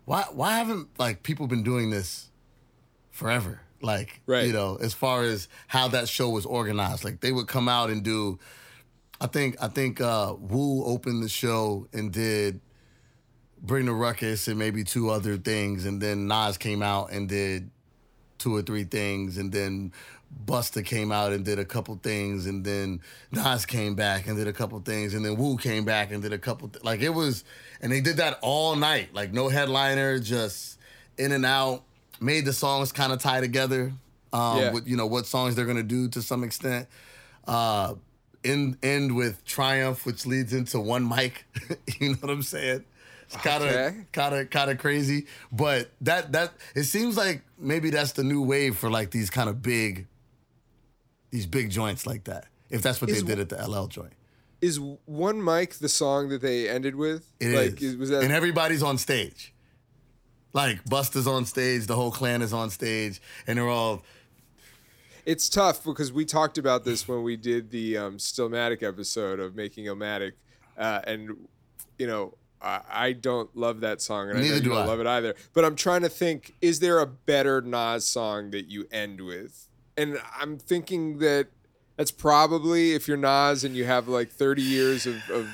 why, 0.06 0.26
why 0.34 0.58
haven't 0.58 0.90
like 1.00 1.24
people 1.24 1.48
been 1.48 1.64
doing 1.64 1.90
this 1.90 2.30
forever? 3.12 3.62
Like, 3.82 4.22
Right. 4.28 4.46
you 4.46 4.52
know, 4.54 4.76
as 4.80 4.94
far 4.94 5.24
as 5.24 5.48
how 5.68 5.88
that 5.88 6.08
show 6.10 6.30
was 6.30 6.46
organized, 6.46 7.04
like 7.06 7.22
they 7.22 7.32
would 7.32 7.48
come 7.48 7.68
out 7.70 7.90
and 7.90 8.04
do. 8.04 8.38
I 9.22 9.28
think 9.28 9.56
I 9.62 9.68
think 9.68 10.02
uh, 10.02 10.34
Wu 10.40 10.84
opened 10.84 11.24
the 11.24 11.30
show 11.30 11.88
and 11.94 12.12
did 12.12 12.60
bring 13.62 13.86
the 13.86 13.94
ruckus 13.94 14.48
and 14.48 14.58
maybe 14.58 14.84
two 14.84 15.12
other 15.12 15.38
things, 15.38 15.86
and 15.86 16.02
then 16.02 16.28
Nas 16.28 16.58
came 16.58 16.82
out 16.82 17.12
and 17.12 17.30
did 17.30 17.70
two 18.40 18.56
or 18.56 18.64
three 18.64 18.84
things, 18.84 19.38
and 19.38 19.52
then 19.52 19.94
Busta 20.48 20.84
came 20.84 21.12
out 21.12 21.34
and 21.34 21.46
did 21.46 21.60
a 21.60 21.66
couple 21.66 22.00
things, 22.02 22.48
and 22.48 22.66
then 22.66 23.00
Nas 23.32 23.68
came 23.68 23.94
back 23.94 24.26
and 24.26 24.36
did 24.36 24.48
a 24.48 24.54
couple 24.54 24.80
things, 24.80 25.14
and 25.14 25.24
then 25.24 25.38
Wu 25.38 25.56
came 25.58 25.86
back 25.86 26.12
and 26.12 26.24
did 26.24 26.34
a 26.34 26.40
couple. 26.40 26.70
Th- 26.70 26.84
like 26.84 27.02
it 27.02 27.10
was, 27.10 27.44
and 27.82 27.92
they 27.92 28.02
did 28.02 28.18
that 28.18 28.40
all 28.42 28.76
night, 28.76 29.14
like 29.14 29.32
no 29.32 29.48
headliner, 29.50 30.18
just 30.18 30.80
in 31.20 31.32
and 31.32 31.46
out. 31.46 31.84
Made 32.20 32.46
the 32.46 32.54
songs 32.54 32.92
kind 32.92 33.12
of 33.14 33.20
tie 33.20 33.42
together, 33.42 33.94
um, 34.34 34.58
Yeah. 34.58 34.72
with 34.72 34.88
you 34.88 34.98
know 34.98 35.06
what 35.06 35.28
songs 35.28 35.54
they're 35.56 35.66
gonna 35.68 35.84
do 35.84 36.08
to 36.10 36.22
some 36.24 36.44
extent. 36.44 36.88
Uh, 37.48 37.96
end 38.44 38.78
end 38.84 39.16
with 39.16 39.44
Triumph, 39.46 40.06
which 40.06 40.26
leads 40.26 40.54
into 40.54 40.80
one 40.80 41.08
mic. 41.08 41.46
you 42.00 42.10
know 42.12 42.18
what 42.22 42.30
I'm 42.32 42.42
saying? 42.44 42.84
It's 43.26 43.36
kind 43.38 43.64
of 43.64 43.70
Okay. 43.70 43.98
kind 44.12 44.36
of 44.36 44.50
kind 44.50 44.70
of 44.72 44.78
crazy, 44.78 45.28
but 45.52 45.92
that 46.02 46.32
that 46.34 46.54
it 46.76 46.84
seems 46.84 47.16
like 47.18 47.44
maybe 47.58 47.90
that's 47.90 48.12
the 48.14 48.24
new 48.24 48.42
wave 48.44 48.78
for 48.78 48.90
like 48.90 49.12
these 49.12 49.30
kind 49.30 49.50
of 49.50 49.62
big 49.62 50.08
these 51.30 51.46
big 51.46 51.70
joints 51.70 52.06
like 52.06 52.26
that. 52.26 52.48
If 52.70 52.82
that's 52.82 53.00
what 53.02 53.10
Is- 53.10 53.24
they 53.24 53.36
did 53.36 53.40
at 53.40 53.50
the 53.50 53.68
LL 53.70 53.88
joint. 53.88 54.14
Is 54.62 54.80
one 55.06 55.44
mic 55.44 55.74
the 55.76 55.90
song 55.90 56.30
that 56.30 56.42
they 56.42 56.70
ended 56.70 56.96
with? 56.96 57.26
It 57.40 57.56
like 57.56 57.82
is- 57.82 57.98
was 57.98 58.10
that 58.10 58.24
and 58.24 58.32
everybody's 58.32 58.84
on 58.84 58.98
stage. 58.98 59.54
Like 60.54 60.84
Busta's 60.84 61.26
on 61.28 61.46
stage, 61.46 61.88
the 61.88 61.96
whole 61.96 62.12
clan 62.12 62.42
is 62.42 62.52
on 62.54 62.70
stage, 62.70 63.22
and 63.48 63.58
they're 63.58 63.70
all 63.70 64.04
It's 65.26 65.50
tough 65.50 65.84
because 65.84 66.12
we 66.12 66.26
talked 66.26 66.58
about 66.58 66.84
this 66.84 67.08
when 67.08 67.24
we 67.24 67.36
did 67.38 67.72
the 67.72 67.98
um, 67.98 68.18
Stillmatic 68.18 68.82
episode 68.84 69.40
of 69.40 69.56
Making 69.56 69.86
Illmatic, 69.86 70.34
uh, 70.78 71.02
and 71.06 71.48
you 71.98 72.08
know 72.08 72.34
I, 72.62 72.82
I 72.90 73.12
don't 73.14 73.56
love 73.56 73.82
that 73.82 74.02
song, 74.02 74.30
and 74.30 74.38
I 74.38 74.42
Neither 74.42 74.56
you 74.56 74.62
do 74.62 74.70
don't 74.70 74.80
I. 74.80 74.86
love 74.86 75.00
it 75.00 75.08
either. 75.08 75.36
But 75.54 75.66
I'm 75.66 75.76
trying 75.76 76.02
to 76.02 76.10
think: 76.10 76.56
is 76.62 76.80
there 76.80 77.00
a 77.00 77.06
better 77.06 77.62
Nas 77.62 78.06
song 78.06 78.52
that 78.52 78.66
you 78.68 78.88
end 78.92 79.22
with? 79.22 79.68
And 79.98 80.20
I'm 80.40 80.58
thinking 80.58 81.20
that 81.20 81.48
that's 81.98 82.12
probably 82.12 82.94
if 82.94 83.08
you're 83.08 83.18
Nas 83.18 83.64
and 83.64 83.76
you 83.76 83.86
have 83.86 84.08
like 84.08 84.32
30 84.32 84.62
years 84.62 85.06
of, 85.06 85.30
of 85.30 85.48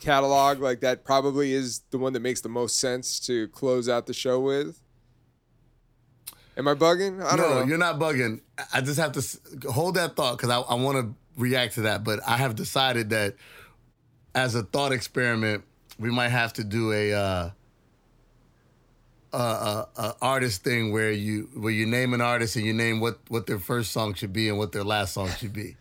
catalog, 0.00 0.60
like 0.60 0.80
that 0.80 1.04
probably 1.04 1.52
is 1.52 1.80
the 1.90 1.98
one 1.98 2.12
that 2.12 2.20
makes 2.20 2.40
the 2.40 2.48
most 2.48 2.78
sense 2.78 3.18
to 3.20 3.48
close 3.48 3.88
out 3.88 4.06
the 4.06 4.14
show 4.14 4.38
with. 4.38 4.80
Am 6.58 6.66
I 6.68 6.74
bugging? 6.74 7.24
I 7.24 7.36
don't 7.36 7.48
no, 7.50 7.60
know. 7.60 7.66
you're 7.66 7.78
not 7.78 7.98
bugging. 7.98 8.40
I- 8.74 8.80
just 8.80 8.98
have 8.98 9.12
to 9.12 9.20
s- 9.20 9.38
hold 9.70 9.94
that 9.94 10.16
thought 10.16 10.36
because 10.36 10.50
I, 10.50 10.58
I 10.60 10.74
want 10.74 10.98
to 10.98 11.14
react 11.40 11.74
to 11.74 11.82
that. 11.82 12.02
But 12.04 12.18
I 12.26 12.36
have 12.36 12.56
decided 12.56 13.10
that 13.10 13.36
as 14.34 14.54
a 14.56 14.62
thought 14.64 14.90
experiment, 14.92 15.64
we 16.00 16.10
might 16.10 16.30
have 16.30 16.52
to 16.54 16.64
do 16.64 16.92
a 16.92 17.12
uh, 17.14 17.50
a, 19.32 19.36
a, 19.36 19.88
a 19.96 20.16
artist 20.22 20.64
thing 20.64 20.92
where 20.92 21.12
you 21.12 21.48
where 21.54 21.72
you 21.72 21.86
name 21.86 22.12
an 22.14 22.20
artist 22.20 22.56
and 22.56 22.64
you 22.64 22.72
name 22.72 23.00
what 23.00 23.18
what 23.28 23.46
their 23.46 23.58
first 23.58 23.92
song 23.92 24.14
should 24.14 24.32
be 24.32 24.48
and 24.48 24.58
what 24.58 24.72
their 24.72 24.84
last 24.84 25.14
song 25.14 25.28
should 25.38 25.52
be. 25.52 25.76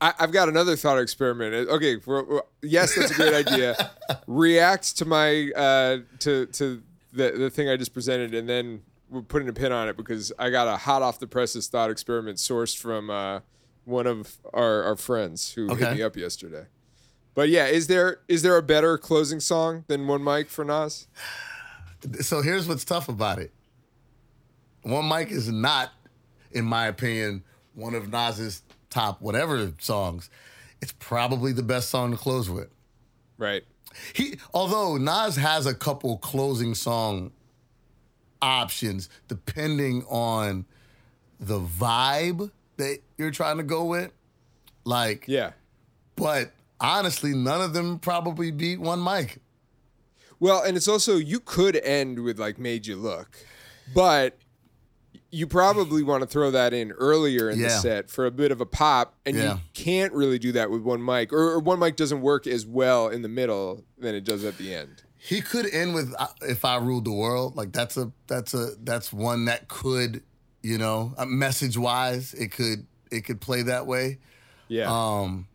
I, 0.00 0.12
I've 0.20 0.30
got 0.30 0.48
another 0.48 0.76
thought 0.76 0.98
experiment. 1.00 1.68
Okay, 1.68 1.96
we're- 2.06 2.22
we're- 2.22 2.42
yes, 2.62 2.94
that's 2.94 3.10
a 3.10 3.14
great 3.14 3.34
idea. 3.34 3.90
React 4.28 4.96
to 4.98 5.04
my 5.06 5.50
uh, 5.56 5.98
to 6.20 6.46
to 6.46 6.82
the 7.12 7.32
the 7.32 7.50
thing 7.50 7.68
I 7.68 7.76
just 7.76 7.92
presented, 7.94 8.32
and 8.34 8.48
then 8.48 8.82
we're 9.10 9.22
putting 9.22 9.48
a 9.48 9.52
pin 9.52 9.72
on 9.72 9.88
it 9.88 9.96
because 9.96 10.32
I 10.38 10.50
got 10.50 10.68
a 10.68 10.76
hot 10.76 11.02
off 11.02 11.18
the 11.18 11.26
presses 11.26 11.68
thought 11.68 11.90
experiment 11.90 12.38
sourced 12.38 12.76
from 12.76 13.10
uh, 13.10 13.40
one 13.84 14.06
of 14.06 14.38
our, 14.52 14.82
our 14.84 14.96
friends 14.96 15.52
who 15.52 15.74
hit 15.74 15.94
me 15.94 16.02
up 16.02 16.16
yesterday. 16.16 16.66
But 17.34 17.48
yeah, 17.48 17.66
is 17.66 17.86
there 17.86 18.20
is 18.26 18.42
there 18.42 18.56
a 18.56 18.62
better 18.62 18.98
closing 18.98 19.40
song 19.40 19.84
than 19.86 20.06
One 20.06 20.24
Mic 20.24 20.50
for 20.50 20.64
Nas? 20.64 21.06
So 22.20 22.42
here's 22.42 22.66
what's 22.68 22.84
tough 22.84 23.08
about 23.08 23.38
it. 23.38 23.52
One 24.82 25.08
mic 25.08 25.30
is 25.30 25.50
not 25.50 25.90
in 26.52 26.64
my 26.64 26.86
opinion, 26.86 27.44
one 27.74 27.94
of 27.94 28.10
Nas's 28.10 28.62
top 28.90 29.20
whatever 29.20 29.72
songs, 29.78 30.30
it's 30.80 30.92
probably 30.98 31.52
the 31.52 31.62
best 31.62 31.90
song 31.90 32.12
to 32.12 32.16
close 32.16 32.48
with. 32.48 32.68
Right. 33.36 33.64
He 34.12 34.38
although 34.52 34.96
Nas 34.96 35.36
has 35.36 35.66
a 35.66 35.74
couple 35.74 36.18
closing 36.18 36.74
song 36.74 37.32
options 38.42 39.08
depending 39.28 40.04
on 40.08 40.64
the 41.40 41.60
vibe 41.60 42.50
that 42.76 42.98
you're 43.16 43.30
trying 43.30 43.56
to 43.58 43.62
go 43.62 43.84
with. 43.84 44.12
Like 44.84 45.24
Yeah. 45.28 45.52
but 46.16 46.52
honestly, 46.80 47.34
none 47.34 47.60
of 47.60 47.72
them 47.72 47.98
probably 47.98 48.50
beat 48.50 48.80
one 48.80 49.02
mic. 49.02 49.40
Well, 50.40 50.62
and 50.62 50.76
it's 50.76 50.88
also 50.88 51.16
you 51.16 51.40
could 51.40 51.76
end 51.76 52.20
with 52.20 52.38
like 52.38 52.58
made 52.58 52.86
you 52.86 52.96
look, 52.96 53.36
but 53.94 54.38
you 55.30 55.46
probably 55.46 56.02
want 56.02 56.22
to 56.22 56.26
throw 56.26 56.50
that 56.52 56.72
in 56.72 56.92
earlier 56.92 57.50
in 57.50 57.60
the 57.60 57.68
set 57.68 58.08
for 58.08 58.24
a 58.24 58.30
bit 58.30 58.50
of 58.50 58.60
a 58.62 58.66
pop, 58.66 59.14
and 59.26 59.36
Yeah. 59.36 59.54
you 59.54 59.60
can't 59.74 60.12
really 60.14 60.38
do 60.38 60.52
that 60.52 60.70
with 60.70 60.80
one 60.82 61.04
mic, 61.04 61.32
or, 61.34 61.50
or 61.52 61.58
one 61.58 61.78
mic 61.78 61.96
doesn't 61.96 62.22
work 62.22 62.46
as 62.46 62.64
well 62.64 63.08
in 63.08 63.20
the 63.22 63.28
middle 63.28 63.84
than 63.98 64.14
it 64.14 64.24
does 64.24 64.42
at 64.44 64.56
the 64.56 64.72
end. 64.74 65.02
He 65.18 65.40
could 65.40 65.66
end 65.72 65.94
with 65.94 66.14
uh, 66.18 66.28
"If 66.42 66.64
I 66.64 66.76
Ruled 66.76 67.04
the 67.04 67.12
World." 67.12 67.56
Like 67.56 67.72
that's 67.72 67.96
a 67.96 68.12
that's 68.26 68.54
a 68.54 68.72
that's 68.82 69.12
one 69.12 69.46
that 69.46 69.68
could, 69.68 70.22
you 70.62 70.78
know, 70.78 71.14
message 71.26 71.76
wise, 71.76 72.34
it 72.34 72.52
could 72.52 72.86
it 73.10 73.24
could 73.24 73.40
play 73.40 73.62
that 73.62 73.86
way. 73.86 74.18
Yeah. 74.68 74.86
Um, 74.88 75.48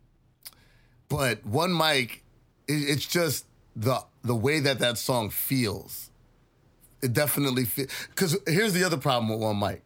but 1.08 1.44
one 1.46 1.76
mic, 1.76 2.22
it, 2.68 2.72
it's 2.74 3.06
just 3.06 3.46
the 3.74 4.04
the 4.22 4.34
way 4.34 4.60
that 4.60 4.78
that 4.80 4.98
song 4.98 5.30
feels. 5.30 6.10
It 7.02 7.12
definitely 7.12 7.64
feels. 7.64 7.90
Because 8.08 8.38
here's 8.46 8.72
the 8.72 8.84
other 8.84 8.96
problem 8.96 9.30
with 9.30 9.40
one 9.40 9.58
mic. 9.58 9.82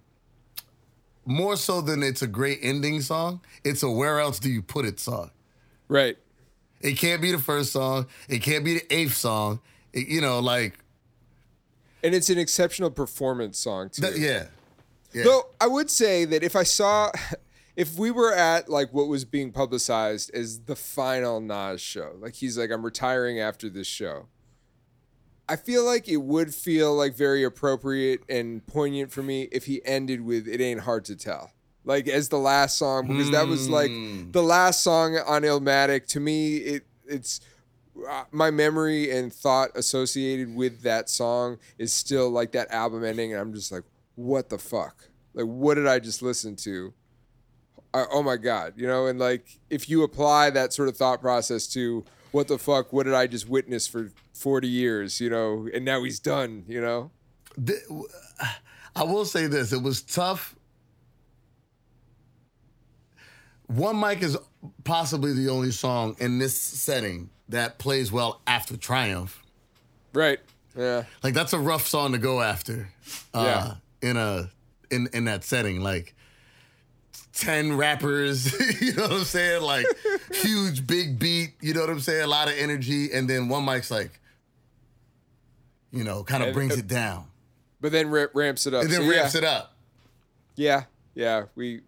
More 1.24 1.56
so 1.56 1.80
than 1.80 2.02
it's 2.02 2.22
a 2.22 2.26
great 2.26 2.60
ending 2.62 3.00
song, 3.00 3.40
it's 3.64 3.82
a 3.82 3.90
where 3.90 4.18
else 4.18 4.38
do 4.38 4.48
you 4.48 4.62
put 4.62 4.84
it 4.84 4.98
song. 4.98 5.30
right. 5.88 6.16
It 6.80 6.96
can't 6.96 7.20
be 7.20 7.32
the 7.32 7.38
first 7.38 7.72
song. 7.72 8.06
It 8.28 8.38
can't 8.40 8.64
be 8.64 8.74
the 8.74 8.94
eighth 8.94 9.14
song. 9.16 9.60
It- 9.92 10.08
you 10.08 10.20
know, 10.20 10.38
like 10.38 10.78
And 12.02 12.14
it's 12.14 12.30
an 12.30 12.38
exceptional 12.38 12.90
performance 12.90 13.58
song 13.58 13.90
too. 13.90 14.02
that, 14.02 14.18
yeah, 14.18 14.46
yeah. 15.12 15.24
Though 15.24 15.42
I 15.60 15.66
would 15.66 15.90
say 15.90 16.24
that 16.26 16.42
if 16.44 16.54
I 16.54 16.62
saw, 16.62 17.10
if 17.76 17.96
we 17.98 18.10
were 18.10 18.32
at 18.32 18.68
like 18.68 18.92
what 18.92 19.08
was 19.08 19.24
being 19.24 19.50
publicized 19.52 20.30
as 20.34 20.60
the 20.60 20.76
final 20.76 21.40
Nas 21.40 21.80
show, 21.80 22.12
like 22.20 22.34
he's 22.34 22.56
like, 22.58 22.70
I'm 22.70 22.84
retiring 22.84 23.40
after 23.40 23.68
this 23.68 23.86
show. 23.86 24.26
I 25.50 25.56
feel 25.56 25.82
like 25.82 26.06
it 26.08 26.18
would 26.18 26.54
feel 26.54 26.94
like 26.94 27.14
very 27.14 27.42
appropriate 27.42 28.20
and 28.28 28.66
poignant 28.66 29.10
for 29.10 29.22
me 29.22 29.48
if 29.50 29.64
he 29.64 29.80
ended 29.84 30.20
with 30.20 30.46
"It 30.46 30.60
Ain't 30.60 30.80
Hard 30.80 31.06
to 31.06 31.16
Tell," 31.16 31.52
like 31.89 32.07
as 32.07 32.28
the 32.28 32.39
last 32.39 32.76
song, 32.76 33.09
because 33.09 33.30
that 33.30 33.49
was 33.49 33.68
like 33.68 33.91
the 34.32 34.43
last 34.43 34.82
song 34.82 35.16
on 35.16 35.43
Illmatic. 35.43 36.07
To 36.09 36.20
me, 36.20 36.59
it 36.59 36.86
it's 37.07 37.41
uh, 38.09 38.24
my 38.30 38.51
memory 38.51 39.11
and 39.11 39.32
thought 39.32 39.70
associated 39.74 40.55
with 40.55 40.82
that 40.82 41.09
song 41.09 41.59
is 41.78 41.93
still 41.93 42.28
like 42.28 42.53
that 42.53 42.70
album 42.70 43.05
ending, 43.05 43.32
and 43.32 43.41
I'm 43.41 43.55
just 43.55 43.72
like, 43.72 43.84
what 44.16 44.51
the 44.51 44.59
fuck? 44.59 45.09
Like, 45.32 45.47
what 45.47 45.74
did 45.74 45.86
I 45.86 45.99
just 45.99 46.20
listen 46.20 46.57
to? 46.57 46.93
I, 47.95 48.05
oh 48.12 48.22
my 48.22 48.36
god, 48.36 48.74
you 48.76 48.86
know, 48.86 49.07
and 49.07 49.18
like 49.18 49.59
if 49.70 49.89
you 49.89 50.03
apply 50.03 50.51
that 50.51 50.74
sort 50.74 50.91
of 50.91 50.97
thought 50.97 51.22
process 51.22 51.66
to 51.68 52.05
what 52.32 52.49
the 52.49 52.59
fuck, 52.59 52.93
what 52.93 53.05
did 53.05 53.14
I 53.14 53.26
just 53.26 53.49
witness 53.49 53.86
for 53.86 54.12
40 54.34 54.68
years, 54.68 55.22
you 55.22 55.30
know, 55.30 55.66
and 55.72 55.86
now 55.86 56.05
he's 56.05 56.20
done, 56.20 56.64
you 56.68 56.82
know? 56.82 57.11
Th- 57.64 57.80
I 58.97 59.05
will 59.05 59.24
say 59.24 59.47
this: 59.47 59.72
it 59.72 59.82
was 59.82 60.03
tough. 60.03 60.55
One 63.68 64.00
mic 64.00 64.22
is 64.22 64.36
possibly 64.84 65.32
the 65.34 65.48
only 65.50 65.70
song 65.70 66.16
in 66.18 66.38
this 66.38 66.60
setting 66.60 67.30
that 67.48 67.78
plays 67.78 68.10
well 68.10 68.40
after 68.46 68.76
Triumph. 68.76 69.42
Right. 70.12 70.40
Yeah. 70.76 71.04
Like 71.22 71.34
that's 71.34 71.52
a 71.52 71.58
rough 71.58 71.86
song 71.86 72.12
to 72.12 72.18
go 72.18 72.40
after. 72.42 72.88
Uh, 73.32 73.74
in 74.02 74.16
a 74.16 74.50
in 74.90 75.08
in 75.12 75.24
that 75.26 75.44
setting, 75.44 75.80
like 75.82 76.14
ten 77.32 77.76
rappers, 77.76 78.52
you 78.80 78.94
know 78.94 79.02
what 79.02 79.12
I'm 79.12 79.24
saying? 79.24 79.62
Like 79.62 79.86
huge 80.34 80.86
big 80.86 81.18
beat, 81.18 81.54
you 81.60 81.74
know 81.74 81.80
what 81.80 81.90
I'm 81.90 82.00
saying? 82.00 82.22
A 82.22 82.26
lot 82.26 82.48
of 82.48 82.54
energy, 82.56 83.12
and 83.12 83.28
then 83.28 83.48
one 83.48 83.64
mic's 83.64 83.90
like, 83.90 84.18
you 85.92 86.04
know, 86.04 86.22
kind 86.24 86.42
of 86.42 86.54
brings 86.54 86.76
it 86.76 86.86
down, 86.86 87.24
But 87.80 87.92
then 87.92 88.08
ra- 88.10 88.26
ramps 88.34 88.66
it 88.66 88.74
up. 88.74 88.82
and 88.84 88.92
then 88.92 89.02
So, 89.02 89.10
ramps 89.10 89.34
yeah. 89.34 89.38
it 89.38 89.44
up. 89.44 89.74
Yeah. 90.56 90.84
Yeah. 91.14 91.44
We. 91.54 91.80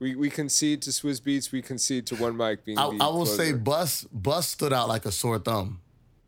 We, 0.00 0.14
we 0.14 0.30
concede 0.30 0.82
to 0.82 0.90
Swizz 0.90 1.20
Beatz. 1.20 1.50
We 1.50 1.60
concede 1.60 2.06
to 2.06 2.16
one 2.16 2.36
mic 2.36 2.64
being. 2.64 2.78
I, 2.78 2.84
I 2.84 3.08
will 3.08 3.26
say, 3.26 3.48
closer. 3.50 3.56
Bus 3.58 4.04
Bus 4.12 4.48
stood 4.48 4.72
out 4.72 4.88
like 4.88 5.04
a 5.04 5.12
sore 5.12 5.38
thumb 5.38 5.80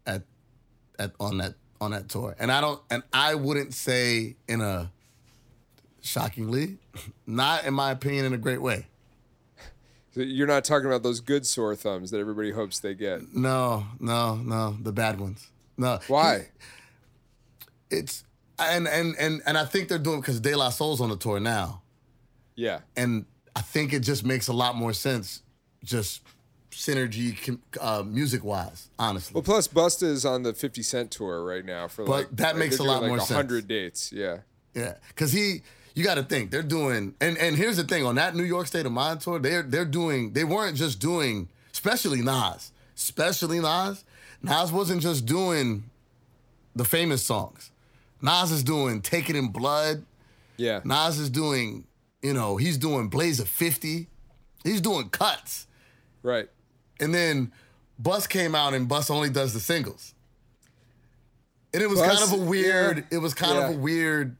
at 0.06 0.22
at 0.98 1.12
on 1.20 1.38
that 1.38 1.54
on 1.80 1.92
that 1.92 2.08
tour, 2.08 2.34
and 2.38 2.50
I 2.50 2.60
don't, 2.60 2.80
and 2.90 3.02
I 3.12 3.34
wouldn't 3.36 3.72
say 3.74 4.36
in 4.48 4.60
a 4.60 4.90
shockingly, 6.02 6.78
not 7.26 7.64
in 7.64 7.74
my 7.74 7.90
opinion, 7.92 8.24
in 8.26 8.32
a 8.34 8.38
great 8.38 8.60
way. 8.60 8.86
So 10.12 10.22
you're 10.22 10.48
not 10.48 10.64
talking 10.64 10.86
about 10.86 11.04
those 11.04 11.20
good 11.20 11.46
sore 11.46 11.76
thumbs 11.76 12.10
that 12.10 12.18
everybody 12.18 12.50
hopes 12.50 12.80
they 12.80 12.94
get. 12.94 13.32
No, 13.32 13.86
no, 14.00 14.34
no, 14.34 14.76
the 14.82 14.90
bad 14.90 15.20
ones. 15.20 15.48
No, 15.76 16.00
Why? 16.08 16.48
It's 17.90 18.24
and 18.58 18.86
and 18.88 19.14
and 19.18 19.40
and 19.46 19.56
I 19.56 19.64
think 19.64 19.88
they're 19.88 19.98
doing 19.98 20.20
because 20.20 20.40
De 20.40 20.54
La 20.56 20.70
Soul's 20.70 21.00
on 21.00 21.10
the 21.10 21.16
tour 21.16 21.38
now, 21.40 21.82
Yeah. 22.56 22.80
and 22.96 23.24
I 23.56 23.62
think 23.62 23.92
it 23.92 24.00
just 24.00 24.24
makes 24.24 24.48
a 24.48 24.52
lot 24.52 24.76
more 24.76 24.92
sense, 24.92 25.42
just 25.84 26.22
synergy, 26.70 27.58
uh, 27.80 28.02
music 28.06 28.44
wise. 28.44 28.88
Honestly, 28.98 29.34
Well, 29.34 29.42
plus 29.42 29.68
Busta 29.68 30.04
is 30.04 30.24
on 30.24 30.42
the 30.44 30.52
50 30.54 30.82
Cent 30.82 31.10
tour 31.10 31.44
right 31.44 31.64
now 31.64 31.88
for 31.88 32.04
But 32.04 32.12
like 32.12 32.36
that 32.36 32.56
makes 32.56 32.78
a 32.78 32.82
lot 32.84 32.98
doing 33.00 33.08
more 33.08 33.18
like 33.18 33.26
sense. 33.26 33.36
100 33.36 33.66
dates. 33.68 34.12
Yeah. 34.12 34.38
Yeah, 34.74 34.94
because 35.08 35.32
he, 35.32 35.62
you 35.96 36.04
got 36.04 36.14
to 36.14 36.22
think 36.22 36.52
they're 36.52 36.62
doing, 36.62 37.14
and 37.20 37.36
and 37.38 37.56
here's 37.56 37.76
the 37.76 37.82
thing 37.82 38.04
on 38.06 38.14
that 38.14 38.36
New 38.36 38.44
York 38.44 38.68
State 38.68 38.86
of 38.86 38.92
Mind 38.92 39.20
tour, 39.20 39.40
they're 39.40 39.62
they're 39.62 39.84
doing, 39.84 40.32
they 40.32 40.44
weren't 40.44 40.76
just 40.76 41.00
doing, 41.00 41.48
especially 41.72 42.22
Nas, 42.22 42.70
especially 42.96 43.58
Nas. 43.58 44.04
Nas 44.42 44.70
wasn't 44.70 45.02
just 45.02 45.26
doing 45.26 45.82
the 46.76 46.84
famous 46.84 47.26
songs. 47.26 47.72
Nas 48.22 48.52
is 48.52 48.62
doing 48.62 49.02
"Take 49.02 49.28
It 49.28 49.34
in 49.34 49.48
Blood." 49.48 50.04
Yeah. 50.56 50.80
Nas 50.84 51.18
is 51.18 51.30
doing, 51.30 51.84
you 52.22 52.32
know, 52.34 52.56
he's 52.56 52.76
doing 52.78 53.08
"Blaze 53.08 53.40
a 53.40 53.46
50. 53.46 54.08
He's 54.64 54.80
doing 54.80 55.08
cuts, 55.08 55.66
Right. 56.22 56.48
and 57.00 57.14
then 57.14 57.50
Bus 57.98 58.26
came 58.26 58.54
out 58.54 58.74
and 58.74 58.88
Bus 58.88 59.10
only 59.10 59.30
does 59.30 59.54
the 59.54 59.60
singles. 59.60 60.14
And 61.72 61.82
it 61.82 61.88
was 61.88 61.98
Bus- 62.00 62.18
kind 62.18 62.32
of 62.34 62.40
a 62.40 62.44
weird, 62.44 62.98
yeah. 62.98 63.04
it 63.12 63.18
was 63.18 63.32
kind 63.32 63.56
of 63.58 63.70
a 63.70 63.76
weird, 63.78 64.36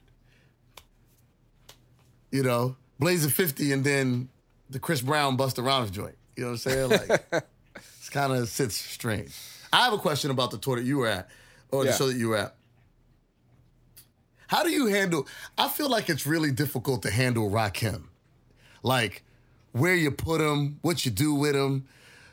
you 2.31 2.43
know, 2.43 2.77
Blaze 2.99 3.25
a 3.25 3.31
50 3.31 3.73
and 3.73 3.85
then 3.85 4.29
the 4.69 4.79
Chris 4.79 5.01
Brown 5.01 5.37
Busta 5.37 5.65
Rhymes 5.65 5.91
joint. 5.91 6.17
You 6.37 6.45
know 6.45 6.51
what 6.51 6.67
I'm 6.67 6.89
saying? 6.89 6.91
Like, 6.91 7.25
it's 7.77 8.09
kind 8.11 8.33
of 8.33 8.49
sits 8.49 8.75
strange. 8.77 9.35
I 9.73 9.85
have 9.85 9.93
a 9.93 9.99
question 9.99 10.31
about 10.31 10.51
the 10.51 10.59
tour 10.59 10.77
that 10.77 10.85
you 10.85 10.99
were 10.99 11.09
at, 11.09 11.29
or 11.71 11.85
the 11.85 11.93
show 11.93 12.09
that 12.09 12.17
you 12.17 12.29
were 12.29 12.37
at. 12.37 12.55
How 14.51 14.65
do 14.65 14.71
you 14.71 14.87
handle? 14.87 15.29
I 15.57 15.69
feel 15.69 15.89
like 15.89 16.11
it's 16.11 16.27
really 16.27 16.51
difficult 16.51 17.03
to 17.03 17.11
handle 17.13 17.49
Rakim. 17.49 18.07
Like, 18.83 19.23
where 19.71 19.95
you 19.95 20.11
put 20.11 20.41
him, 20.41 20.81
what 20.83 21.05
you 21.05 21.13
do 21.13 21.35
with 21.35 21.55
him. 21.55 21.87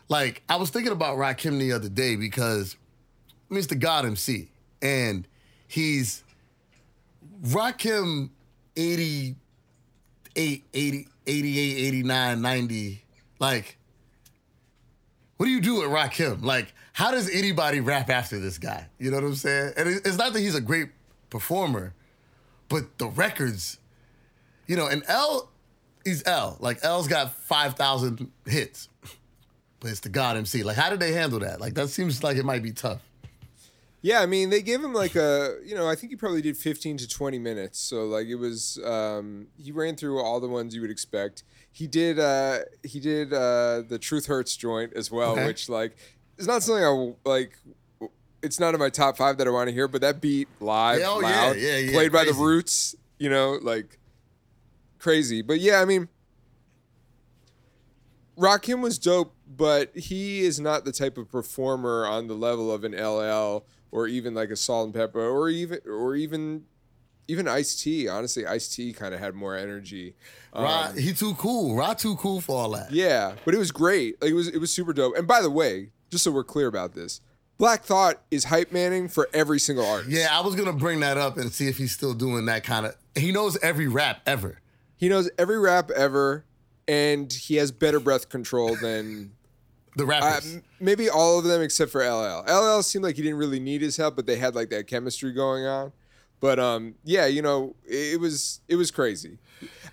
Like, 0.09 0.41
I 0.49 0.55
was 0.55 0.71
thinking 0.71 0.91
about 0.91 1.19
Rakim 1.19 1.59
the 1.59 1.73
other 1.73 1.89
day 1.89 2.15
because 2.15 2.75
the 3.51 3.75
God 3.75 4.07
MC. 4.07 4.49
And 4.81 5.27
he's 5.67 6.23
Rakim 7.43 8.31
88, 8.75 10.63
80, 10.73 11.07
88, 11.27 11.87
89, 11.87 12.41
90. 12.41 13.03
Like, 13.37 13.77
what 15.37 15.45
do 15.45 15.51
you 15.51 15.61
do 15.61 15.75
with 15.75 15.91
Rakim? 15.91 16.41
Like, 16.41 16.73
how 16.93 17.11
does 17.11 17.29
anybody 17.29 17.79
rap 17.79 18.09
after 18.09 18.39
this 18.39 18.57
guy? 18.57 18.87
You 18.97 19.11
know 19.11 19.17
what 19.17 19.25
I'm 19.25 19.35
saying? 19.35 19.73
And 19.77 19.87
it's 19.87 20.17
not 20.17 20.33
that 20.33 20.39
he's 20.39 20.55
a 20.55 20.61
great 20.61 20.89
performer, 21.29 21.93
but 22.69 22.97
the 22.97 23.07
records, 23.07 23.79
you 24.67 24.75
know, 24.75 24.87
and 24.87 25.03
L, 25.07 25.49
is 26.05 26.23
L. 26.25 26.57
Like, 26.59 26.79
L's 26.83 27.07
got 27.07 27.33
5,000 27.35 28.31
hits, 28.45 28.87
but 29.79 29.91
it's 29.91 29.99
the 29.99 30.09
God 30.09 30.37
MC. 30.37 30.63
Like, 30.63 30.77
how 30.77 30.89
did 30.89 30.99
they 30.99 31.11
handle 31.13 31.39
that? 31.39 31.59
Like, 31.59 31.73
that 31.75 31.89
seems 31.89 32.23
like 32.23 32.37
it 32.37 32.45
might 32.45 32.63
be 32.63 32.71
tough. 32.71 33.01
Yeah, 34.01 34.21
I 34.21 34.25
mean, 34.25 34.49
they 34.51 34.61
gave 34.61 34.81
him 34.81 34.93
like 34.93 35.15
a, 35.15 35.57
you 35.65 35.75
know, 35.75 35.89
I 35.89 35.95
think 35.95 36.11
he 36.11 36.15
probably 36.15 36.41
did 36.41 36.55
15 36.55 36.97
to 36.97 37.07
20 37.07 37.39
minutes. 37.39 37.79
So 37.79 38.05
like 38.05 38.27
it 38.27 38.35
was, 38.35 38.79
um, 38.85 39.47
he 39.57 39.71
ran 39.71 39.95
through 39.95 40.21
all 40.21 40.39
the 40.39 40.47
ones 40.47 40.73
you 40.73 40.81
would 40.81 40.91
expect. 40.91 41.43
He 41.71 41.87
did, 41.87 42.19
uh, 42.19 42.59
he 42.83 42.99
did 42.99 43.33
uh, 43.33 43.81
the 43.89 43.97
Truth 43.99 44.27
Hurts 44.27 44.55
joint 44.55 44.93
as 44.93 45.11
well, 45.11 45.31
Okay. 45.31 45.45
which 45.47 45.67
like 45.67 45.97
is 46.37 46.47
not 46.47 46.61
something 46.63 46.85
I 46.85 47.13
like. 47.29 47.57
It's 48.41 48.59
not 48.59 48.73
in 48.73 48.79
my 48.79 48.89
top 48.89 49.17
five 49.17 49.37
that 49.37 49.47
I 49.47 49.49
want 49.49 49.67
to 49.67 49.73
hear, 49.73 49.87
but 49.87 50.01
that 50.01 50.21
beat 50.21 50.47
live, 50.59 50.99
Yeah, 50.99 51.07
oh, 51.09 51.19
yeah, 51.19 51.27
loud, 51.27 51.57
yeah, 51.57 51.77
yeah, 51.77 51.91
played 51.91 52.11
by 52.11 52.23
the. 52.25 52.33
Roots, 52.33 52.95
you 53.17 53.29
know, 53.29 53.57
like 53.61 53.97
crazy. 54.99 55.41
But 55.41 55.59
yeah, 55.59 55.81
I 55.81 55.85
mean, 55.85 56.07
Rakim 58.37 58.81
was 58.81 58.99
dope, 58.99 59.33
but 59.47 59.95
he 59.95 60.41
is 60.41 60.59
not 60.59 60.85
the 60.85 60.91
type 60.91 61.17
of 61.17 61.31
performer 61.31 62.05
on 62.05 62.27
the 62.27 62.35
level 62.35 62.71
of 62.71 62.83
an 62.83 62.91
LL 62.91 63.65
or 63.91 64.07
even 64.07 64.35
like 64.35 64.49
a 64.49 64.55
Salt-N-Pepa 64.55 65.15
or 65.15 65.49
even 65.49 65.79
or 65.87 66.15
even 66.15 66.65
even 67.27 67.47
Ice 67.47 67.81
T. 67.81 68.07
Honestly, 68.07 68.45
Ice 68.45 68.73
T 68.73 68.93
kind 68.93 69.13
of 69.13 69.19
had 69.19 69.33
more 69.33 69.55
energy. 69.55 70.15
Um, 70.53 70.63
Ra, 70.63 70.91
he 70.91 71.13
too 71.13 71.33
cool. 71.35 71.75
Ra 71.75 71.93
too 71.93 72.15
cool 72.17 72.41
for 72.41 72.55
all 72.61 72.71
that. 72.71 72.91
yeah, 72.91 73.33
but 73.43 73.53
it 73.53 73.57
was 73.57 73.71
great. 73.71 74.21
Like 74.21 74.31
it 74.31 74.35
was 74.35 74.47
it 74.47 74.59
was 74.59 74.71
super 74.71 74.93
dope. 74.93 75.17
And 75.17 75.27
by 75.27 75.41
the 75.41 75.51
way, 75.51 75.89
just 76.09 76.23
so 76.23 76.31
we're 76.31 76.43
clear 76.43 76.67
about 76.67 76.93
this, 76.93 77.21
Black 77.57 77.83
Thought 77.83 78.21
is 78.29 78.45
hype 78.45 78.71
manning 78.71 79.07
for 79.07 79.27
every 79.33 79.59
single 79.59 79.85
artist. 79.85 80.11
Yeah, 80.11 80.27
I 80.31 80.41
was 80.41 80.55
gonna 80.55 80.73
bring 80.73 80.99
that 80.99 81.17
up 81.17 81.37
and 81.37 81.51
see 81.51 81.67
if 81.67 81.77
he's 81.77 81.91
still 81.91 82.13
doing 82.13 82.45
that 82.45 82.63
kind 82.63 82.85
of. 82.85 82.95
He 83.15 83.31
knows 83.31 83.57
every 83.63 83.87
rap 83.87 84.21
ever. 84.25 84.59
He 84.95 85.09
knows 85.09 85.29
every 85.37 85.57
rap 85.59 85.89
ever, 85.91 86.45
and 86.87 87.31
he 87.31 87.55
has 87.55 87.71
better 87.71 87.99
breath 87.99 88.29
control 88.29 88.75
than 88.75 89.31
The 89.95 90.03
uh, 90.03 90.07
rappers. 90.07 90.53
m- 90.55 90.63
maybe 90.79 91.09
all 91.09 91.39
of 91.39 91.45
them 91.45 91.61
except 91.61 91.91
for 91.91 92.01
LL. 92.07 92.43
LL 92.47 92.83
seemed 92.83 93.03
like 93.03 93.15
he 93.15 93.23
didn't 93.23 93.39
really 93.39 93.59
need 93.59 93.81
his 93.81 93.97
help, 93.97 94.15
but 94.15 94.27
they 94.27 94.35
had 94.35 94.53
like 94.53 94.69
that 94.69 94.85
chemistry 94.85 95.31
going 95.33 95.65
on. 95.65 95.91
But 96.39 96.59
um, 96.59 96.93
yeah, 97.03 97.25
you 97.25 97.41
know, 97.41 97.75
it, 97.83 98.13
it 98.13 98.19
was 98.19 98.61
it 98.67 98.75
was 98.75 98.91
crazy. 98.91 99.39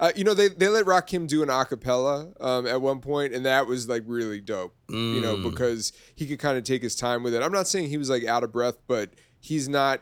Uh, 0.00 0.10
you 0.16 0.24
know, 0.24 0.34
they 0.34 0.48
they 0.48 0.68
let 0.68 0.84
Rakim 0.86 1.26
do 1.26 1.42
an 1.42 1.48
acapella 1.48 2.32
um, 2.42 2.66
at 2.66 2.80
one 2.82 3.00
point, 3.00 3.32
and 3.32 3.46
that 3.46 3.66
was 3.66 3.88
like 3.88 4.02
really 4.06 4.40
dope. 4.40 4.74
You 4.88 5.20
know, 5.20 5.36
because 5.50 5.92
he 6.14 6.26
could 6.26 6.38
kind 6.38 6.58
of 6.58 6.64
take 6.64 6.82
his 6.82 6.94
time 6.96 7.22
with 7.22 7.34
it. 7.34 7.42
I'm 7.42 7.52
not 7.52 7.66
saying 7.68 7.88
he 7.88 7.96
was 7.96 8.10
like 8.10 8.24
out 8.24 8.42
of 8.44 8.52
breath, 8.52 8.76
but 8.86 9.10
he's 9.40 9.68
not 9.68 10.00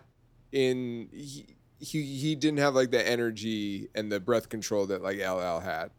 in. 0.50 1.08
He, 1.12 1.46
he, 1.78 2.02
he 2.02 2.34
didn't 2.36 2.58
have 2.60 2.74
like 2.74 2.90
the 2.92 3.06
energy 3.06 3.88
and 3.94 4.10
the 4.10 4.20
breath 4.20 4.48
control 4.48 4.86
that 4.86 5.02
like 5.02 5.18
LL 5.18 5.58
had. 5.60 5.90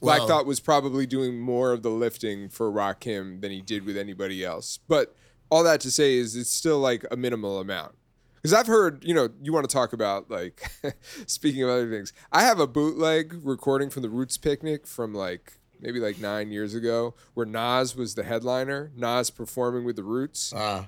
Black 0.00 0.20
Well- 0.20 0.28
Thought 0.28 0.46
was 0.46 0.60
probably 0.60 1.04
doing 1.06 1.38
more 1.38 1.72
of 1.72 1.82
the 1.82 1.90
lifting 1.90 2.48
for 2.48 2.70
Rakim 2.72 3.40
than 3.40 3.50
he 3.50 3.60
did 3.60 3.84
with 3.84 3.96
anybody 3.96 4.44
else. 4.44 4.78
But 4.88 5.14
all 5.50 5.62
that 5.64 5.80
to 5.82 5.90
say 5.90 6.14
is 6.14 6.36
it's 6.36 6.48
still 6.50 6.78
like 6.78 7.04
a 7.10 7.16
minimal 7.16 7.58
amount. 7.60 7.96
Because 8.40 8.54
I've 8.54 8.66
heard, 8.66 9.04
you 9.04 9.12
know, 9.14 9.28
you 9.42 9.52
want 9.52 9.68
to 9.68 9.72
talk 9.72 9.92
about 9.92 10.30
like, 10.30 10.70
speaking 11.26 11.62
of 11.62 11.68
other 11.68 11.90
things, 11.90 12.12
I 12.32 12.42
have 12.42 12.58
a 12.58 12.66
bootleg 12.66 13.34
recording 13.42 13.90
from 13.90 14.02
the 14.02 14.08
Roots 14.08 14.38
Picnic 14.38 14.86
from 14.86 15.14
like 15.14 15.54
maybe 15.80 16.00
like 16.00 16.18
nine 16.18 16.50
years 16.50 16.74
ago 16.74 17.14
where 17.34 17.46
Nas 17.46 17.94
was 17.96 18.14
the 18.14 18.22
headliner, 18.22 18.92
Nas 18.96 19.30
performing 19.30 19.84
with 19.84 19.96
the 19.96 20.04
Roots 20.04 20.52
Uh, 20.52 20.84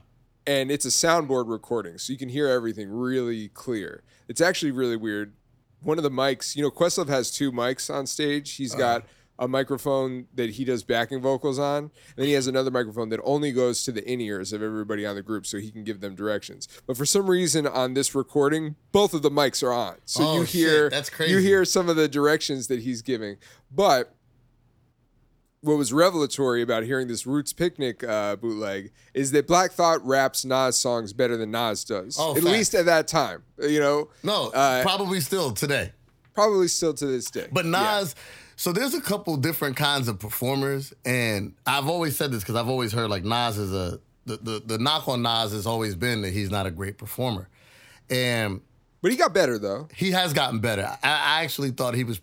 and 0.46 0.70
it's 0.70 0.84
a 0.84 0.88
soundboard 0.88 1.48
recording, 1.48 1.98
so 1.98 2.12
you 2.12 2.18
can 2.18 2.28
hear 2.28 2.48
everything 2.48 2.90
really 2.90 3.48
clear. 3.48 4.02
It's 4.28 4.40
actually 4.40 4.72
really 4.72 4.96
weird. 4.96 5.34
One 5.80 5.98
of 5.98 6.04
the 6.04 6.10
mics, 6.10 6.56
you 6.56 6.62
know, 6.62 6.70
Questlove 6.70 7.08
has 7.08 7.30
two 7.30 7.52
mics 7.52 7.92
on 7.92 8.06
stage. 8.06 8.54
He's 8.54 8.74
got 8.74 9.04
a 9.38 9.48
microphone 9.48 10.26
that 10.34 10.50
he 10.50 10.64
does 10.64 10.82
backing 10.84 11.20
vocals 11.20 11.58
on, 11.58 11.84
and 11.84 11.90
then 12.16 12.26
he 12.26 12.32
has 12.32 12.46
another 12.46 12.70
microphone 12.70 13.08
that 13.08 13.20
only 13.24 13.50
goes 13.50 13.82
to 13.84 13.90
the 13.92 14.04
in 14.08 14.20
ears 14.20 14.52
of 14.52 14.62
everybody 14.62 15.04
on 15.06 15.16
the 15.16 15.22
group, 15.22 15.46
so 15.46 15.58
he 15.58 15.70
can 15.70 15.82
give 15.84 16.00
them 16.00 16.14
directions. 16.14 16.68
But 16.86 16.96
for 16.96 17.06
some 17.06 17.28
reason, 17.28 17.66
on 17.66 17.94
this 17.94 18.14
recording, 18.14 18.76
both 18.92 19.14
of 19.14 19.22
the 19.22 19.30
mics 19.30 19.62
are 19.62 19.72
on, 19.72 19.96
so 20.04 20.22
Oh, 20.24 20.34
you 20.40 20.46
shit. 20.46 20.54
hear 20.54 20.90
That's 20.90 21.10
You 21.20 21.38
hear 21.38 21.64
some 21.64 21.88
of 21.88 21.96
the 21.96 22.08
directions 22.08 22.68
that 22.68 22.80
he's 22.80 23.02
giving, 23.02 23.36
but 23.70 24.14
what 25.60 25.78
was 25.78 25.92
revelatory 25.92 26.60
about 26.60 26.82
hearing 26.82 27.06
this 27.06 27.24
Roots 27.24 27.52
Picnic 27.52 28.02
uh, 28.02 28.34
bootleg 28.36 28.90
is 29.14 29.30
that 29.30 29.46
Black 29.46 29.70
Thought 29.72 30.04
raps 30.04 30.44
Nas 30.44 30.76
songs 30.76 31.12
better 31.12 31.36
than 31.36 31.52
Nas 31.52 31.84
does. 31.84 32.16
Oh, 32.18 32.30
at 32.36 32.42
fact. 32.42 32.46
least 32.46 32.74
at 32.74 32.86
that 32.86 33.06
time. 33.06 33.44
You 33.60 33.78
know, 33.78 34.08
no, 34.24 34.48
Uh, 34.50 34.82
probably 34.82 35.20
still 35.20 35.52
today. 35.52 35.92
probably 36.34 36.66
still 36.66 36.94
to 36.94 37.06
this 37.06 37.30
day. 37.30 37.46
But 37.52 37.64
Yeah. 37.64 37.70
So 38.62 38.70
there's 38.70 38.94
a 38.94 39.00
couple 39.00 39.36
different 39.38 39.74
kinds 39.74 40.06
of 40.06 40.20
performers, 40.20 40.94
and 41.04 41.56
I've 41.66 41.88
always 41.88 42.16
said 42.16 42.30
this 42.30 42.44
because 42.44 42.54
I've 42.54 42.68
always 42.68 42.92
heard 42.92 43.10
like 43.10 43.24
Nas 43.24 43.58
is 43.58 43.72
a 43.72 43.98
the, 44.24 44.36
the 44.36 44.62
the 44.64 44.78
knock 44.78 45.08
on 45.08 45.20
Nas 45.20 45.50
has 45.50 45.66
always 45.66 45.96
been 45.96 46.22
that 46.22 46.32
he's 46.32 46.48
not 46.48 46.64
a 46.64 46.70
great 46.70 46.96
performer, 46.96 47.48
and 48.08 48.60
But 49.00 49.10
he 49.10 49.16
got 49.16 49.34
better 49.34 49.58
though. 49.58 49.88
he 49.96 50.12
has 50.12 50.32
gotten 50.32 50.60
better. 50.60 50.84
I, 51.02 51.08
I 51.08 51.42
actually 51.42 51.72
thought 51.72 51.96
he 51.96 52.04
was. 52.04 52.20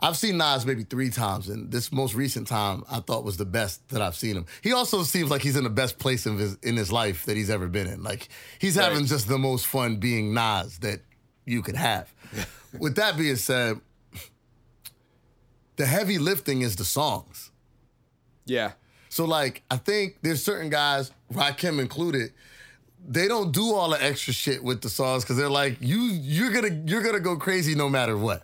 I've 0.00 0.16
seen 0.16 0.38
Nas 0.38 0.64
maybe 0.64 0.84
three 0.84 1.10
times, 1.10 1.50
and 1.50 1.70
this 1.70 1.92
most 1.92 2.14
recent 2.14 2.48
time 2.48 2.84
I 2.90 3.00
thought 3.00 3.22
was 3.22 3.36
the 3.36 3.44
best 3.44 3.86
that 3.90 4.00
I've 4.00 4.16
seen 4.16 4.38
him. 4.38 4.46
He 4.62 4.72
also 4.72 5.02
seems 5.02 5.30
like 5.30 5.42
he's 5.42 5.56
in 5.56 5.64
the 5.64 5.68
best 5.68 5.98
place 5.98 6.24
in 6.24 6.38
his 6.38 6.54
in 6.62 6.78
his 6.78 6.90
life 6.90 7.26
that 7.26 7.36
he's 7.36 7.50
ever 7.50 7.68
been 7.68 7.88
in. 7.88 8.02
Like 8.02 8.30
he's 8.58 8.76
having 8.76 9.04
just 9.04 9.28
the 9.28 9.36
most 9.36 9.66
fun 9.66 9.96
being 9.96 10.32
Nas 10.32 10.78
that 10.78 11.00
you 11.44 11.60
could 11.60 11.76
have. 11.76 12.10
With 12.78 12.96
that 12.96 13.18
being 13.18 13.36
said, 13.36 13.80
the 15.76 15.86
heavy 15.86 16.18
lifting 16.18 16.62
is 16.62 16.76
the 16.76 16.84
songs. 16.84 17.50
Yeah. 18.44 18.72
So 19.08 19.24
like 19.24 19.62
I 19.70 19.76
think 19.76 20.18
there's 20.22 20.42
certain 20.42 20.70
guys, 20.70 21.10
Rakim 21.32 21.80
included, 21.80 22.32
they 23.08 23.28
don't 23.28 23.52
do 23.52 23.72
all 23.72 23.90
the 23.90 24.02
extra 24.02 24.32
shit 24.32 24.62
with 24.62 24.80
the 24.82 24.88
songs 24.88 25.22
because 25.22 25.36
they're 25.36 25.48
like, 25.48 25.76
you 25.80 25.98
you're 25.98 26.50
gonna 26.50 26.82
you're 26.86 27.02
gonna 27.02 27.20
go 27.20 27.36
crazy 27.36 27.74
no 27.74 27.88
matter 27.88 28.16
what. 28.16 28.42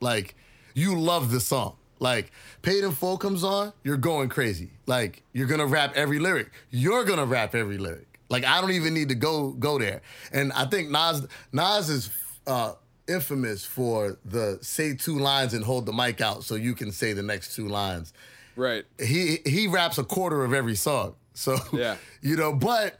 Like, 0.00 0.34
you 0.74 0.98
love 0.98 1.30
the 1.30 1.40
song. 1.40 1.76
Like, 2.00 2.32
Paid 2.62 2.84
in 2.84 2.92
Full 2.92 3.16
comes 3.16 3.44
on, 3.44 3.72
you're 3.82 3.96
going 3.96 4.28
crazy. 4.28 4.70
Like, 4.86 5.22
you're 5.32 5.46
gonna 5.46 5.66
rap 5.66 5.92
every 5.94 6.18
lyric. 6.18 6.50
You're 6.70 7.04
gonna 7.04 7.24
rap 7.24 7.54
every 7.54 7.78
lyric. 7.78 8.06
Like, 8.28 8.44
I 8.44 8.60
don't 8.60 8.72
even 8.72 8.94
need 8.94 9.08
to 9.10 9.14
go 9.14 9.52
go 9.52 9.78
there. 9.78 10.02
And 10.32 10.52
I 10.52 10.66
think 10.66 10.90
Nas 10.90 11.26
Nas 11.52 11.88
is 11.88 12.10
uh 12.46 12.74
infamous 13.06 13.64
for 13.64 14.18
the 14.24 14.58
say 14.62 14.94
two 14.94 15.18
lines 15.18 15.52
and 15.54 15.64
hold 15.64 15.84
the 15.86 15.92
mic 15.92 16.20
out 16.20 16.42
so 16.44 16.54
you 16.54 16.74
can 16.74 16.90
say 16.90 17.12
the 17.12 17.22
next 17.22 17.54
two 17.54 17.68
lines 17.68 18.12
Right. 18.56 18.84
he 18.98 19.38
he 19.44 19.66
raps 19.66 19.98
a 19.98 20.04
quarter 20.04 20.44
of 20.44 20.52
every 20.54 20.76
song. 20.76 21.14
So 21.34 21.56
Yeah. 21.72 21.96
you 22.22 22.36
know, 22.36 22.52
but 22.52 22.98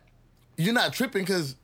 you're 0.57 0.75
not 0.75 0.93
tripping 0.93 1.23
because 1.23 1.57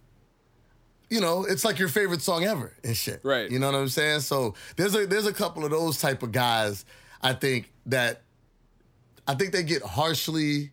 you 1.08 1.20
know 1.20 1.44
it's 1.44 1.64
like 1.64 1.78
your 1.78 1.88
favorite 1.88 2.22
song 2.22 2.44
ever 2.44 2.72
and 2.84 2.96
shit. 2.96 3.20
Right. 3.24 3.50
You 3.50 3.58
know 3.58 3.66
what 3.66 3.74
I'm 3.78 3.88
saying? 3.88 4.20
So 4.20 4.54
there's 4.76 4.94
a 4.94 5.06
there's 5.06 5.26
a 5.26 5.32
couple 5.32 5.64
of 5.64 5.70
those 5.72 6.00
type 6.00 6.22
of 6.22 6.30
guys. 6.32 6.84
I 7.20 7.32
think 7.34 7.70
that 7.86 8.22
I 9.26 9.34
think 9.34 9.52
they 9.52 9.62
get 9.64 9.82
harshly, 9.82 10.70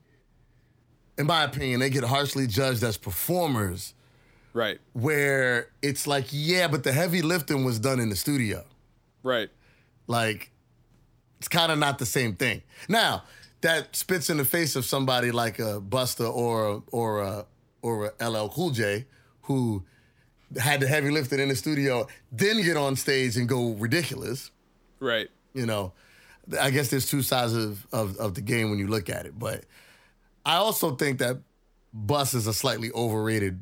in 1.17 1.25
my 1.27 1.43
opinion, 1.43 1.79
they 1.79 1.89
get 1.89 2.03
harshly 2.03 2.47
judged 2.47 2.83
as 2.83 2.97
performers. 2.97 3.93
Right. 4.57 4.79
Where 4.93 5.69
it's 5.83 6.07
like, 6.07 6.25
yeah, 6.31 6.67
but 6.67 6.83
the 6.83 6.91
heavy 6.91 7.21
lifting 7.21 7.63
was 7.63 7.77
done 7.77 7.99
in 7.99 8.09
the 8.09 8.15
studio. 8.15 8.65
Right. 9.21 9.49
Like, 10.07 10.49
it's 11.37 11.47
kind 11.47 11.71
of 11.71 11.77
not 11.77 11.99
the 11.99 12.07
same 12.07 12.35
thing. 12.35 12.63
Now, 12.89 13.21
that 13.61 13.95
spits 13.95 14.31
in 14.31 14.37
the 14.37 14.45
face 14.45 14.75
of 14.75 14.83
somebody 14.83 15.29
like 15.29 15.59
a 15.59 15.79
Busta 15.79 16.33
or 16.33 16.81
or 16.91 17.21
a, 17.21 17.45
or 17.83 18.13
a 18.19 18.29
LL 18.29 18.49
Cool 18.49 18.71
J, 18.71 19.05
who 19.43 19.83
had 20.59 20.79
the 20.79 20.87
heavy 20.87 21.11
lifting 21.11 21.39
in 21.39 21.49
the 21.49 21.55
studio, 21.55 22.07
then 22.31 22.63
get 22.63 22.77
on 22.77 22.95
stage 22.95 23.37
and 23.37 23.47
go 23.47 23.73
ridiculous. 23.73 24.49
Right. 24.99 25.27
You 25.53 25.67
know, 25.67 25.93
I 26.59 26.71
guess 26.71 26.89
there's 26.89 27.05
two 27.07 27.21
sides 27.21 27.53
of, 27.53 27.85
of, 27.91 28.17
of 28.17 28.33
the 28.33 28.41
game 28.41 28.71
when 28.71 28.79
you 28.79 28.87
look 28.87 29.07
at 29.07 29.27
it. 29.27 29.37
But 29.37 29.65
I 30.43 30.55
also 30.55 30.95
think 30.95 31.19
that 31.19 31.37
Bus 31.93 32.33
is 32.33 32.47
a 32.47 32.53
slightly 32.55 32.91
overrated 32.91 33.61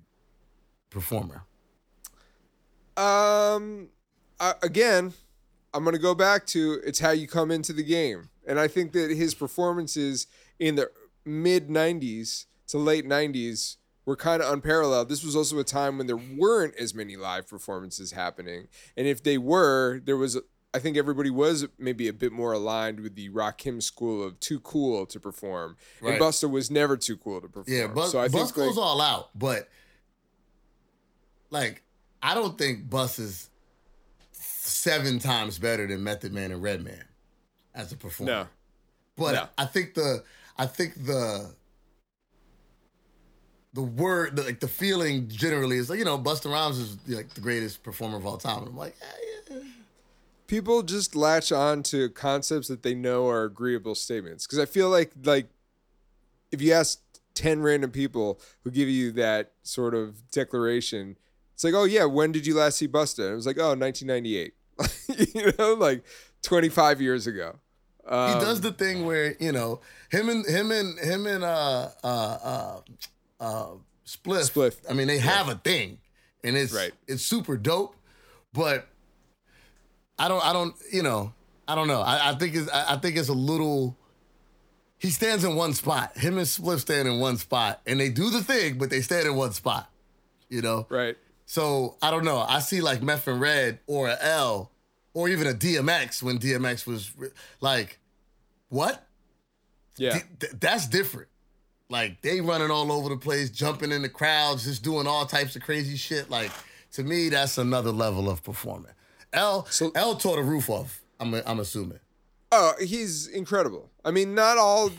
performer. 0.96 1.44
Um, 2.96 3.90
uh, 4.40 4.54
again, 4.64 5.14
I'm 5.74 5.84
going 5.84 5.96
to 5.96 6.02
go 6.02 6.16
back 6.16 6.46
to 6.48 6.80
it's 6.86 7.00
how 7.00 7.12
you 7.12 7.28
come 7.28 7.52
into 7.52 7.74
the 7.74 7.84
game. 7.84 8.30
And 8.48 8.60
I 8.60 8.70
think 8.70 8.94
that 8.94 9.12
his 9.12 9.36
performances 9.36 10.28
in 10.58 10.76
the 10.76 10.90
mid 11.26 11.68
90s 11.68 12.46
to 12.68 12.78
late 12.78 13.06
90s 13.06 13.76
were 14.06 14.16
kind 14.16 14.42
of 14.42 14.54
unparalleled. 14.54 15.10
This 15.10 15.24
was 15.24 15.36
also 15.36 15.60
a 15.60 15.66
time 15.66 15.98
when 15.98 16.08
there 16.08 16.16
weren't 16.18 16.76
as 16.78 16.94
many 16.94 17.18
live 17.18 17.50
performances 17.50 18.14
happening. 18.14 18.70
And 18.96 19.06
if 19.06 19.22
they 19.22 19.38
were, 19.38 20.00
there 20.06 20.16
was, 20.16 20.40
I 20.74 20.80
think 20.80 20.96
everybody 20.96 21.30
was 21.30 21.68
maybe 21.78 22.08
a 22.08 22.14
bit 22.14 22.32
more 22.32 22.54
aligned 22.54 23.02
with 23.02 23.16
the 23.16 23.30
Rakim 23.32 23.84
school 23.84 24.24
of 24.24 24.40
too 24.40 24.62
cool 24.62 25.06
to 25.08 25.20
perform. 25.20 25.76
Right. 26.02 26.14
And 26.14 26.22
Busta 26.22 26.50
was 26.50 26.72
never 26.72 26.96
too 26.96 27.18
cool 27.18 27.42
to 27.42 27.50
perform. 27.50 27.78
Yeah, 27.78 27.88
Bus, 27.88 28.14
so 28.14 28.20
I 28.20 28.30
Bus 28.30 28.52
think 28.52 28.58
like, 28.58 28.68
goes 28.68 28.78
all 28.78 29.02
out, 29.02 29.38
but 29.38 29.68
like 31.50 31.84
I 32.22 32.34
don't 32.34 32.58
think 32.58 32.90
Bus 32.90 33.20
is 33.20 33.50
seven 34.32 35.20
times 35.20 35.60
better 35.60 35.88
than 35.88 36.04
Method 36.04 36.34
Man 36.34 36.52
and 36.52 36.62
Redman 36.62 37.04
as 37.74 37.92
a 37.92 37.98
performer. 37.98 38.32
no. 38.32 38.48
but 39.16 39.34
no. 39.34 39.48
I 39.58 39.66
think 39.66 39.94
the 39.94 40.24
I 40.58 40.66
think 40.66 41.06
the 41.06 41.54
the 43.74 43.82
word 43.82 44.38
the, 44.38 44.44
like 44.44 44.60
the 44.60 44.68
feeling 44.68 45.28
generally 45.28 45.78
is 45.78 45.90
like 45.90 46.00
you 46.00 46.06
know 46.06 46.18
Busta 46.18 46.52
Rhymes 46.52 46.80
is 46.80 46.98
like 47.08 47.30
the 47.30 47.42
greatest 47.42 47.84
performer 47.84 48.18
of 48.18 48.26
all 48.26 48.38
time. 48.38 48.60
And 48.60 48.68
I'm 48.70 48.78
like, 48.78 48.96
eh, 49.02 49.52
yeah. 49.52 49.60
people 50.48 50.82
just 50.82 51.16
latch 51.16 51.52
on 51.52 51.84
to 51.84 52.10
concepts 52.10 52.68
that 52.70 52.84
they 52.84 52.96
know 52.96 53.28
are 53.28 53.44
agreeable 53.44 53.96
statements 53.96 54.46
because 54.46 54.60
i 54.60 54.66
feel 54.66 54.90
like 54.90 55.12
like 55.24 55.48
if 56.52 56.62
you 56.62 56.72
ask 56.72 57.02
10 57.34 57.62
random 57.62 57.92
people 57.92 58.40
who 58.64 58.72
give 58.72 58.88
you 58.88 59.12
that 59.12 59.52
sort 59.64 59.94
of 59.94 60.30
declaration 60.32 61.18
it's 61.56 61.64
like 61.64 61.74
oh 61.74 61.86
yeah 61.86 62.06
when 62.06 62.32
did 62.32 62.46
you 62.46 62.54
last 62.54 62.78
see 62.78 62.88
busta 62.88 63.24
and 63.24 63.32
it 63.32 63.36
was 63.36 63.48
like 63.48 63.58
oh 63.58 63.74
1998 63.76 64.54
you 65.34 65.52
know, 65.58 65.74
like 65.76 66.04
25 66.44 67.02
years 67.02 67.28
ago. 67.28 67.56
Um, 68.08 68.34
he 68.34 68.40
does 68.46 68.62
the 68.62 68.72
thing 68.72 69.06
where 69.06 69.36
you 69.40 69.52
know 69.52 69.80
him 70.12 70.30
and 70.30 70.46
him 70.46 70.70
and 70.72 71.00
him 71.00 71.26
and 71.26 71.44
uh 71.44 71.90
uh 72.04 72.38
uh 72.44 72.80
uh 73.40 73.68
Spliff. 74.06 74.52
Spliff. 74.52 74.76
I 74.90 74.94
mean, 74.94 75.08
they 75.08 75.18
have 75.18 75.50
a 75.50 75.56
thing, 75.56 75.98
and 76.44 76.56
it's 76.56 76.72
Right. 76.74 76.92
it's 77.08 77.24
super 77.26 77.58
dope. 77.58 77.96
But 78.54 78.88
I 80.20 80.28
don't 80.28 80.46
I 80.46 80.54
don't 80.54 80.76
you 80.92 81.02
know 81.02 81.34
I 81.68 81.74
don't 81.76 81.88
know. 81.88 82.02
I, 82.02 82.32
I 82.32 82.36
think 82.36 82.56
it's 82.56 82.70
I, 82.70 82.94
I 82.94 82.98
think 82.98 83.18
it's 83.18 83.30
a 83.30 83.34
little. 83.34 83.98
He 84.98 85.10
stands 85.10 85.44
in 85.44 85.56
one 85.56 85.74
spot. 85.74 86.18
Him 86.18 86.38
and 86.38 86.46
Spliff 86.46 86.80
stand 86.82 87.08
in 87.08 87.20
one 87.20 87.38
spot, 87.38 87.82
and 87.88 88.00
they 88.00 88.10
do 88.10 88.30
the 88.30 88.44
thing, 88.44 88.78
but 88.78 88.90
they 88.90 89.02
stand 89.02 89.28
in 89.28 89.36
one 89.36 89.52
spot. 89.54 89.90
You 90.50 90.62
know. 90.62 90.86
right. 90.90 91.18
So 91.46 91.98
I 92.02 92.12
don't 92.12 92.26
know. 92.26 92.38
I 92.40 92.60
see 92.60 92.82
like 92.82 93.02
Meth 93.02 93.28
and 93.28 93.40
Red 93.40 93.80
or 93.88 94.08
a 94.10 94.18
L 94.22 94.72
or 95.14 95.30
even 95.30 95.48
a 95.48 95.54
DMX 95.54 96.22
when 96.24 96.40
DMX 96.40 96.86
was 96.88 97.12
like, 97.62 98.00
what? 98.70 99.06
Yeah. 99.98 100.20
Th- 100.40 100.54
that's 100.60 100.88
different. 100.88 101.30
Like 101.90 102.22
they 102.22 102.42
running 102.42 102.72
all 102.72 102.92
over 102.92 103.10
the 103.10 103.18
place, 103.18 103.50
jumping 103.50 103.92
in 103.92 104.02
the 104.02 104.10
crowds, 104.10 104.64
just 104.66 104.84
doing 104.84 105.06
all 105.08 105.26
types 105.26 105.56
of 105.56 105.62
crazy 105.62 105.96
shit. 105.98 106.30
Like 106.30 106.52
to 106.94 107.04
me, 107.04 107.30
that's 107.30 107.58
another 107.58 107.92
level 107.92 108.30
of 108.30 108.44
performing. 108.44 108.92
L 109.34 109.66
So- 109.70 109.92
L 109.96 110.16
tore 110.16 110.38
the 110.38 110.44
roof 110.44 110.70
off. 110.70 111.02
I'm 111.20 111.34
I'm 111.46 111.60
assuming. 111.60 112.00
Oh, 112.52 112.74
he's 112.80 113.28
incredible. 113.28 113.90
I 114.04 114.12
mean, 114.12 114.34
not 114.36 114.58
all, 114.58 114.92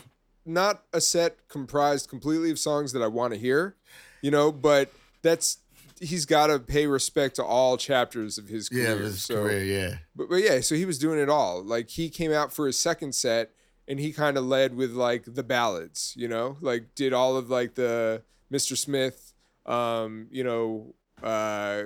not 0.45 0.83
a 0.93 1.01
set 1.01 1.47
comprised 1.47 2.09
completely 2.09 2.51
of 2.51 2.59
songs 2.59 2.91
that 2.93 3.01
I 3.01 3.07
want 3.07 3.33
to 3.33 3.39
hear, 3.39 3.75
you 4.21 4.31
know, 4.31 4.51
but 4.51 4.91
that's 5.21 5.57
he's 5.99 6.25
got 6.25 6.47
to 6.47 6.59
pay 6.59 6.87
respect 6.87 7.35
to 7.37 7.43
all 7.43 7.77
chapters 7.77 8.37
of 8.37 8.47
his 8.47 8.69
career. 8.69 8.95
Yeah, 8.95 9.03
his 9.03 9.23
so, 9.23 9.35
career. 9.43 9.63
Yeah. 9.63 9.95
But, 10.15 10.29
but 10.29 10.37
yeah, 10.37 10.59
so 10.61 10.75
he 10.75 10.85
was 10.85 10.99
doing 10.99 11.19
it 11.19 11.29
all. 11.29 11.63
Like 11.63 11.89
he 11.89 12.09
came 12.09 12.31
out 12.31 12.53
for 12.53 12.67
his 12.67 12.77
second 12.77 13.13
set 13.15 13.51
and 13.87 13.99
he 13.99 14.11
kind 14.11 14.37
of 14.37 14.45
led 14.45 14.75
with 14.75 14.91
like 14.91 15.23
the 15.25 15.43
ballads, 15.43 16.13
you 16.17 16.27
know, 16.27 16.57
like 16.61 16.95
did 16.95 17.13
all 17.13 17.37
of 17.37 17.49
like 17.49 17.75
the 17.75 18.23
Mr. 18.51 18.77
Smith, 18.77 19.33
um, 19.65 20.27
you 20.31 20.43
know, 20.43 20.93
uh, 21.23 21.83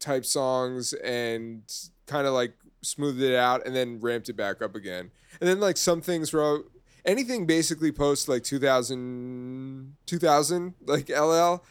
type 0.00 0.24
songs 0.24 0.92
and 0.92 1.62
kind 2.06 2.26
of 2.26 2.34
like 2.34 2.54
smoothed 2.82 3.22
it 3.22 3.34
out 3.34 3.66
and 3.66 3.74
then 3.74 4.00
ramped 4.00 4.28
it 4.28 4.36
back 4.36 4.62
up 4.62 4.74
again. 4.74 5.10
And 5.40 5.48
then 5.48 5.60
like 5.60 5.76
some 5.76 6.00
things 6.00 6.32
wrote 6.32 6.70
anything 7.04 7.46
basically 7.46 7.92
post 7.92 8.28
like 8.28 8.44
2000, 8.44 9.96
2000 10.06 10.74
like 10.86 11.08
LL. 11.08 11.62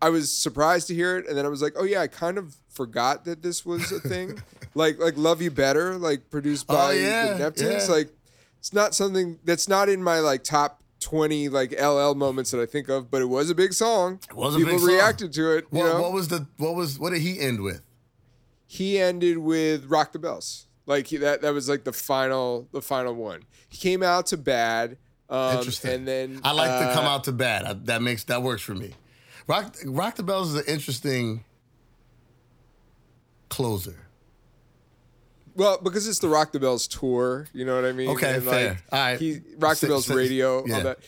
I 0.00 0.10
was 0.10 0.30
surprised 0.32 0.86
to 0.88 0.94
hear 0.94 1.16
it, 1.18 1.26
and 1.26 1.36
then 1.36 1.44
I 1.44 1.48
was 1.48 1.60
like, 1.62 1.74
"Oh 1.76 1.84
yeah, 1.84 2.00
I 2.00 2.06
kind 2.06 2.38
of 2.38 2.56
forgot 2.68 3.24
that 3.24 3.42
this 3.42 3.66
was 3.66 3.90
a 3.92 4.00
thing." 4.00 4.40
like, 4.74 4.98
like 4.98 5.16
"Love 5.16 5.42
You 5.42 5.50
Better," 5.50 5.96
like 5.96 6.30
produced 6.30 6.66
Oh, 6.68 6.74
by 6.74 6.92
yeah, 6.94 7.32
the 7.34 7.50
Neptunes. 7.50 7.88
yeah. 7.88 7.94
Like, 7.94 8.10
it's 8.58 8.72
not 8.72 8.94
something 8.94 9.38
that's 9.44 9.68
not 9.68 9.88
in 9.88 10.02
my 10.02 10.20
like 10.20 10.44
top 10.44 10.82
twenty 11.00 11.48
like 11.48 11.72
LL 11.80 12.14
moments 12.14 12.50
that 12.52 12.60
I 12.60 12.66
think 12.66 12.88
of, 12.88 13.10
but 13.10 13.22
it 13.22 13.26
was 13.28 13.50
a 13.50 13.54
big 13.54 13.72
song. 13.72 14.20
It 14.30 14.36
was 14.36 14.54
a 14.54 14.58
People 14.58 14.72
big 14.74 14.80
song. 14.80 14.88
reacted 14.90 15.32
to 15.34 15.56
it. 15.56 15.66
You 15.72 15.78
What, 15.78 15.86
know? 15.86 16.02
what 16.02 16.12
was 16.12 16.28
the 16.28 16.46
what 16.58 16.74
was 16.74 16.98
what 16.98 17.10
did 17.12 17.22
he 17.22 17.38
end 17.40 17.60
with? 17.62 17.82
he 18.66 18.98
ended 18.98 19.38
with 19.38 19.86
"Rock 19.86 20.12
the 20.12 20.18
Bells." 20.18 20.66
Like 20.86 21.08
he, 21.08 21.16
that, 21.18 21.42
that 21.42 21.52
was 21.52 21.68
like 21.68 21.84
the 21.84 21.92
final, 21.92 22.66
the 22.72 22.80
final 22.80 23.14
one. 23.14 23.42
He 23.68 23.76
came 23.78 24.02
out 24.02 24.26
to 24.28 24.36
"Bad," 24.38 24.96
um, 25.28 25.58
Interesting. 25.58 25.90
and 25.92 26.08
then 26.08 26.40
I 26.44 26.52
like 26.52 26.70
to 26.86 26.94
come 26.94 27.04
uh, 27.04 27.08
out 27.10 27.24
to 27.24 27.32
bad. 27.32 27.64
I, 27.64 27.72
that 27.74 28.00
makes 28.02 28.24
that 28.24 28.42
works 28.42 28.62
for 28.62 28.74
me. 28.74 28.94
Rock 29.48 29.74
Rock 29.86 30.14
the 30.16 30.22
Bells 30.22 30.50
is 30.54 30.60
an 30.60 30.64
interesting 30.72 31.44
closer. 33.48 33.96
Well, 35.54 35.78
because 35.82 36.06
it's 36.06 36.20
the 36.20 36.28
Rock 36.28 36.52
the 36.52 36.60
Bells 36.60 36.86
tour, 36.86 37.48
you 37.52 37.64
know 37.64 37.74
what 37.74 37.84
I 37.84 37.92
mean? 37.92 38.10
Okay, 38.10 38.38
fair. 38.40 38.78
All 38.92 38.98
right. 38.98 39.18
He 39.18 39.40
Rock 39.58 39.78
the 39.78 39.88
Bells 39.88 40.08
radio, 40.08 40.64
yeah. 40.66 40.76
all 40.76 40.82
that. 40.82 40.98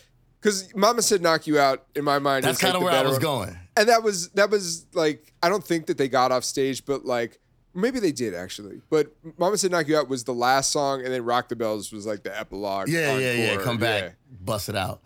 Because 0.41 0.75
Mama 0.75 1.01
said 1.03 1.21
"Knock 1.21 1.45
You 1.47 1.59
Out" 1.59 1.85
in 1.95 2.03
my 2.03 2.19
mind. 2.19 2.43
That's 2.43 2.59
kind 2.59 2.73
of 2.75 2.81
the 2.81 2.85
where 2.85 2.95
I 2.95 3.03
was 3.03 3.13
one. 3.13 3.21
going. 3.21 3.57
and 3.77 3.87
that 3.87 4.01
was 4.03 4.29
that 4.31 4.49
was 4.49 4.87
like 4.93 5.31
I 5.43 5.49
don't 5.49 5.63
think 5.63 5.85
that 5.85 5.97
they 5.97 6.09
got 6.09 6.31
off 6.31 6.43
stage, 6.43 6.83
but 6.83 7.05
like 7.05 7.39
maybe 7.75 7.99
they 7.99 8.11
did 8.11 8.33
actually. 8.33 8.81
But 8.89 9.11
Mama 9.37 9.57
said 9.57 9.69
"Knock 9.71 9.87
You 9.87 9.97
Out" 9.97 10.09
was 10.09 10.23
the 10.23 10.33
last 10.33 10.71
song, 10.71 11.03
and 11.05 11.13
then 11.13 11.23
"Rock 11.23 11.47
the 11.47 11.55
Bells" 11.55 11.91
was 11.93 12.05
like 12.07 12.23
the 12.23 12.37
epilogue. 12.37 12.89
Yeah, 12.89 13.17
yeah, 13.19 13.33
yeah. 13.33 13.57
Come 13.61 13.77
back, 13.77 14.15
bust 14.43 14.67
it 14.67 14.75
out. 14.75 15.01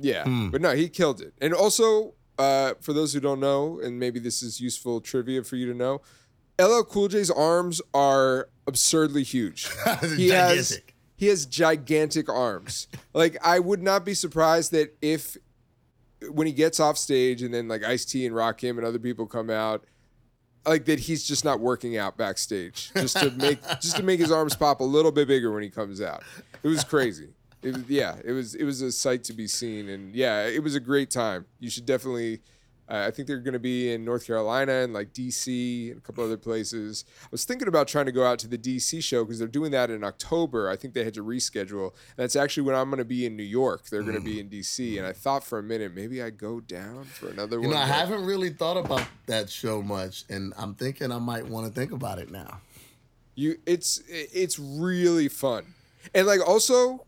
Yeah, 0.00 0.22
Hmm. 0.22 0.50
but 0.50 0.60
no, 0.60 0.70
he 0.74 0.88
killed 0.88 1.20
it. 1.20 1.32
And 1.40 1.52
also, 1.52 2.14
uh, 2.38 2.74
for 2.80 2.92
those 2.92 3.12
who 3.12 3.20
don't 3.20 3.40
know, 3.40 3.80
and 3.80 3.98
maybe 3.98 4.18
this 4.20 4.42
is 4.42 4.60
useful 4.60 5.00
trivia 5.00 5.42
for 5.42 5.56
you 5.56 5.66
to 5.66 5.74
know, 5.76 6.00
LL 6.60 6.82
Cool 6.82 7.08
J's 7.08 7.30
arms 7.30 7.80
are 7.94 8.48
absurdly 8.66 9.22
huge. 9.22 9.68
He 10.16 10.28
has 10.30 10.70
Gigantic. 10.70 10.94
he 11.16 11.26
has 11.28 11.46
gigantic 11.46 12.28
arms. 12.28 12.88
like 13.14 13.36
I 13.44 13.58
would 13.58 13.82
not 13.82 14.04
be 14.04 14.14
surprised 14.14 14.72
that 14.72 14.96
if 15.02 15.36
when 16.30 16.46
he 16.46 16.52
gets 16.52 16.80
off 16.80 16.96
stage 16.98 17.42
and 17.42 17.52
then 17.52 17.68
like 17.68 17.84
Ice 17.84 18.04
T 18.04 18.24
and 18.26 18.34
Rakim 18.34 18.78
and 18.78 18.84
other 18.86 18.98
people 18.98 19.26
come 19.26 19.50
out, 19.50 19.84
like 20.66 20.86
that 20.86 20.98
he's 20.98 21.22
just 21.24 21.44
not 21.44 21.60
working 21.60 21.96
out 21.96 22.16
backstage 22.16 22.90
just 22.94 23.18
to 23.18 23.30
make 23.32 23.60
just 23.80 23.96
to 23.96 24.02
make 24.02 24.18
his 24.18 24.32
arms 24.32 24.56
pop 24.56 24.80
a 24.80 24.84
little 24.84 25.12
bit 25.12 25.28
bigger 25.28 25.52
when 25.52 25.62
he 25.62 25.70
comes 25.70 26.00
out. 26.00 26.22
It 26.62 26.68
was 26.68 26.82
crazy. 26.84 27.28
It 27.62 27.74
was, 27.74 27.84
yeah, 27.88 28.16
it 28.24 28.32
was 28.32 28.54
it 28.54 28.64
was 28.64 28.80
a 28.82 28.92
sight 28.92 29.24
to 29.24 29.32
be 29.32 29.46
seen, 29.46 29.88
and 29.88 30.14
yeah, 30.14 30.44
it 30.46 30.62
was 30.62 30.74
a 30.74 30.80
great 30.80 31.10
time. 31.10 31.46
You 31.58 31.70
should 31.70 31.86
definitely. 31.86 32.40
Uh, 32.88 33.04
I 33.08 33.10
think 33.10 33.26
they're 33.26 33.40
going 33.40 33.52
to 33.52 33.58
be 33.58 33.92
in 33.92 34.04
North 34.04 34.28
Carolina 34.28 34.70
and 34.74 34.92
like 34.94 35.12
DC 35.12 35.90
and 35.90 35.98
a 35.98 36.00
couple 36.00 36.22
other 36.22 36.36
places. 36.36 37.04
I 37.24 37.26
was 37.32 37.44
thinking 37.44 37.66
about 37.66 37.88
trying 37.88 38.06
to 38.06 38.12
go 38.12 38.24
out 38.24 38.38
to 38.38 38.46
the 38.46 38.56
DC 38.56 39.02
show 39.02 39.24
because 39.24 39.40
they're 39.40 39.48
doing 39.48 39.72
that 39.72 39.90
in 39.90 40.04
October. 40.04 40.70
I 40.70 40.76
think 40.76 40.94
they 40.94 41.02
had 41.02 41.14
to 41.14 41.24
reschedule. 41.24 41.86
And 41.90 42.18
that's 42.18 42.36
actually 42.36 42.62
when 42.62 42.76
I'm 42.76 42.88
going 42.88 42.98
to 42.98 43.04
be 43.04 43.26
in 43.26 43.36
New 43.36 43.42
York. 43.42 43.86
They're 43.88 44.04
going 44.04 44.14
to 44.14 44.20
be 44.20 44.38
in 44.38 44.48
DC. 44.48 44.98
And 44.98 45.04
I 45.04 45.12
thought 45.12 45.42
for 45.42 45.58
a 45.58 45.64
minute 45.64 45.96
maybe 45.96 46.22
I'd 46.22 46.38
go 46.38 46.60
down 46.60 47.06
for 47.06 47.28
another 47.28 47.56
You 47.56 47.62
one. 47.62 47.70
know, 47.70 47.76
I 47.78 47.86
haven't 47.86 48.24
really 48.24 48.50
thought 48.50 48.76
about 48.76 49.02
that 49.26 49.50
show 49.50 49.82
much, 49.82 50.22
and 50.30 50.54
I'm 50.56 50.76
thinking 50.76 51.10
I 51.10 51.18
might 51.18 51.48
want 51.48 51.66
to 51.66 51.72
think 51.72 51.90
about 51.90 52.20
it 52.20 52.30
now. 52.30 52.60
You 53.34 53.56
it's 53.66 54.00
it's 54.06 54.60
really 54.60 55.26
fun. 55.26 55.74
And 56.14 56.24
like 56.28 56.46
also 56.46 57.05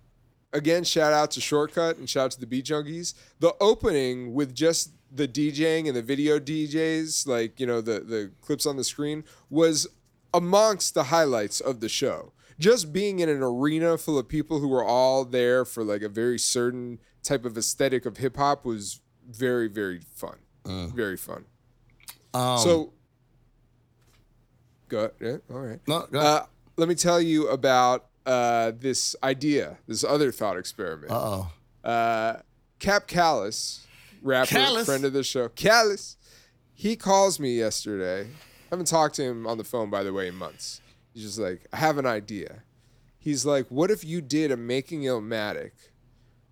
again 0.53 0.85
shout 0.85 1.13
out 1.13 1.31
to 1.33 1.41
Shortkut 1.41 1.99
and 1.99 2.09
shout 2.09 2.27
out 2.27 2.31
to 2.33 2.41
the 2.41 2.47
Beat 2.47 2.67
Junkies. 2.67 3.15
The 3.41 3.55
opening 3.61 4.35
with 4.35 4.55
just 4.55 4.93
the 5.11 5.29
DJing 5.29 5.87
and 5.87 5.97
the 5.97 6.03
video 6.03 6.39
DJs, 6.39 7.27
like, 7.27 7.59
you 7.59 7.67
know, 7.67 7.81
the 7.81 8.01
the 8.01 8.33
clips 8.41 8.67
on 8.67 8.77
the 8.77 8.85
screen 8.85 9.25
was 9.51 9.87
amongst 10.35 10.95
the 10.95 11.05
highlights 11.05 11.61
of 11.61 11.81
the 11.81 11.89
show. 11.89 12.33
Just 12.59 12.93
being 12.93 13.21
in 13.21 13.29
an 13.29 13.43
arena 13.43 13.97
full 13.97 14.19
of 14.19 14.29
people 14.29 14.59
who 14.59 14.69
were 14.69 14.85
all 14.85 15.25
there 15.25 15.65
for 15.65 15.85
like 15.85 16.03
a 16.03 16.09
very 16.09 16.39
certain 16.39 16.99
type 17.23 17.45
of 17.45 17.57
aesthetic 17.57 18.05
of 18.05 18.17
hip 18.17 18.37
hop 18.37 18.65
was 18.65 19.01
very 19.29 19.69
very 19.69 20.01
fun. 20.15 20.39
Very 20.95 21.17
fun. 21.17 21.45
Um, 22.35 22.59
so 22.59 22.93
go 24.89 25.11
yeah, 25.21 25.37
all 25.51 25.61
right. 25.61 25.81
no, 25.87 26.07
go. 26.11 26.19
Uh, 26.19 26.47
let 26.77 26.89
me 26.89 26.95
tell 26.95 27.21
you 27.21 27.49
about 27.49 28.08
uh, 28.29 28.73
this 28.79 29.17
idea, 29.23 29.79
this 29.87 30.05
other 30.05 30.31
thought 30.31 30.57
experiment. 30.57 31.11
Uh-oh. 31.11 31.51
Uh, 31.83 32.37
Cap 32.79 33.07
Callis, 33.07 33.87
rapper, 34.23 34.51
Callis? 34.51 34.87
friend 34.87 35.05
of 35.05 35.13
the 35.13 35.25
show, 35.25 35.49
Callis, 35.49 36.17
he 36.75 36.95
calls 36.95 37.41
me 37.41 37.57
yesterday. 37.57 38.23
I 38.23 38.69
haven't 38.71 38.87
talked 38.87 39.15
to 39.17 39.23
him 39.23 39.47
on 39.47 39.59
the 39.59 39.65
phone, 39.65 39.91
by 39.91 40.03
the 40.03 40.13
way, 40.13 40.29
in 40.29 40.35
months. 40.35 40.81
He's 41.15 41.25
just 41.25 41.39
like, 41.39 41.67
I 41.73 41.79
have 41.79 41.99
an 41.99 42.07
idea. 42.07 42.63
He's 43.19 43.45
like, 43.45 43.67
what 43.69 43.91
if 43.91 44.05
you 44.05 44.21
did 44.21 44.53
a 44.53 44.57
Making 44.57 45.03
Illmatic 45.03 45.73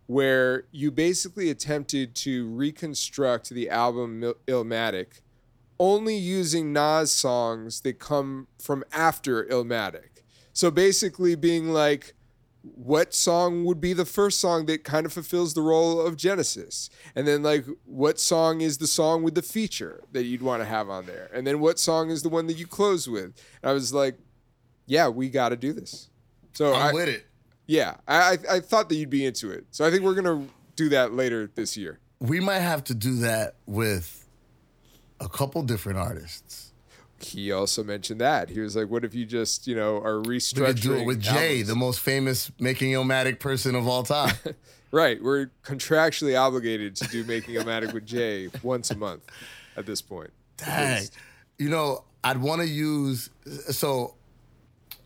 where 0.06 0.64
you 0.70 0.90
basically 0.90 1.50
attempted 1.50 2.14
to 2.14 2.48
reconstruct 2.48 3.50
the 3.50 3.68
album 3.68 4.20
Mil- 4.20 4.36
Illmatic 4.46 5.20
only 5.78 6.16
using 6.16 6.72
Nas 6.72 7.12
songs 7.12 7.82
that 7.82 7.98
come 7.98 8.46
from 8.58 8.84
after 8.92 9.44
Illmatic. 9.44 10.15
So 10.56 10.70
basically 10.70 11.34
being 11.34 11.68
like, 11.68 12.14
what 12.62 13.12
song 13.12 13.66
would 13.66 13.78
be 13.78 13.92
the 13.92 14.06
first 14.06 14.40
song 14.40 14.64
that 14.66 14.84
kind 14.84 15.04
of 15.04 15.12
fulfills 15.12 15.52
the 15.52 15.60
role 15.60 16.00
of 16.00 16.16
Genesis? 16.16 16.88
And 17.14 17.28
then 17.28 17.42
like 17.42 17.66
what 17.84 18.18
song 18.18 18.62
is 18.62 18.78
the 18.78 18.86
song 18.86 19.22
with 19.22 19.34
the 19.34 19.42
feature 19.42 20.02
that 20.12 20.24
you'd 20.24 20.40
want 20.40 20.62
to 20.62 20.64
have 20.64 20.88
on 20.88 21.04
there? 21.04 21.28
And 21.34 21.46
then 21.46 21.60
what 21.60 21.78
song 21.78 22.08
is 22.08 22.22
the 22.22 22.30
one 22.30 22.46
that 22.46 22.54
you 22.54 22.66
close 22.66 23.06
with? 23.06 23.34
And 23.62 23.70
I 23.70 23.74
was 23.74 23.92
like, 23.92 24.16
yeah, 24.86 25.08
we 25.08 25.28
got 25.28 25.50
to 25.50 25.56
do 25.56 25.74
this. 25.74 26.08
So 26.54 26.72
I'm 26.72 26.86
I, 26.88 26.92
with 26.94 27.08
it. 27.10 27.26
yeah, 27.66 27.96
I, 28.08 28.16
I 28.16 28.38
I 28.54 28.60
thought 28.60 28.88
that 28.88 28.94
you'd 28.94 29.10
be 29.10 29.26
into 29.26 29.50
it. 29.50 29.66
So 29.72 29.84
I 29.84 29.90
think 29.90 30.04
we're 30.04 30.14
gonna 30.14 30.46
do 30.74 30.88
that 30.88 31.12
later 31.12 31.50
this 31.54 31.76
year. 31.76 31.98
We 32.18 32.40
might 32.40 32.60
have 32.60 32.82
to 32.84 32.94
do 32.94 33.16
that 33.16 33.56
with 33.66 34.26
a 35.20 35.28
couple 35.28 35.62
different 35.64 35.98
artists. 35.98 36.65
He 37.18 37.50
also 37.50 37.82
mentioned 37.82 38.20
that 38.20 38.50
he 38.50 38.60
was 38.60 38.76
like, 38.76 38.90
"What 38.90 39.04
if 39.04 39.14
you 39.14 39.24
just 39.24 39.66
you 39.66 39.74
know 39.74 39.96
are 39.98 40.20
We 40.20 40.38
restructuring?" 40.38 40.66
could 40.66 40.80
do 40.80 40.94
it 40.94 41.06
with 41.06 41.20
Jay, 41.20 41.50
albums? 41.60 41.68
the 41.68 41.74
most 41.76 42.00
famous 42.00 42.52
making 42.60 42.92
Illmatic 42.92 43.38
person 43.38 43.74
of 43.74 43.86
all 43.86 44.02
time. 44.02 44.34
Right, 44.92 45.20
we're 45.22 45.50
contractually 45.64 46.40
obligated 46.40 46.94
to 46.96 47.08
do 47.08 47.24
making 47.24 47.56
Illmatic 47.56 47.92
with 47.92 48.06
Jay 48.06 48.48
once 48.62 48.90
a 48.92 48.96
month 48.96 49.24
at 49.76 49.84
this 49.84 50.00
point. 50.00 50.30
Dang. 50.56 51.04
You 51.58 51.68
know, 51.68 52.04
I'd 52.22 52.38
want 52.38 52.62
to 52.62 52.68
use 52.68 53.28
so 53.70 54.14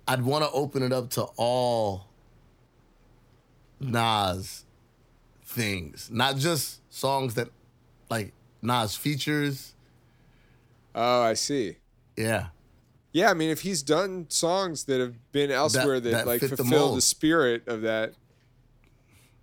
I'd 0.07 0.23
want 0.23 0.45
to 0.45 0.51
open 0.51 0.83
it 0.83 0.93
up 0.93 1.11
to 1.11 1.23
all 1.37 2.09
Nas 3.81 4.65
things, 5.45 6.11
not 6.13 6.37
just 6.37 6.81
songs 6.93 7.35
that 7.35 7.49
like 8.11 8.33
Nas 8.63 8.95
features. 8.97 9.75
Oh, 10.95 11.23
I 11.23 11.35
see. 11.35 11.79
Yeah. 12.17 12.47
Yeah, 13.13 13.31
I 13.31 13.35
mean, 13.35 13.51
if 13.51 13.63
he's 13.63 13.83
done 13.83 14.27
songs 14.29 14.85
that 14.85 15.01
have 15.01 15.15
been 15.33 15.51
elsewhere 15.51 15.99
that, 15.99 16.11
that 16.11 16.27
like 16.27 16.41
fit 16.41 16.51
the 16.51 16.57
fulfill 16.59 16.95
the, 16.95 17.01
spirit 17.01 17.67
of 17.67 17.83
that. 17.83 18.15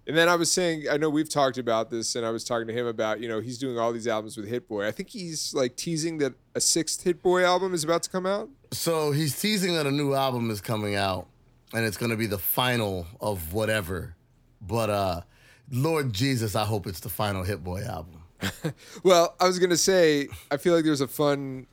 And 0.08 0.16
then 0.16 0.30
I 0.30 0.36
was 0.36 0.50
saying, 0.50 0.86
I 0.90 0.96
know 0.96 1.10
we've 1.10 1.28
talked 1.28 1.58
about 1.58 1.90
this, 1.90 2.16
and 2.16 2.26
I 2.26 2.30
was 2.30 2.46
talking 2.46 2.68
to 2.68 2.74
him 2.74 2.88
about, 2.88 3.20
you 3.20 3.28
know, 3.28 3.42
he's 3.42 3.58
doing 3.58 3.78
all 3.78 3.92
these 3.92 4.08
albums 4.08 4.38
with 4.38 4.48
Hit 4.48 4.70
Boy. 4.70 4.88
I 4.88 4.92
think 4.92 5.10
he's 5.10 5.54
like 5.54 5.76
teasing 5.76 6.20
that 6.20 6.34
a 6.56 6.62
sixth 6.62 7.04
Hit 7.04 7.22
Boy 7.22 7.44
album 7.44 7.74
is 7.74 7.84
about 7.84 8.04
to 8.04 8.10
come 8.10 8.26
out. 8.26 8.50
So 8.72 9.12
he's 9.12 9.38
teasing 9.38 9.74
that 9.74 9.86
a 9.86 9.92
new 9.92 10.14
album 10.14 10.50
is 10.50 10.62
coming 10.62 10.96
out, 10.96 11.28
and 11.74 11.86
it's 11.86 11.98
gonna 11.98 12.16
be 12.16 12.28
the 12.28 12.38
final 12.38 13.06
of 13.20 13.52
whatever. 13.52 14.16
But 14.62 14.90
uh, 14.90 15.22
Lord 15.70 16.14
Jesus, 16.14 16.56
I 16.56 16.64
hope 16.64 16.88
it's 16.88 17.02
the 17.02 17.10
final 17.10 17.44
Hit 17.44 17.64
Boy 17.64 17.82
album. 17.84 18.24
Well, 19.04 19.36
I 19.42 19.48
was 19.48 19.60
gonna 19.60 19.76
say, 19.76 20.30
I 20.50 20.56
feel 20.58 20.74
like 20.74 20.86
there's 20.86 21.02
a 21.02 21.08
fun 21.08 21.68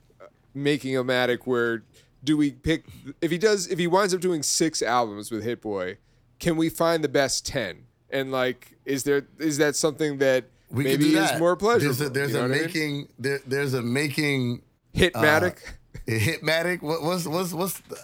making 0.54 0.96
a 0.96 1.04
matic 1.04 1.40
where 1.46 1.82
do 2.22 2.36
we 2.36 2.52
pick 2.52 2.84
if 3.20 3.30
he 3.30 3.36
does 3.38 3.66
if 3.68 3.78
he 3.78 3.86
winds 3.86 4.14
up 4.14 4.20
doing 4.20 4.42
six 4.42 4.80
albums 4.82 5.30
with 5.30 5.42
Hit 5.44 5.60
Boy, 5.60 5.98
can 6.38 6.56
we 6.56 6.68
find 6.68 7.02
the 7.04 7.08
best 7.08 7.44
ten? 7.46 7.84
And 8.10 8.30
like, 8.32 8.76
is 8.84 9.04
there 9.04 9.26
is 9.38 9.58
that 9.58 9.76
something 9.76 10.18
that 10.18 10.44
We 10.70 10.84
maybe 10.84 11.08
is 11.08 11.14
that. 11.14 11.38
more 11.38 11.56
pleasurable? 11.56 11.94
There's 11.96 12.00
a, 12.00 12.08
there's 12.10 12.30
you 12.32 12.38
know 12.38 12.44
a 12.44 12.48
what 12.48 12.54
I 12.54 12.58
mean? 12.60 12.66
making 12.66 13.08
there, 13.18 13.40
there's 13.46 13.74
a 13.74 13.82
making 13.82 14.62
Hitmatic. 14.94 15.58
uh, 15.66 15.70
Hitmatic. 16.06 16.82
What, 16.82 17.02
what's 17.02 17.26
what's 17.26 17.52
what's 17.52 17.80
the, 17.80 17.98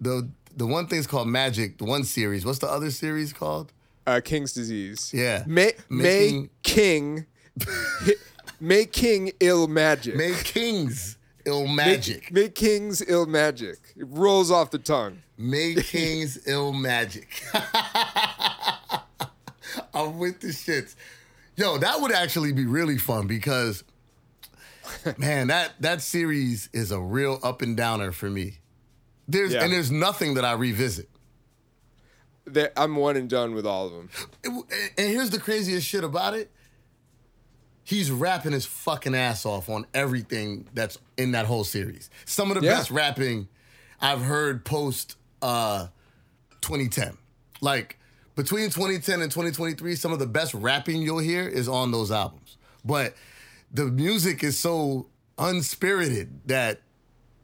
the 0.00 0.28
the 0.56 0.66
one 0.66 0.86
thing's 0.86 1.06
called 1.06 1.28
Magic. 1.28 1.78
The 1.78 1.84
one 1.84 2.04
series. 2.04 2.46
What's 2.46 2.60
the 2.60 2.68
other 2.68 2.90
series 2.90 3.32
called? 3.32 3.72
uh, 4.06 4.20
King's 4.24 4.52
disease. 4.52 5.10
Yeah. 5.12 5.42
May 5.46 5.72
May 5.90 6.48
King, 6.62 7.26
May 8.60 8.84
King 8.86 9.32
ill 9.40 9.66
magic. 9.66 10.14
May 10.16 10.32
Kings 10.44 11.15
ill 11.46 11.66
magic. 11.66 12.30
May 12.32 12.48
King's 12.50 13.00
ill 13.08 13.24
magic. 13.26 13.78
It 13.96 14.06
rolls 14.08 14.50
off 14.50 14.70
the 14.70 14.78
tongue. 14.78 15.22
May 15.38 15.74
Kings 15.78 16.46
ill 16.46 16.72
magic. 16.72 17.42
I'm 19.94 20.18
with 20.18 20.40
the 20.40 20.48
shits. 20.48 20.94
Yo, 21.56 21.78
that 21.78 22.00
would 22.00 22.12
actually 22.12 22.52
be 22.52 22.66
really 22.66 22.98
fun 22.98 23.26
because, 23.26 23.82
man, 25.16 25.46
that 25.48 25.72
that 25.80 26.02
series 26.02 26.68
is 26.72 26.90
a 26.92 27.00
real 27.00 27.40
up 27.42 27.62
and 27.62 27.76
downer 27.76 28.12
for 28.12 28.28
me. 28.28 28.58
There's 29.28 29.52
Yeah. 29.54 29.64
and 29.64 29.72
there's 29.72 29.90
nothing 29.90 30.34
that 30.34 30.44
I 30.44 30.52
revisit. 30.52 31.08
That 32.46 32.72
I'm 32.76 32.94
one 32.96 33.16
and 33.16 33.28
done 33.28 33.54
with 33.54 33.66
all 33.66 33.86
of 33.86 33.92
them. 33.92 34.10
And 34.44 35.10
here's 35.10 35.30
the 35.30 35.40
craziest 35.40 35.86
shit 35.86 36.04
about 36.04 36.34
it. 36.34 36.50
He's 37.86 38.10
rapping 38.10 38.50
his 38.52 38.66
fucking 38.66 39.14
ass 39.14 39.46
off 39.46 39.68
on 39.70 39.86
everything 39.94 40.66
that's 40.74 40.98
in 41.16 41.30
that 41.32 41.46
whole 41.46 41.62
series. 41.62 42.10
Some 42.24 42.50
of 42.50 42.60
the 42.60 42.66
Yeah. 42.66 42.74
best 42.74 42.90
rapping 42.90 43.46
I've 44.00 44.20
heard 44.22 44.64
post 44.64 45.16
uh 45.40 45.86
2010. 46.62 47.16
Like 47.60 47.96
between 48.34 48.70
2010 48.70 49.22
and 49.22 49.30
2023, 49.30 49.94
some 49.94 50.12
of 50.12 50.18
the 50.18 50.26
best 50.26 50.52
rapping 50.52 51.00
you'll 51.00 51.18
hear 51.20 51.46
is 51.48 51.68
on 51.68 51.92
those 51.92 52.10
albums. 52.10 52.56
But 52.84 53.14
the 53.72 53.84
music 53.84 54.42
is 54.42 54.58
so 54.58 55.06
unspirited 55.38 56.28
that 56.46 56.80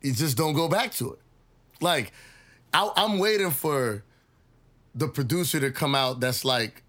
you 0.03 0.12
just 0.12 0.36
don't 0.36 0.55
go 0.55 0.66
back 0.68 0.93
to 0.95 1.12
it. 1.12 1.20
Like 1.80 2.12
I, 2.74 2.90
I'm 2.97 3.18
waiting 3.20 3.53
for 3.53 4.03
the 4.95 5.07
producer 5.09 5.61
to 5.61 5.70
come 5.70 5.95
out 5.95 6.18
that's 6.20 6.45
like 6.45 6.82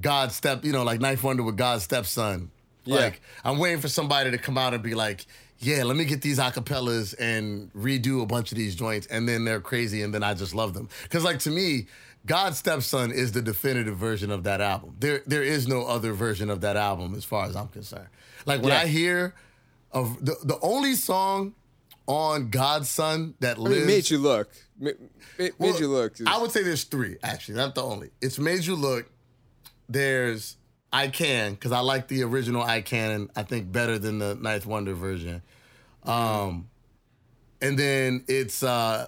God 0.00 0.32
step, 0.32 0.64
you 0.64 0.72
know, 0.72 0.82
like 0.84 1.00
Ninth 1.00 1.22
Wonder 1.22 1.42
with 1.42 1.56
God's 1.56 1.84
stepson. 1.84 2.50
Yeah. 2.84 2.96
Like 2.96 3.20
I'm 3.44 3.58
waiting 3.58 3.80
for 3.80 3.88
somebody 3.88 4.30
to 4.30 4.38
come 4.38 4.56
out 4.58 4.74
and 4.74 4.82
be 4.82 4.94
like, 4.94 5.26
yeah, 5.58 5.82
let 5.84 5.96
me 5.96 6.04
get 6.04 6.22
these 6.22 6.38
acapellas 6.38 7.14
and 7.18 7.72
redo 7.74 8.22
a 8.22 8.26
bunch 8.26 8.50
of 8.52 8.56
these 8.58 8.74
joints, 8.74 9.06
and 9.08 9.28
then 9.28 9.44
they're 9.44 9.60
crazy, 9.60 10.02
and 10.02 10.14
then 10.14 10.22
I 10.22 10.32
just 10.34 10.54
love 10.54 10.72
them. 10.74 10.88
Because 11.02 11.22
like 11.24 11.38
to 11.40 11.50
me, 11.50 11.86
God's 12.26 12.58
stepson 12.58 13.10
is 13.12 13.32
the 13.32 13.42
definitive 13.42 13.96
version 13.96 14.30
of 14.30 14.44
that 14.44 14.60
album. 14.60 14.96
There, 14.98 15.22
there 15.26 15.42
is 15.42 15.68
no 15.68 15.86
other 15.86 16.12
version 16.12 16.48
of 16.50 16.60
that 16.62 16.76
album 16.76 17.14
as 17.14 17.24
far 17.24 17.46
as 17.46 17.56
I'm 17.56 17.68
concerned. 17.68 18.08
Like 18.46 18.62
when 18.62 18.70
Yeah. 18.72 18.80
I 18.80 18.86
hear 18.86 19.34
of 19.92 20.24
the 20.24 20.36
the 20.44 20.58
only 20.62 20.94
song 20.94 21.54
on 22.06 22.48
God's 22.48 22.88
Son 22.88 23.34
that 23.40 23.58
I 23.58 23.60
lives. 23.60 23.76
mean, 23.78 23.86
made 23.86 24.08
you 24.10 24.18
look. 24.18 24.50
Ma- 24.78 24.90
ma- 24.98 25.06
Made, 25.38 25.52
Well, 25.58 25.78
you 25.80 25.88
look. 25.88 26.14
I 26.26 26.38
would 26.38 26.50
say 26.52 26.62
there's 26.62 26.84
three, 26.84 27.16
actually, 27.22 27.56
not 27.56 27.74
the 27.74 27.82
only. 27.82 28.10
It's 28.20 28.38
Made 28.38 28.64
You 28.64 28.76
Look. 28.76 29.10
There's 29.90 30.56
I 30.92 31.08
Can, 31.08 31.52
because 31.54 31.72
I 31.72 31.80
like 31.80 32.08
the 32.08 32.22
original 32.22 32.62
I 32.62 32.80
Can, 32.80 33.10
and 33.12 33.30
I 33.36 33.42
think 33.42 33.70
better 33.72 33.98
than 33.98 34.18
the 34.18 34.34
Ninth 34.34 34.66
Wonder 34.66 34.94
version. 34.94 35.42
Um, 36.04 36.68
and 37.60 37.78
then 37.78 38.24
it's 38.28 38.62
uh 38.62 39.06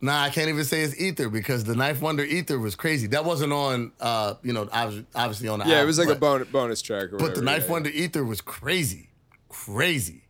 nah, 0.00 0.22
I 0.22 0.30
can't 0.30 0.48
even 0.48 0.64
say 0.64 0.82
it's 0.82 0.98
Ether 1.00 1.28
because 1.28 1.64
the 1.64 1.74
Ninth 1.76 2.00
Wonder 2.02 2.24
Ether 2.24 2.58
was 2.58 2.74
crazy. 2.74 3.06
That 3.08 3.24
wasn't 3.24 3.52
on 3.52 3.92
uh, 4.00 4.34
you 4.42 4.52
know, 4.52 4.66
obvi- 4.66 5.06
obviously 5.14 5.48
on 5.48 5.60
the 5.60 5.66
yeah, 5.66 5.82
it 5.82 5.86
was 5.86 5.98
like 5.98 6.08
a 6.08 6.14
bonus, 6.16 6.48
bonus 6.48 6.82
track. 6.82 7.04
Or 7.12 7.18
But 7.18 7.18
the 7.18 7.24
whatever, 7.40 7.44
Ninth 7.44 7.62
yeah, 7.62 7.66
yeah. 7.66 7.72
Wonder 7.72 7.90
Ether 7.90 8.24
was 8.24 8.40
crazy. 8.40 9.10
Crazy. 9.48 10.24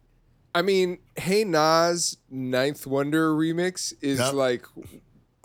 I 0.55 0.63
mean, 0.63 0.99
Hey 1.17 1.45
Nas 1.45 2.17
Ninth 2.29 2.87
Wonder 2.87 3.33
remix 3.35 3.93
is 4.03 4.19
Yep. 4.19 4.35
like 4.35 4.67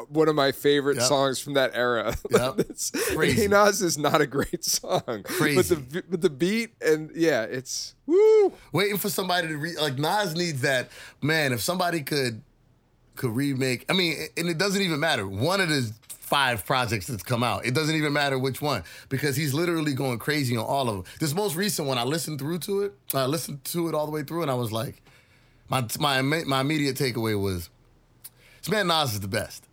one 0.09 0.27
of 0.27 0.35
my 0.35 0.51
favorite 0.51 0.97
Yep. 0.97 1.05
songs 1.07 1.39
from 1.39 1.53
that 1.53 1.71
era. 1.73 2.15
Yep. 2.31 2.59
It's- 2.59 2.91
Crazy. 3.13 3.47
Nas 3.47 3.81
is 3.81 3.97
not 3.97 4.21
a 4.21 4.27
great 4.27 4.63
song, 4.63 5.01
but 5.05 5.23
the 5.37 6.03
but 6.09 6.21
the 6.21 6.29
beat 6.29 6.71
and 6.81 7.11
yeah, 7.15 7.43
it's 7.43 7.95
woo. 8.05 8.53
waiting 8.71 8.97
for 8.97 9.09
somebody 9.09 9.47
to 9.47 9.57
re 9.57 9.77
like 9.77 9.97
Nas 9.97 10.35
needs 10.35 10.61
that 10.61 10.89
man. 11.21 11.53
If 11.53 11.61
somebody 11.61 12.01
could 12.01 12.41
could 13.15 13.31
remake, 13.35 13.85
I 13.89 13.93
mean, 13.93 14.17
and 14.37 14.49
it 14.49 14.57
doesn't 14.57 14.81
even 14.81 14.99
matter. 14.99 15.25
One 15.27 15.61
of 15.61 15.69
the 15.69 15.91
five 16.09 16.65
projects 16.65 17.07
that's 17.07 17.23
come 17.23 17.43
out, 17.43 17.65
it 17.65 17.73
doesn't 17.73 17.95
even 17.95 18.11
matter 18.11 18.37
which 18.39 18.61
one 18.61 18.83
because 19.09 19.35
he's 19.35 19.53
literally 19.53 19.93
going 19.93 20.17
crazy 20.19 20.57
on 20.57 20.65
all 20.65 20.89
of 20.89 20.95
them. 20.95 21.05
This 21.19 21.33
most 21.35 21.55
recent 21.55 21.87
one, 21.87 21.97
I 21.97 22.03
listened 22.03 22.39
through 22.39 22.59
to 22.59 22.81
it. 22.81 22.93
I 23.13 23.25
listened 23.27 23.63
to 23.65 23.87
it 23.87 23.95
all 23.95 24.05
the 24.05 24.11
way 24.11 24.23
through, 24.23 24.41
and 24.41 24.49
I 24.51 24.55
was 24.55 24.71
like, 24.71 25.01
my 25.69 25.85
my 25.99 26.21
my 26.21 26.61
immediate 26.61 26.95
takeaway 26.97 27.39
was, 27.39 27.69
this 28.61 28.69
man 28.69 28.87
Nas 28.87 29.13
is 29.13 29.19
the 29.21 29.27
best. 29.27 29.65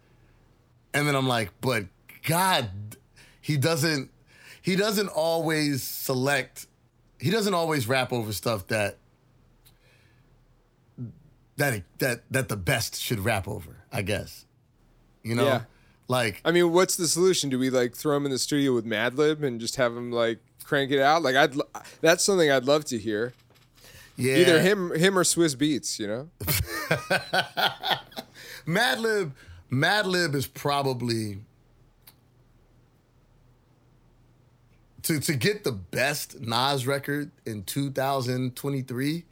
And 0.94 1.08
then 1.08 1.14
I'm 1.14 1.28
like, 1.28 1.50
but 1.60 1.86
God, 2.26 2.68
he 3.40 3.56
doesn't 3.56 4.10
he 4.60 4.76
doesn't 4.76 5.08
always 5.08 5.82
select 5.82 6.66
he 7.18 7.30
doesn't 7.30 7.54
always 7.54 7.86
rap 7.86 8.12
over 8.12 8.32
stuff 8.32 8.66
that 8.68 8.98
that 11.56 11.82
that 11.98 12.22
that 12.30 12.48
the 12.48 12.56
best 12.56 13.00
should 13.00 13.20
rap 13.20 13.46
over, 13.46 13.84
I 13.92 14.02
guess. 14.02 14.46
You 15.22 15.34
know? 15.34 15.44
Yeah. 15.44 15.62
Like 16.08 16.40
I 16.44 16.50
mean, 16.50 16.72
what's 16.72 16.96
the 16.96 17.06
solution? 17.08 17.48
Do 17.50 17.58
we 17.58 17.70
like 17.70 17.94
throw 17.94 18.16
him 18.16 18.24
in 18.24 18.32
the 18.32 18.38
studio 18.38 18.74
with 18.74 18.84
Madlib 18.84 19.42
and 19.42 19.60
just 19.60 19.76
have 19.76 19.96
him 19.96 20.10
like 20.12 20.40
crank 20.64 20.90
it 20.90 21.00
out? 21.00 21.22
Like 21.22 21.36
I'd 21.36 21.54
that's 22.00 22.24
something 22.24 22.50
I'd 22.50 22.64
love 22.64 22.84
to 22.86 22.98
hear. 22.98 23.32
yeah. 24.16 24.36
Either 24.36 24.60
him 24.60 24.94
him 24.94 25.18
or 25.18 25.24
Swizz 25.24 25.56
Beatz, 25.56 25.98
you 25.98 26.06
know? 26.06 26.28
Madlib 28.66 29.32
Madlib 29.72 30.34
is 30.34 30.46
probably 30.46 31.38
to 35.02 35.18
to 35.18 35.34
get 35.34 35.64
the 35.64 35.72
best 35.72 36.40
Nas 36.40 36.86
record 36.86 37.30
in 37.46 37.64
2023. 37.64 39.24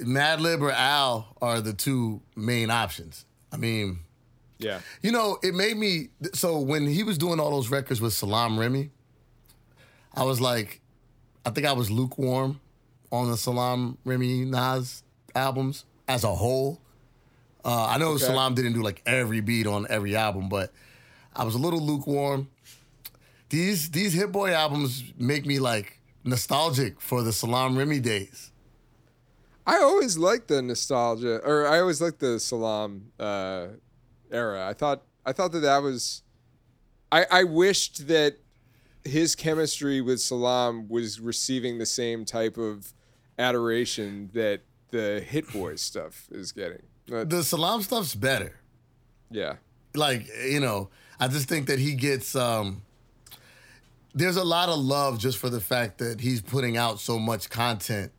Madlib 0.00 0.62
or 0.62 0.72
Al 0.72 1.36
are 1.40 1.60
the 1.60 1.72
two 1.72 2.20
main 2.34 2.70
options. 2.70 3.24
I 3.52 3.58
mean, 3.58 4.00
Yeah. 4.58 4.80
You 5.02 5.12
know, 5.12 5.38
it 5.42 5.54
made 5.54 5.76
me 5.76 6.08
so 6.34 6.58
when 6.58 6.86
he 6.86 7.02
was 7.04 7.16
doing 7.16 7.38
all 7.38 7.50
those 7.52 7.70
records 7.70 8.00
with 8.00 8.12
Salaam 8.12 8.58
Remi, 8.58 8.90
I 10.14 10.24
was 10.24 10.40
like, 10.40 10.80
I 11.46 11.50
think 11.50 11.66
I 11.66 11.72
was 11.72 11.90
lukewarm 11.90 12.60
on 13.12 13.30
the 13.30 13.36
Salaam 13.36 13.98
Remi 14.04 14.44
Nas 14.44 15.02
albums 15.34 15.84
as 16.08 16.24
a 16.24 16.34
whole. 16.34 16.79
Uh, 17.64 17.86
I 17.90 17.98
know 17.98 18.12
Okay. 18.12 18.24
Salaam 18.24 18.54
didn't 18.54 18.72
do 18.72 18.82
like 18.82 19.02
every 19.06 19.40
beat 19.40 19.66
on 19.66 19.86
every 19.90 20.16
album, 20.16 20.48
but 20.48 20.72
I 21.34 21.44
was 21.44 21.54
a 21.54 21.58
little 21.58 21.80
lukewarm. 21.80 22.48
These 23.50 23.90
these 23.90 24.12
Hit 24.12 24.32
Boy 24.32 24.52
albums 24.52 25.04
make 25.18 25.44
me 25.44 25.58
like 25.58 25.98
nostalgic 26.24 27.00
for 27.00 27.22
the 27.22 27.32
Salaam 27.32 27.76
Remi 27.76 28.00
days. 28.00 28.52
I 29.66 29.78
always 29.78 30.16
liked 30.16 30.48
the 30.48 30.62
nostalgia, 30.62 31.40
or 31.44 31.66
I 31.66 31.80
always 31.80 32.00
liked 32.00 32.18
the 32.20 32.40
Salaam 32.40 33.12
uh, 33.18 33.68
era. 34.30 34.66
I 34.66 34.72
thought 34.72 35.02
I 35.26 35.32
thought 35.32 35.52
that 35.52 35.60
that 35.60 35.82
was. 35.82 36.22
I 37.12 37.26
I 37.30 37.44
wished 37.44 38.08
that 38.08 38.36
his 39.04 39.34
chemistry 39.34 40.00
with 40.00 40.20
Salaam 40.20 40.88
was 40.88 41.20
receiving 41.20 41.78
the 41.78 41.86
same 41.86 42.24
type 42.24 42.56
of 42.56 42.92
adoration 43.38 44.30
that 44.34 44.60
the 44.90 45.24
Hit 45.26 45.52
Boy 45.52 45.76
stuff 45.76 46.28
is 46.30 46.52
getting. 46.52 46.82
The 47.10 47.42
Salaam 47.44 47.82
stuff's 47.82 48.14
better. 48.14 48.58
yeah. 49.30 49.54
like 49.94 50.26
you 50.48 50.60
know 50.60 50.88
i 51.18 51.26
just 51.28 51.48
think 51.48 51.66
that 51.66 51.78
he 51.80 51.94
gets 51.94 52.36
um 52.36 52.82
there's 54.14 54.36
a 54.36 54.44
lot 54.44 54.68
of 54.68 54.78
love 54.78 55.18
just 55.18 55.38
for 55.38 55.50
the 55.50 55.60
fact 55.60 55.98
that 55.98 56.20
he's 56.20 56.40
putting 56.40 56.76
out 56.76 56.98
so 57.00 57.18
much 57.18 57.50
content 57.50 58.12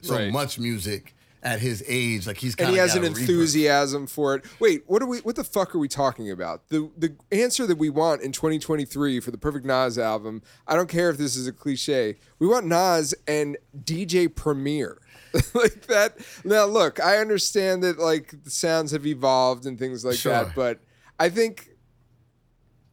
so 0.00 0.14
Right. 0.16 0.32
much 0.32 0.58
music 0.58 1.14
at 1.44 1.60
his 1.60 1.82
age 1.88 2.26
like 2.26 2.36
he's 2.38 2.54
kind 2.54 2.68
and 2.68 2.70
of 2.70 2.74
he 2.74 2.80
has 2.80 2.94
an 2.96 3.04
enthusiasm 3.04 4.06
for 4.06 4.36
it. 4.36 4.44
Wait, 4.60 4.84
what 4.86 5.02
are 5.02 5.06
we? 5.06 5.18
What 5.18 5.34
the 5.34 5.42
fuck 5.44 5.74
are 5.74 5.78
we 5.78 5.88
talking 5.88 6.30
about? 6.30 6.68
The 6.68 6.88
the 6.96 7.16
answer 7.32 7.66
that 7.66 7.78
we 7.78 7.90
want 7.90 8.22
in 8.22 8.30
2023 8.30 9.18
for 9.18 9.32
the 9.32 9.38
perfect 9.38 9.64
Nas 9.66 9.98
album. 9.98 10.42
I 10.68 10.76
don't 10.76 10.88
care 10.88 11.10
if 11.10 11.18
this 11.18 11.34
is 11.34 11.48
a 11.48 11.52
cliche. 11.52 12.14
We 12.38 12.46
want 12.46 12.66
Nas 12.66 13.12
and 13.26 13.56
DJ 13.76 14.32
Premier. 14.32 14.98
like 15.54 15.86
that. 15.86 16.16
Now, 16.44 16.64
look, 16.66 17.00
I 17.00 17.18
understand 17.18 17.82
that 17.82 17.98
like 17.98 18.34
the 18.44 18.50
sounds 18.50 18.92
have 18.92 19.06
evolved 19.06 19.66
and 19.66 19.78
things 19.78 20.04
like 20.04 20.16
Sure. 20.16 20.32
that, 20.32 20.54
but 20.54 20.80
I 21.18 21.28
think, 21.28 21.70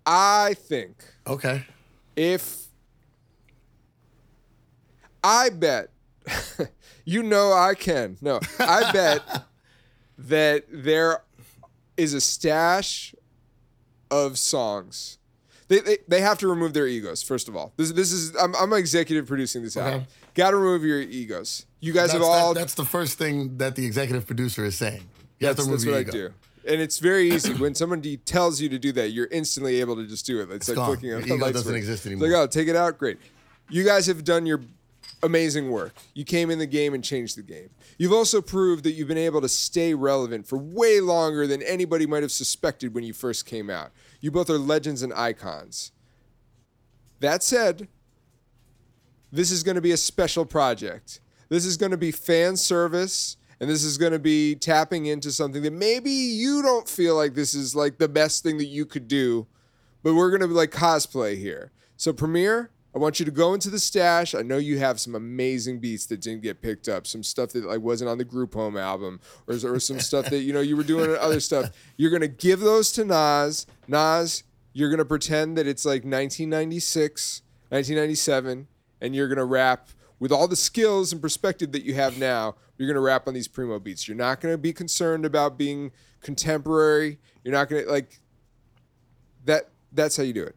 I 0.05 0.55
think 0.57 1.03
okay 1.27 1.65
if 2.15 2.67
I 5.23 5.49
bet, 5.49 5.89
you 7.05 7.23
know 7.23 7.53
I 7.53 7.73
can. 7.75 8.17
No, 8.21 8.39
I 8.59 8.91
bet 8.91 9.43
that 10.17 10.65
there 10.69 11.23
is 11.97 12.13
a 12.13 12.21
stash 12.21 13.13
of 14.11 14.37
songs. 14.37 15.17
They, 15.67 15.79
they, 15.79 15.97
they 16.07 16.21
have 16.21 16.39
to 16.39 16.47
remove 16.47 16.73
their 16.73 16.87
egos 16.87 17.21
first 17.21 17.47
of 17.47 17.55
all. 17.55 17.73
This 17.77 17.91
this 17.91 18.11
is 18.11 18.35
I'm 18.35 18.55
I'm 18.55 18.73
executive 18.73 19.27
producing 19.27 19.61
this 19.63 19.77
album. 19.77 20.07
Got 20.33 20.51
to 20.51 20.57
remove 20.57 20.83
your 20.83 21.01
egos. 21.01 21.65
You 21.79 21.93
guys 21.93 22.11
that's, 22.11 22.13
have 22.13 22.21
that- 22.21 22.27
all. 22.27 22.53
that's 22.53 22.75
the 22.75 22.85
first 22.85 23.17
thing 23.17 23.57
that 23.57 23.75
the 23.75 23.85
executive 23.85 24.25
producer 24.27 24.65
is 24.65 24.75
saying 24.75 25.03
you 25.39 25.47
have 25.47 25.55
that's, 25.55 25.67
to 25.67 25.71
remove 25.71 25.79
that's 25.79 25.85
your 25.85 25.93
what 25.95 26.01
ego. 26.01 26.11
I 26.11 26.29
do. 26.29 26.33
And 26.73 26.81
it's 26.81 26.99
very 26.99 27.31
easy 27.31 27.53
when 27.53 27.73
somebody 27.73 28.17
tells 28.17 28.61
you 28.61 28.69
to 28.69 28.77
do 28.77 28.91
that. 28.91 29.09
You're 29.09 29.29
instantly 29.31 29.79
able 29.79 29.95
to 29.95 30.05
just 30.05 30.25
do 30.25 30.41
it. 30.41 30.51
It's, 30.51 30.67
like 30.67 30.75
gone. 30.75 30.87
clicking 30.87 31.13
on 31.13 31.21
the 31.21 31.27
ego 31.27 31.37
doesn't 31.37 31.63
switch. 31.63 31.75
exist 31.77 32.05
It's 32.05 32.07
anymore. 32.07 32.27
Like, 32.27 32.37
oh, 32.37 32.47
take 32.47 32.67
it 32.67 32.75
out. 32.75 32.97
Great. 32.97 33.17
You 33.69 33.83
guys 33.85 34.05
have 34.07 34.23
done 34.23 34.45
your 34.45 34.61
amazing 35.23 35.71
work. 35.71 35.93
You 36.13 36.25
came 36.25 36.51
in 36.51 36.59
the 36.59 36.65
game 36.65 36.93
and 36.93 37.03
changed 37.03 37.37
the 37.37 37.43
game. 37.43 37.69
You've 37.97 38.13
also 38.13 38.41
proved 38.41 38.83
that 38.83 38.91
you've 38.91 39.07
been 39.07 39.17
able 39.17 39.41
to 39.41 39.49
stay 39.49 39.93
relevant 39.93 40.47
for 40.47 40.57
way 40.57 40.99
longer 40.99 41.47
than 41.47 41.61
anybody 41.63 42.05
might 42.05 42.23
have 42.23 42.31
suspected 42.31 42.93
when 42.93 43.03
you 43.03 43.13
first 43.13 43.45
came 43.45 43.69
out. 43.69 43.91
You 44.21 44.31
both 44.31 44.49
are 44.49 44.57
legends 44.57 45.01
and 45.01 45.13
icons. 45.13 45.91
That 47.19 47.43
said, 47.43 47.87
this 49.31 49.51
is 49.51 49.63
going 49.63 49.75
to 49.75 49.81
be 49.81 49.91
a 49.91 49.97
special 49.97 50.45
project. 50.45 51.21
This 51.49 51.65
is 51.65 51.77
going 51.77 51.91
to 51.91 51.97
be 51.97 52.11
fan 52.11 52.55
service, 52.57 53.37
and 53.59 53.69
this 53.69 53.83
is 53.83 53.97
going 53.97 54.11
to 54.11 54.19
be 54.19 54.55
tapping 54.55 55.07
into 55.07 55.31
something 55.31 55.63
that 55.63 55.73
maybe 55.73 56.11
you 56.11 56.61
don't 56.61 56.87
feel 56.87 57.15
like 57.15 57.33
this 57.33 57.53
is 57.53 57.75
like 57.75 57.97
the 57.97 58.07
best 58.07 58.43
thing 58.43 58.57
that 58.57 58.65
you 58.65 58.85
could 58.85 59.07
do, 59.07 59.47
but 60.03 60.13
we're 60.13 60.29
going 60.29 60.41
to 60.41 60.47
be 60.47 60.53
like 60.53 60.71
cosplay 60.71 61.37
here. 61.37 61.71
So, 61.97 62.13
Premier, 62.13 62.71
I 62.95 62.97
want 62.97 63.19
you 63.19 63.25
to 63.25 63.31
go 63.31 63.53
into 63.53 63.69
the 63.69 63.79
stash. 63.79 64.33
I 64.33 64.41
know 64.41 64.57
you 64.57 64.79
have 64.79 64.99
some 64.99 65.13
amazing 65.13 65.79
beats 65.79 66.07
that 66.07 66.21
didn't 66.21 66.41
get 66.41 66.61
picked 66.61 66.87
up, 66.87 67.05
some 67.05 67.21
stuff 67.21 67.51
that 67.51 67.65
like 67.65 67.81
wasn't 67.81 68.09
on 68.09 68.17
the 68.17 68.25
Group 68.25 68.55
Home 68.55 68.77
album, 68.77 69.19
or, 69.47 69.55
or 69.63 69.79
some 69.79 69.99
stuff 69.99 70.29
that 70.29 70.39
you 70.39 70.53
know 70.53 70.61
you 70.61 70.75
were 70.75 70.83
doing 70.83 71.15
other 71.19 71.39
stuff. 71.39 71.69
You're 71.97 72.11
gonna 72.11 72.27
give 72.27 72.61
those 72.61 72.91
to 72.93 73.05
Nas. 73.05 73.67
Nas, 73.87 74.43
you're 74.73 74.89
gonna 74.89 75.05
pretend 75.05 75.57
that 75.57 75.67
it's 75.67 75.85
like 75.85 76.01
1996, 76.01 77.43
1997, 77.69 78.67
and 79.01 79.15
you're 79.15 79.27
gonna 79.27 79.45
rap 79.45 79.89
with 80.19 80.31
all 80.31 80.47
the 80.47 80.55
skills 80.55 81.11
and 81.13 81.21
perspective 81.21 81.71
that 81.71 81.83
you 81.83 81.93
have 81.95 82.17
now. 82.17 82.55
You're 82.77 82.87
gonna 82.87 82.99
rap 83.01 83.27
on 83.27 83.33
these 83.33 83.47
primo 83.47 83.79
beats. 83.79 84.07
You're 84.07 84.17
not 84.17 84.41
gonna 84.41 84.57
be 84.57 84.73
concerned 84.73 85.25
about 85.25 85.57
being 85.57 85.91
contemporary. 86.21 87.19
You're 87.43 87.53
not 87.53 87.69
gonna 87.69 87.83
like 87.83 88.19
that. 89.45 89.69
That's 89.91 90.15
how 90.17 90.23
you 90.23 90.33
do 90.33 90.43
it. 90.43 90.55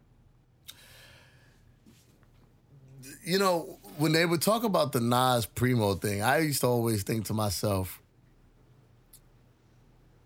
you 3.25 3.39
know, 3.39 3.79
when 3.97 4.11
they 4.11 4.25
would 4.25 4.41
talk 4.41 4.63
about 4.63 4.91
the 4.91 4.99
Nas 4.99 5.45
Primo 5.45 5.93
thing, 5.95 6.21
I 6.21 6.39
used 6.39 6.61
to 6.61 6.67
always 6.67 7.03
think 7.03 7.25
to 7.25 7.33
myself, 7.33 8.01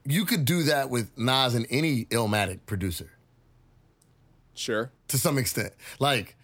you 0.03 0.25
could 0.25 0.45
do 0.45 0.63
that 0.63 0.89
with 0.89 1.15
Nas 1.17 1.53
and 1.53 1.67
any 1.69 2.05
Illmatic 2.05 2.61
producer 2.65 3.11
Sure. 4.53 4.91
to 5.09 5.17
some 5.17 5.37
extent. 5.37 5.73
Like, 5.99 6.35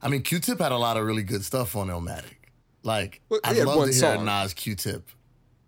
I 0.00 0.08
mean, 0.08 0.22
Q-Tip 0.22 0.58
had 0.60 0.72
a 0.72 0.76
lot 0.78 0.96
of 0.96 1.04
really 1.04 1.22
good 1.24 1.44
stuff 1.44 1.74
on 1.76 1.88
Illmatic. 1.88 2.34
Like, 2.82 3.20
Well, 3.28 3.40
I'd 3.44 3.56
love 3.58 3.78
to 3.80 3.84
hear 3.86 3.92
song. 3.92 4.22
a 4.22 4.42
Nas 4.42 4.54
Q-Tip 4.54 5.08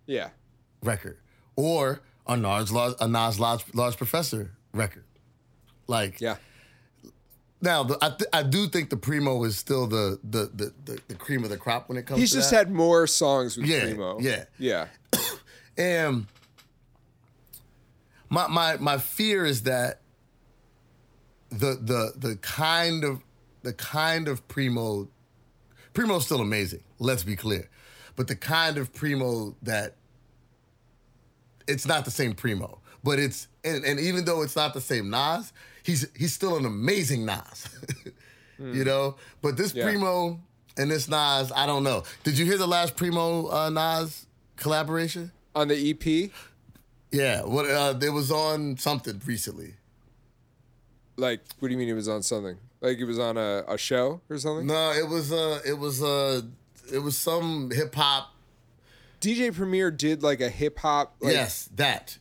Yeah. 0.07 0.31
record 0.83 1.19
or 1.57 2.01
a 2.27 2.37
Nas, 2.37 2.71
Large- 2.71 2.95
a 3.01 3.09
Nas 3.09 3.41
Large, 3.41 3.65
Large 3.75 3.97
Professor 3.97 4.53
record. 4.73 5.05
Like, 5.89 6.21
Yeah. 6.21 6.37
now 7.61 7.83
the, 7.83 7.99
I, 8.01 8.11
th- 8.11 8.31
I 8.33 8.43
do 8.45 8.69
think 8.69 8.91
the 8.91 8.97
Primo 8.97 9.43
is 9.45 9.57
still 9.59 9.87
the 9.89 10.21
the, 10.23 10.51
the 10.55 10.73
the 10.85 11.01
the 11.09 11.15
cream 11.17 11.43
of 11.43 11.51
the 11.51 11.57
crop 11.59 11.89
when 11.89 11.99
it 11.99 12.07
comes. 12.07 12.21
He's 12.21 12.31
just 12.33 12.51
that. 12.53 12.57
had 12.69 12.71
more 12.71 13.07
songs 13.09 13.57
with 13.57 13.67
Yeah, 13.67 13.81
Primo. 13.81 14.21
yeah. 14.21 14.45
Yeah. 14.59 14.87
And 15.77 16.27
my 18.29 18.47
my 18.49 18.77
my 18.77 18.99
fear 18.99 19.45
is 19.47 19.63
that 19.63 20.01
the 21.51 21.77
the 21.81 22.13
the 22.17 22.37
kind 22.37 23.03
of 23.05 23.23
the 23.63 23.73
kind 23.73 24.29
of 24.29 24.47
primo 24.49 25.09
primo's 25.95 26.25
still 26.25 26.41
amazing. 26.41 26.83
Let's 26.99 27.23
be 27.25 27.37
clear, 27.37 27.69
but 28.17 28.27
the 28.29 28.37
kind 28.37 28.79
of 28.79 28.93
primo 28.93 29.57
that 29.63 29.97
it's 31.67 31.87
not 31.87 32.05
the 32.05 32.11
same 32.11 32.35
primo, 32.35 32.81
but 33.05 33.19
it's 33.19 33.49
and, 33.65 33.85
and 33.85 34.01
even 34.01 34.25
though 34.25 34.43
it's 34.43 34.57
not 34.57 34.75
the 34.75 34.81
same 34.81 35.11
Nas, 35.11 35.53
he's 35.83 36.07
he's 36.17 36.33
still 36.33 36.57
an 36.57 36.65
amazing 36.67 37.25
Nas. 37.27 37.69
You 38.63 38.85
know, 38.85 39.17
but 39.41 39.57
this 39.57 39.73
Yeah. 39.73 39.85
primo 39.85 40.39
and 40.77 40.91
this 40.91 41.09
Nas, 41.09 41.51
I 41.51 41.65
don't 41.65 41.83
know. 41.83 42.03
Did 42.25 42.37
you 42.37 42.45
hear 42.45 42.59
the 42.59 42.67
last 42.69 42.95
primo 42.95 43.47
uh, 43.49 43.71
Nas 43.71 44.27
collaboration? 44.57 45.33
On 45.55 45.67
the 45.69 45.91
EP, 45.91 46.31
Yeah, 47.11 47.43
what 47.45 47.65
uh, 47.65 47.99
it 48.03 48.11
was 48.11 48.31
on 48.31 48.77
something 48.77 49.19
recently. 49.25 49.77
like, 51.17 51.41
what 51.59 51.69
do 51.69 51.73
you 51.73 51.79
mean 51.79 51.89
it 51.89 51.95
was 51.95 52.07
on 52.07 52.23
something? 52.23 52.59
Like 52.81 52.99
it 52.99 53.05
was 53.05 53.19
on 53.19 53.37
a, 53.37 53.65
a 53.69 53.77
show 53.77 54.21
or 54.31 54.39
something? 54.39 54.67
No, 54.67 54.93
it 54.93 55.09
was 55.09 55.33
uh, 55.33 55.61
it 55.67 55.79
was 55.79 56.03
uh, 56.03 56.43
it 56.93 56.99
was 56.99 57.17
some 57.17 57.71
hip 57.71 57.95
hop. 57.95 58.35
DJ 59.21 59.55
Premier 59.55 59.91
did 59.91 60.23
like 60.23 60.41
a 60.41 60.49
hip 60.49 60.79
hop 60.79 61.17
like 61.21 61.35
yes, 61.35 61.69
that. 61.75 62.19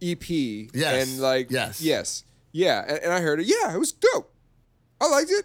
EP. 0.00 0.28
Yes, 0.28 1.08
And 1.08 1.20
like 1.20 1.50
yes. 1.50 1.80
Yes. 1.80 2.24
Yeah. 2.52 2.84
And, 2.88 2.98
and 2.98 3.12
I 3.12 3.20
heard 3.20 3.40
it. 3.40 3.46
Yeah, 3.46 3.74
it 3.74 3.78
was 3.78 3.92
dope. 3.92 4.32
I 5.00 5.08
liked 5.08 5.30
it. 5.30 5.44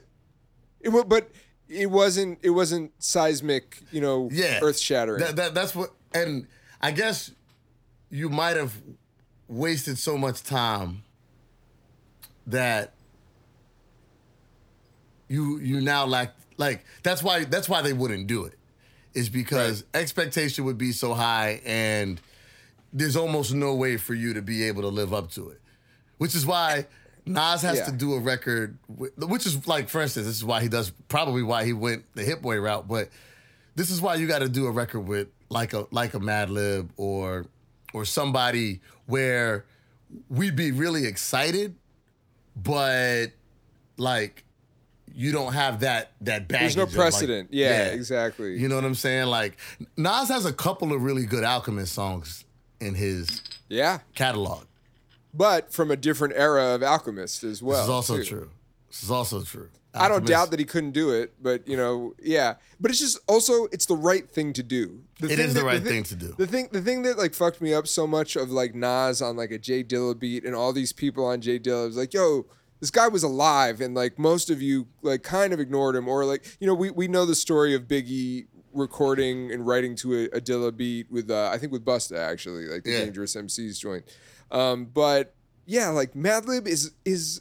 It 0.82 1.10
but 1.10 1.30
it 1.68 1.88
wasn't 1.88 2.40
it 2.42 2.52
wasn't 2.52 2.92
seismic, 3.00 3.82
you 3.92 4.02
know, 4.02 4.30
Yeah, 4.32 4.60
earth 4.62 4.80
shattering. 4.80 5.20
That, 5.20 5.36
that 5.36 5.54
that's 5.54 5.76
what, 5.76 5.92
and 6.14 6.48
I 6.82 6.92
guess 6.92 7.32
you 8.10 8.30
might 8.30 8.58
have 8.58 8.82
wasted 9.48 9.98
so 9.98 10.18
much 10.18 10.44
time 10.44 11.04
that 12.48 12.94
you 15.34 15.60
you 15.60 15.82
now 15.82 16.06
lack 16.06 16.30
like 16.58 16.86
that's 17.02 17.22
why 17.24 17.44
that's 17.46 17.68
why 17.68 17.82
they 17.82 17.94
wouldn't 17.94 18.28
do 18.28 18.46
it 18.46 18.54
is 19.14 19.30
because 19.30 19.84
expectation 19.94 20.66
would 20.66 20.78
be 20.78 20.92
so 20.92 21.14
high 21.14 21.62
and 21.66 22.22
there's 22.92 23.16
almost 23.16 23.54
no 23.54 23.74
way 23.74 23.98
for 23.98 24.14
you 24.14 24.34
to 24.34 24.42
be 24.42 24.64
able 24.64 24.82
to 24.84 24.88
live 24.90 25.14
up 25.14 25.32
to 25.32 25.50
it 25.50 25.60
which 26.18 26.36
is 26.36 26.46
why 26.46 26.86
Nas 27.26 27.62
has 27.62 27.78
Yeah. 27.78 27.86
to 27.86 27.92
do 27.94 28.14
a 28.16 28.20
record 28.20 28.78
with, 28.88 29.18
which 29.18 29.46
is 29.46 29.66
like 29.68 29.90
for 29.90 30.02
instance 30.02 30.28
this 30.28 30.36
is 30.36 30.46
why 30.46 30.62
he 30.62 30.68
does 30.68 30.92
probably 31.08 31.42
why 31.44 31.64
he 31.66 31.74
went 31.74 32.04
the 32.16 32.24
Hit 32.24 32.42
Boy 32.42 32.58
route 32.60 32.88
but 32.88 33.10
this 33.76 33.90
is 33.90 34.02
why 34.02 34.16
you 34.16 34.28
got 34.28 34.40
to 34.40 34.50
do 34.50 34.68
a 34.68 34.72
record 34.72 35.02
with 35.02 35.28
like 35.50 35.74
a 35.74 35.88
like 35.92 36.14
a 36.14 36.20
Madlib 36.20 36.90
or 36.98 37.46
or 37.94 38.06
somebody 38.06 38.82
where 39.06 39.66
we'd 40.30 40.56
be 40.56 40.72
really 40.72 41.06
excited, 41.06 41.76
but 42.56 43.28
like 43.98 44.43
you 45.16 45.32
don't 45.32 45.54
have 45.54 45.82
that 45.82 46.12
that 46.22 46.48
baggage. 46.48 46.76
There's 46.76 46.78
no 46.78 46.84
of, 46.84 46.90
like- 46.90 46.98
precedent. 47.12 47.50
yeah, 47.52 47.86
exactly. 47.88 48.58
You 48.58 48.68
know 48.68 48.76
what 48.76 48.84
I'm 48.86 48.96
saying? 48.96 49.28
Like 49.28 49.58
Nas 49.98 50.30
has 50.30 50.46
a 50.46 50.54
couple 50.54 50.92
of 50.94 51.02
really 51.04 51.26
good 51.26 51.44
Alchemist 51.44 51.94
songs 51.94 52.46
in 52.80 52.96
his 52.96 53.42
yeah. 53.70 54.00
catalog. 54.16 54.66
But 55.34 55.74
from 55.74 55.90
a 55.90 55.96
different 55.96 56.34
era 56.36 56.76
of 56.76 56.84
Alchemist 56.84 57.44
as 57.44 57.62
well. 57.64 57.78
This 57.78 57.84
is 57.86 57.90
also 57.90 58.18
too. 58.18 58.24
true. 58.24 58.50
This 58.90 59.04
is 59.04 59.12
also 59.12 59.42
true. 59.44 59.70
I 59.96 60.08
don't 60.08 60.26
doubt 60.26 60.50
that 60.50 60.60
he 60.60 60.66
couldn't 60.66 60.92
do 60.92 61.12
it, 61.12 61.34
but 61.42 61.68
you 61.68 61.78
know, 61.78 62.16
yeah. 62.22 62.56
But 62.80 62.90
it's 62.90 63.00
just 63.00 63.20
also 63.28 63.66
it's 63.72 63.86
the 63.86 63.96
right 63.96 64.28
thing 64.28 64.52
to 64.54 64.64
do. 64.64 65.02
The 65.20 65.28
It 65.28 65.36
thing 65.38 65.40
is 65.46 65.54
the 65.54 65.60
that- 65.60 65.66
right 65.68 65.84
thi- 65.84 65.90
thing 65.90 66.04
to 66.04 66.16
do. 66.16 66.34
The 66.38 66.48
thing, 66.48 66.70
the 66.72 66.82
thing 66.82 67.04
that 67.04 67.18
like 67.20 67.36
fucked 67.36 67.62
me 67.62 67.74
up 67.76 67.88
so 67.88 68.08
much 68.08 68.36
of 68.36 68.50
like 68.50 68.74
Nas 68.74 69.22
on 69.22 69.38
like 69.38 69.52
a 69.52 69.60
J 69.60 69.84
Dilla 69.84 70.18
beat 70.18 70.46
and 70.46 70.56
all 70.56 70.74
these 70.74 70.94
people 70.94 71.26
on 71.26 71.42
J 71.42 71.60
Dilla 71.60 71.86
was 71.86 71.98
like, 71.98 72.12
yo, 72.14 72.48
this 72.84 72.92
guy 72.92 73.08
was 73.08 73.24
alive, 73.24 73.80
and 73.80 73.96
like 73.96 74.20
most 74.20 74.50
of 74.50 74.62
you 74.62 74.88
like 75.04 75.24
kind 75.24 75.54
of 75.54 75.60
ignored 75.62 75.96
him, 75.96 76.10
or 76.10 76.26
like 76.26 76.44
you 76.60 76.68
know 76.68 76.74
we 76.74 76.92
we 76.92 77.08
know 77.08 77.26
the 77.26 77.34
story 77.36 77.74
of 77.74 77.84
Biggie 77.84 78.48
recording 78.74 79.52
and 79.54 79.66
writing 79.66 79.96
to 79.96 80.14
a, 80.14 80.24
a 80.38 80.42
Dilla 80.42 80.76
beat 80.76 81.10
with 81.10 81.32
uh, 81.32 81.50
I 81.54 81.58
think 81.58 81.72
with 81.72 81.86
Busta 81.86 82.18
actually, 82.18 82.66
like 82.66 82.84
the 82.84 82.92
Yeah. 82.92 83.06
Dangerous 83.06 83.36
MCs 83.36 83.80
joint. 83.80 84.04
Um, 84.52 84.86
but 84.86 85.34
yeah, 85.66 85.88
like 85.90 86.14
Madlib 86.14 86.68
is 86.68 86.92
is 87.06 87.40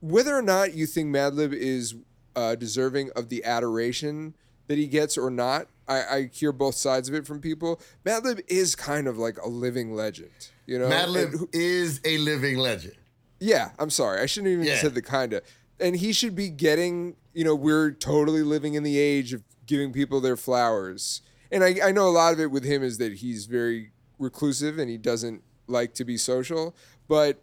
whether 0.00 0.36
or 0.36 0.42
not 0.42 0.74
you 0.74 0.86
think 0.86 1.12
Madlib 1.12 1.52
is 1.52 1.96
uh, 2.36 2.54
deserving 2.54 3.10
of 3.16 3.30
the 3.30 3.44
adoration 3.44 4.34
that 4.68 4.78
he 4.78 4.86
gets 4.86 5.18
or 5.18 5.28
not. 5.30 5.66
I, 5.88 6.02
I 6.16 6.30
hear 6.32 6.52
both 6.52 6.76
sides 6.76 7.08
of 7.08 7.14
it 7.16 7.26
from 7.26 7.40
people. 7.40 7.80
Madlib 8.06 8.40
is 8.46 8.76
kind 8.76 9.08
of 9.08 9.18
like 9.18 9.36
a 9.38 9.48
living 9.48 9.92
legend, 9.94 10.30
you 10.66 10.78
know. 10.78 10.88
Madlib 10.88 11.32
who- 11.32 11.48
is 11.52 12.00
a 12.04 12.18
living 12.18 12.56
legend. 12.58 12.94
Yeah, 13.42 13.70
I'm 13.78 13.90
sorry. 13.90 14.20
I 14.20 14.26
shouldn't 14.26 14.52
even 14.52 14.64
Yeah. 14.64 14.72
have 14.72 14.80
said 14.80 14.94
the 14.94 15.02
kinda. 15.02 15.42
And 15.80 15.96
he 15.96 16.12
should 16.12 16.36
be 16.36 16.48
getting, 16.48 17.16
you 17.34 17.44
know, 17.44 17.54
we're 17.56 17.90
totally 17.90 18.42
living 18.42 18.74
in 18.74 18.84
the 18.84 18.98
age 18.98 19.32
of 19.32 19.42
giving 19.66 19.92
people 19.92 20.20
their 20.20 20.36
flowers. 20.36 21.22
And 21.50 21.64
I, 21.64 21.76
I 21.88 21.92
know 21.92 22.08
a 22.08 22.10
lot 22.10 22.32
of 22.32 22.38
it 22.40 22.50
with 22.52 22.62
him 22.64 22.82
is 22.82 22.98
that 22.98 23.14
he's 23.14 23.46
very 23.46 23.90
reclusive 24.18 24.78
and 24.78 24.88
he 24.88 24.96
doesn't 24.96 25.42
like 25.66 25.92
to 25.94 26.04
be 26.04 26.16
social. 26.16 26.76
But 27.08 27.42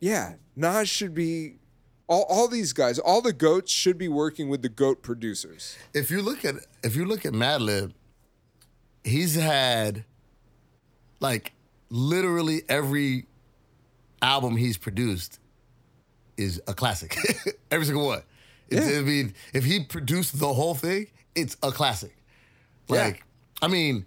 yeah, 0.00 0.34
Nas 0.56 0.88
should 0.88 1.14
be 1.14 1.58
all, 2.08 2.26
all 2.28 2.48
these 2.48 2.72
guys, 2.72 2.98
all 2.98 3.22
the 3.22 3.32
goats 3.32 3.70
should 3.70 3.96
be 3.96 4.08
working 4.08 4.48
with 4.48 4.62
the 4.62 4.68
goat 4.68 5.02
producers. 5.02 5.76
If 5.94 6.10
you 6.10 6.20
look 6.20 6.44
at 6.44 6.56
if 6.82 6.96
you 6.96 7.04
look 7.04 7.24
at 7.24 7.32
Madlib, 7.32 7.92
he's 9.04 9.36
had 9.36 10.04
like 11.20 11.52
literally 11.90 12.62
every 12.68 13.26
album 14.22 14.56
he's 14.56 14.76
produced 14.78 15.38
is 16.36 16.62
a 16.66 16.74
classic. 16.74 17.16
every 17.70 17.84
single 17.86 18.06
one. 18.06 18.22
Yeah. 18.70 18.80
I 18.80 19.00
mean, 19.02 19.34
if 19.52 19.64
he 19.64 19.84
produced 19.84 20.38
the 20.38 20.52
whole 20.52 20.74
thing, 20.74 21.08
it's 21.34 21.56
a 21.62 21.70
classic. 21.70 22.16
Yeah. 22.88 23.04
Like, 23.04 23.24
I 23.60 23.68
mean, 23.68 24.06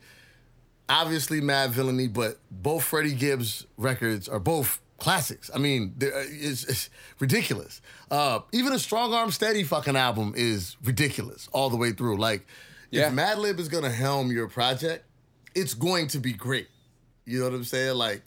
obviously 0.90 1.42
Madvillainy, 1.42 2.12
but 2.12 2.40
both 2.50 2.84
Freddie 2.84 3.14
Gibbs 3.14 3.66
records 3.78 4.28
are 4.28 4.40
both 4.40 4.82
classics. 4.98 5.52
I 5.54 5.60
mean, 5.60 5.94
they're- 5.98 6.14
it's, 6.28 6.64
it's 6.64 6.90
ridiculous. 7.20 7.82
Uh, 8.10 8.40
even 8.54 8.74
a 8.74 8.80
Strong 8.80 9.14
Arm 9.14 9.30
Steady 9.32 9.64
fucking 9.64 9.96
album 9.96 10.34
is 10.36 10.78
ridiculous 10.84 11.48
all 11.52 11.70
the 11.70 11.78
way 11.78 11.92
through. 11.92 12.18
Like, 12.18 12.48
Yeah. 12.92 13.08
if 13.08 13.14
Madlib 13.14 13.60
is 13.60 13.68
gonna 13.68 13.92
helm 13.92 14.32
your 14.32 14.48
project, 14.48 15.06
it's 15.54 15.74
going 15.74 16.08
to 16.08 16.20
be 16.20 16.34
great. 16.34 16.68
You 17.26 17.40
know 17.40 17.46
what 17.46 17.54
I'm 17.56 17.64
saying? 17.64 17.96
Like, 17.96 18.24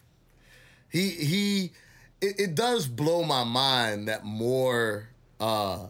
he 0.91 1.11
he, 1.11 1.73
it, 2.21 2.41
it 2.41 2.55
does 2.55 2.87
blow 2.87 3.23
my 3.25 3.45
mind 3.45 4.09
that 4.09 4.25
more. 4.25 5.09
uh 5.41 5.87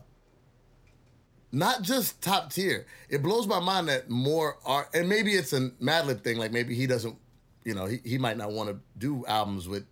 not 1.51 1.81
just 1.81 2.21
top 2.21 2.53
tier. 2.53 2.85
It 3.09 3.23
blows 3.23 3.47
my 3.47 3.59
mind 3.59 3.89
that 3.89 4.11
more 4.11 4.59
art, 4.67 4.89
and 4.93 5.09
maybe 5.09 5.33
it's 5.33 5.55
a 5.55 5.71
Madlib 5.83 6.23
thing. 6.23 6.37
Like 6.37 6.53
maybe 6.53 6.75
he 6.75 6.87
doesn't, 6.87 7.17
you 7.65 7.73
know, 7.75 7.87
he, 7.87 8.01
he 8.05 8.19
might 8.19 8.37
not 8.37 8.53
want 8.53 8.69
to 8.69 8.79
do 8.99 9.25
albums 9.25 9.67
with, 9.67 9.87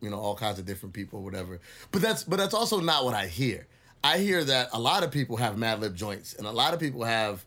you 0.00 0.08
know, 0.08 0.18
all 0.18 0.36
kinds 0.36 0.60
of 0.60 0.66
different 0.66 0.94
people, 0.94 1.18
or 1.18 1.22
whatever. 1.24 1.60
But 1.90 2.02
that's 2.02 2.22
but 2.22 2.36
that's 2.36 2.54
also 2.54 2.78
not 2.80 3.04
what 3.04 3.14
I 3.14 3.26
hear. 3.26 3.66
I 4.04 4.18
hear 4.18 4.44
that 4.44 4.68
a 4.72 4.78
lot 4.78 5.02
of 5.02 5.10
people 5.10 5.36
have 5.38 5.56
Madlib 5.56 5.94
joints, 5.94 6.34
and 6.34 6.46
a 6.46 6.52
lot 6.52 6.72
of 6.74 6.78
people 6.78 7.02
have, 7.02 7.44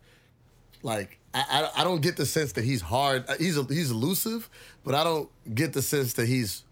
like, 0.84 1.18
I 1.34 1.46
I, 1.76 1.82
I 1.82 1.84
don't 1.86 2.02
get 2.02 2.18
the 2.18 2.26
sense 2.26 2.52
that 2.54 2.66
he's 2.66 2.82
hard. 2.82 3.24
uh, 3.30 3.36
He's 3.38 3.56
he's 3.70 3.92
elusive, 3.92 4.50
but 4.84 4.94
I 4.94 5.06
don't 5.06 5.30
get 5.56 5.72
the 5.72 5.82
sense 5.82 6.12
that 6.16 6.28
he's 6.28 6.64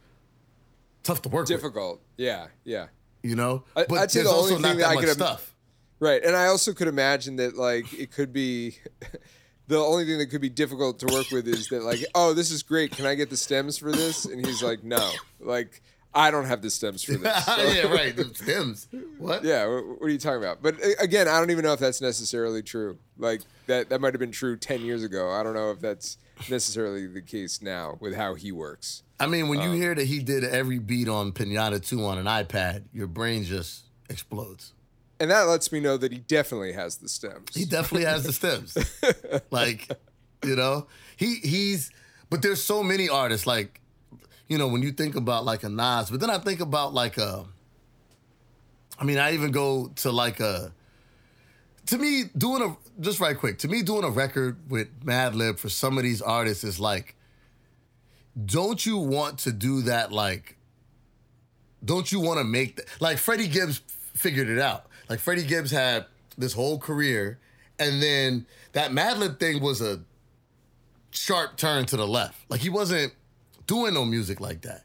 tough 1.10 1.22
to 1.24 1.30
work 1.30 1.48
with. 1.50 1.58
Difficult. 1.58 2.02
Yeah, 2.18 2.48
yeah. 2.64 2.88
You 3.24 3.36
know, 3.36 3.64
I- 3.76 3.86
but 3.90 3.98
I'd 4.00 4.12
say 4.12 4.24
the 4.24 4.30
only 4.30 4.54
also 4.54 4.58
not 4.60 4.70
thing 4.70 4.78
that 4.80 4.88
I 4.90 4.96
much 4.96 5.06
could 5.06 5.14
stuff. 5.14 5.56
Right. 6.00 6.24
And 6.24 6.36
I 6.36 6.46
also 6.48 6.74
could 6.74 6.88
imagine 6.88 7.36
that 7.38 7.58
like 7.58 7.92
it 7.94 8.12
could 8.12 8.32
be 8.32 8.78
the 9.68 9.78
only 9.78 10.06
thing 10.06 10.18
that 10.20 10.28
could 10.28 10.40
be 10.42 10.50
difficult 10.50 11.00
to 11.00 11.08
work 11.14 11.30
with 11.32 11.48
is 11.48 11.68
that 11.70 11.84
like, 11.84 12.00
oh, 12.16 12.34
this 12.34 12.52
is 12.52 12.64
great. 12.64 12.92
Can 12.92 13.06
I 13.06 13.16
get 13.16 13.30
the 13.30 13.36
stems 13.38 13.78
for 13.78 13.92
this? 13.92 14.24
And 14.26 14.46
he's 14.46 14.64
like, 14.64 14.84
no. 14.84 15.12
Like, 15.42 15.82
I 16.14 16.32
don't 16.32 16.46
have 16.46 16.62
the 16.62 16.70
stems 16.70 17.04
for 17.04 17.14
this. 17.14 17.46
So- 17.46 17.58
yeah, 17.64 17.88
right. 17.94 18.16
The 18.16 18.32
stems. 18.34 18.88
What? 19.18 19.44
yeah, 19.44 19.66
what 19.68 20.02
are 20.06 20.10
you 20.10 20.18
talking 20.18 20.42
about? 20.42 20.62
But 20.64 20.76
again, 21.02 21.28
I 21.28 21.38
don't 21.40 21.52
even 21.52 21.66
know 21.66 21.74
if 21.74 21.80
that's 21.82 22.00
necessarily 22.02 22.64
true. 22.64 22.98
Like 23.18 23.42
that 23.68 23.90
that 23.90 24.00
might 24.00 24.14
have 24.14 24.20
been 24.22 24.32
true 24.32 24.56
10 24.56 24.82
years 24.82 25.04
ago. 25.04 25.30
I 25.30 25.44
don't 25.44 25.54
know 25.54 25.72
if 25.72 25.82
that's 25.82 26.18
necessarily 26.50 27.06
the 27.08 27.22
case 27.22 27.62
now 27.62 27.98
with 28.00 28.16
how 28.16 28.36
he 28.36 28.54
works. 28.54 29.04
I 29.20 29.28
mean, 29.28 29.50
when 29.50 29.60
you 29.62 29.72
Um, 29.72 29.76
hear 29.76 29.94
that 29.96 30.06
he 30.06 30.20
did 30.20 30.44
every 30.44 30.80
beat 30.80 31.10
on 31.10 31.32
Pinata 31.34 31.86
2 31.86 32.06
on 32.06 32.18
an 32.18 32.26
iPad, 32.26 32.84
your 32.94 33.08
brain 33.08 33.44
just 33.44 33.84
explodes. 34.10 34.74
And 35.20 35.30
that 35.32 35.42
lets 35.42 35.72
me 35.72 35.82
know 35.82 35.98
that 35.98 36.12
he 36.14 36.20
definitely 36.20 36.72
has 36.74 36.98
the 36.98 37.10
stems. 37.10 37.54
He 37.54 37.66
definitely 37.66 38.06
has 38.06 38.24
the 38.24 38.32
stems. 38.32 38.78
like, 39.52 39.90
you 40.46 40.56
know, 40.56 40.88
he 41.18 41.36
he's 41.36 41.92
but 42.30 42.42
there's 42.42 42.64
so 42.64 42.82
many 42.84 43.10
artists 43.10 43.46
like 43.46 43.82
you 44.48 44.58
know, 44.58 44.68
when 44.68 44.82
you 44.82 44.92
think 44.92 45.16
about 45.16 45.46
like 45.46 45.64
a 45.64 45.70
Nas, 45.70 46.10
but 46.10 46.20
then 46.22 46.30
I 46.30 46.38
think 46.40 46.60
about 46.62 46.94
like 46.94 47.18
a 47.18 47.46
I 48.98 49.04
mean, 49.04 49.18
I 49.18 49.34
even 49.34 49.52
go 49.52 49.88
to 49.98 50.12
like 50.12 50.40
a 50.40 50.72
to 51.88 51.98
me 51.98 52.24
doing 52.38 52.62
a 52.62 52.78
just 53.02 53.20
right 53.20 53.38
quick, 53.38 53.58
to 53.60 53.68
me 53.68 53.82
doing 53.82 54.06
a 54.06 54.10
record 54.10 54.70
with 54.70 54.88
Madlib 55.04 55.60
for 55.60 55.68
some 55.70 55.98
of 55.98 56.04
these 56.04 56.22
artists 56.22 56.64
is 56.64 56.80
like 56.80 57.16
don't 58.46 58.86
you 58.86 58.98
want 58.98 59.40
to 59.40 59.52
do 59.52 59.82
that 59.82 60.12
like 60.12 60.58
don't 61.84 62.12
you 62.12 62.20
want 62.20 62.40
to 62.40 62.44
make 62.44 62.76
that 62.76 62.86
like 63.00 63.18
Freddie 63.18 63.48
Gibbs 63.48 63.82
figured 64.14 64.50
it 64.50 64.60
out. 64.60 64.86
Like 65.10 65.20
Freddie 65.20 65.46
Gibbs 65.46 65.72
had 65.72 66.06
this 66.38 66.54
whole 66.54 66.78
career, 66.78 67.40
and 67.80 68.02
then 68.02 68.46
that 68.74 68.92
Madlib 68.92 69.40
thing 69.40 69.62
was 69.62 69.82
a 69.82 70.02
sharp 71.12 71.58
turn 71.58 71.86
to 71.88 71.98
the 71.98 72.08
left. 72.08 72.50
Like 72.50 72.62
he 72.62 72.70
wasn't 72.70 73.14
doing 73.66 73.94
no 73.94 74.06
music 74.06 74.40
like 74.40 74.62
that. 74.62 74.84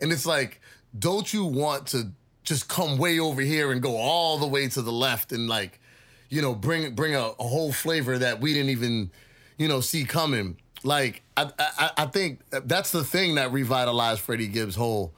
And 0.00 0.12
it's 0.12 0.26
like, 0.26 0.60
don't 0.98 1.32
you 1.32 1.44
want 1.44 1.86
to 1.88 2.10
just 2.42 2.68
come 2.68 2.98
way 2.98 3.18
over 3.18 3.40
here 3.40 3.72
and 3.72 3.80
go 3.80 3.96
all 3.96 4.38
the 4.38 4.46
way 4.46 4.68
to 4.68 4.82
the 4.82 4.92
left 4.92 5.32
and 5.32 5.48
like, 5.48 5.80
you 6.28 6.42
know, 6.42 6.54
bring 6.54 6.94
bring 6.94 7.14
a, 7.14 7.20
a 7.38 7.44
whole 7.44 7.72
flavor 7.72 8.18
that 8.18 8.40
we 8.40 8.52
didn't 8.52 8.70
even, 8.70 9.10
you 9.56 9.68
know, 9.68 9.80
see 9.80 10.04
coming. 10.04 10.58
Like 10.84 11.22
I, 11.36 11.50
I 11.58 11.90
I 11.98 12.06
think 12.06 12.40
that's 12.50 12.92
the 12.92 13.02
thing 13.02 13.34
that 13.36 13.50
revitalized 13.52 14.20
Freddie 14.20 14.48
Gibbs' 14.48 14.76
whole 14.76 15.12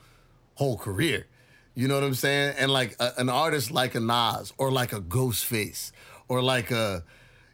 whole 0.54 0.78
career. 0.78 1.26
You 1.74 1.88
know 1.88 1.94
what 1.94 2.04
I'm 2.04 2.14
saying? 2.14 2.54
And 2.58 2.70
like 2.72 2.96
a, 2.98 3.12
an 3.18 3.28
artist 3.28 3.70
like 3.70 3.94
a 3.94 4.00
Nas 4.00 4.52
or 4.56 4.70
like 4.70 4.94
a 4.94 5.00
Ghostface 5.00 5.92
or 6.28 6.40
like 6.40 6.70
a, 6.70 7.04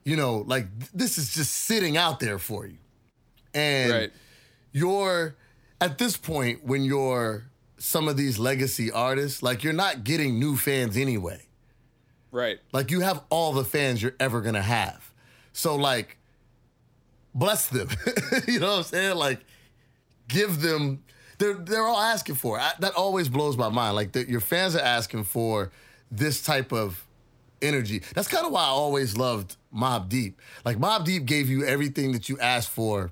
you 0.05 0.15
know, 0.15 0.45
like 0.47 0.67
th- 0.79 0.91
this 0.95 1.19
is 1.19 1.35
just 1.35 1.53
sitting 1.53 1.97
out 1.97 2.21
there 2.21 2.39
for 2.39 2.65
you. 2.67 2.79
And 3.55 3.91
Right. 3.91 4.13
you're 4.73 5.35
at 5.81 5.99
this 5.99 6.17
point 6.17 6.65
when 6.65 6.85
you're 6.85 7.45
some 7.79 8.07
of 8.07 8.17
these 8.17 8.39
legacy 8.39 8.93
artists, 8.93 9.43
like 9.43 9.65
you're 9.65 9.73
not 9.73 10.05
getting 10.05 10.39
new 10.39 10.57
fans 10.57 10.97
anyway. 10.97 11.43
Right. 12.31 12.61
Like 12.73 12.91
you 12.93 13.01
have 13.01 13.23
all 13.31 13.53
the 13.53 13.65
fans 13.65 14.01
you're 14.03 14.15
ever 14.21 14.41
gonna 14.41 14.63
have. 14.63 15.13
So 15.53 15.75
like 15.75 16.17
bless 17.35 17.69
them. 17.69 17.89
you 18.49 18.61
know 18.61 18.71
what 18.73 18.77
I'm 18.79 18.83
saying? 18.85 19.17
Like 19.17 19.41
give 20.29 20.61
them 20.61 21.03
they're 21.39 21.55
they're 21.55 21.87
all 21.87 21.99
asking 22.01 22.37
for 22.37 22.59
it. 22.59 22.63
I, 22.63 22.73
that 22.81 22.95
always 22.95 23.29
blows 23.29 23.57
my 23.57 23.69
mind. 23.69 23.97
Like 23.97 24.13
the, 24.13 24.29
your 24.29 24.41
fans 24.41 24.77
are 24.77 24.81
asking 24.81 25.25
for 25.25 25.71
this 26.11 26.43
type 26.43 26.73
of 26.73 27.05
energy. 27.61 28.03
That's 28.15 28.29
kind 28.29 28.45
of 28.47 28.53
why 28.53 28.63
I 28.63 28.67
always 28.69 29.17
loved 29.17 29.57
Mobb 29.75 30.09
Deep. 30.09 30.41
Like 30.65 30.79
Mobb 30.79 31.05
Deep 31.05 31.25
gave 31.27 31.49
you 31.49 31.65
everything 31.65 32.13
that 32.13 32.29
you 32.29 32.39
asked 32.39 32.71
for 32.71 33.11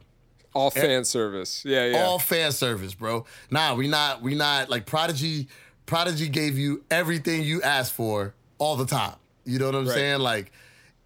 All 0.55 0.71
fan 0.71 1.05
service. 1.05 1.65
Yeah, 1.65 1.87
yeah. 1.87 1.99
all 2.05 2.19
fan 2.19 2.53
service, 2.53 2.95
bro. 2.95 3.25
Nah, 3.51 3.75
we 3.75 3.89
not 3.89 4.23
we 4.23 4.35
not 4.35 4.69
like 4.71 4.87
Prodigy. 4.87 5.49
Prodigy 5.87 6.29
gave 6.29 6.57
you 6.57 6.85
everything 6.91 7.43
you 7.43 7.63
asked 7.63 7.93
for 7.95 8.35
all 8.59 8.77
the 8.77 8.87
time. 8.87 9.17
You 9.45 9.59
know 9.59 9.67
what 9.67 9.75
I'm 9.75 9.87
Right. 9.87 9.95
saying? 9.95 10.21
Like, 10.21 10.53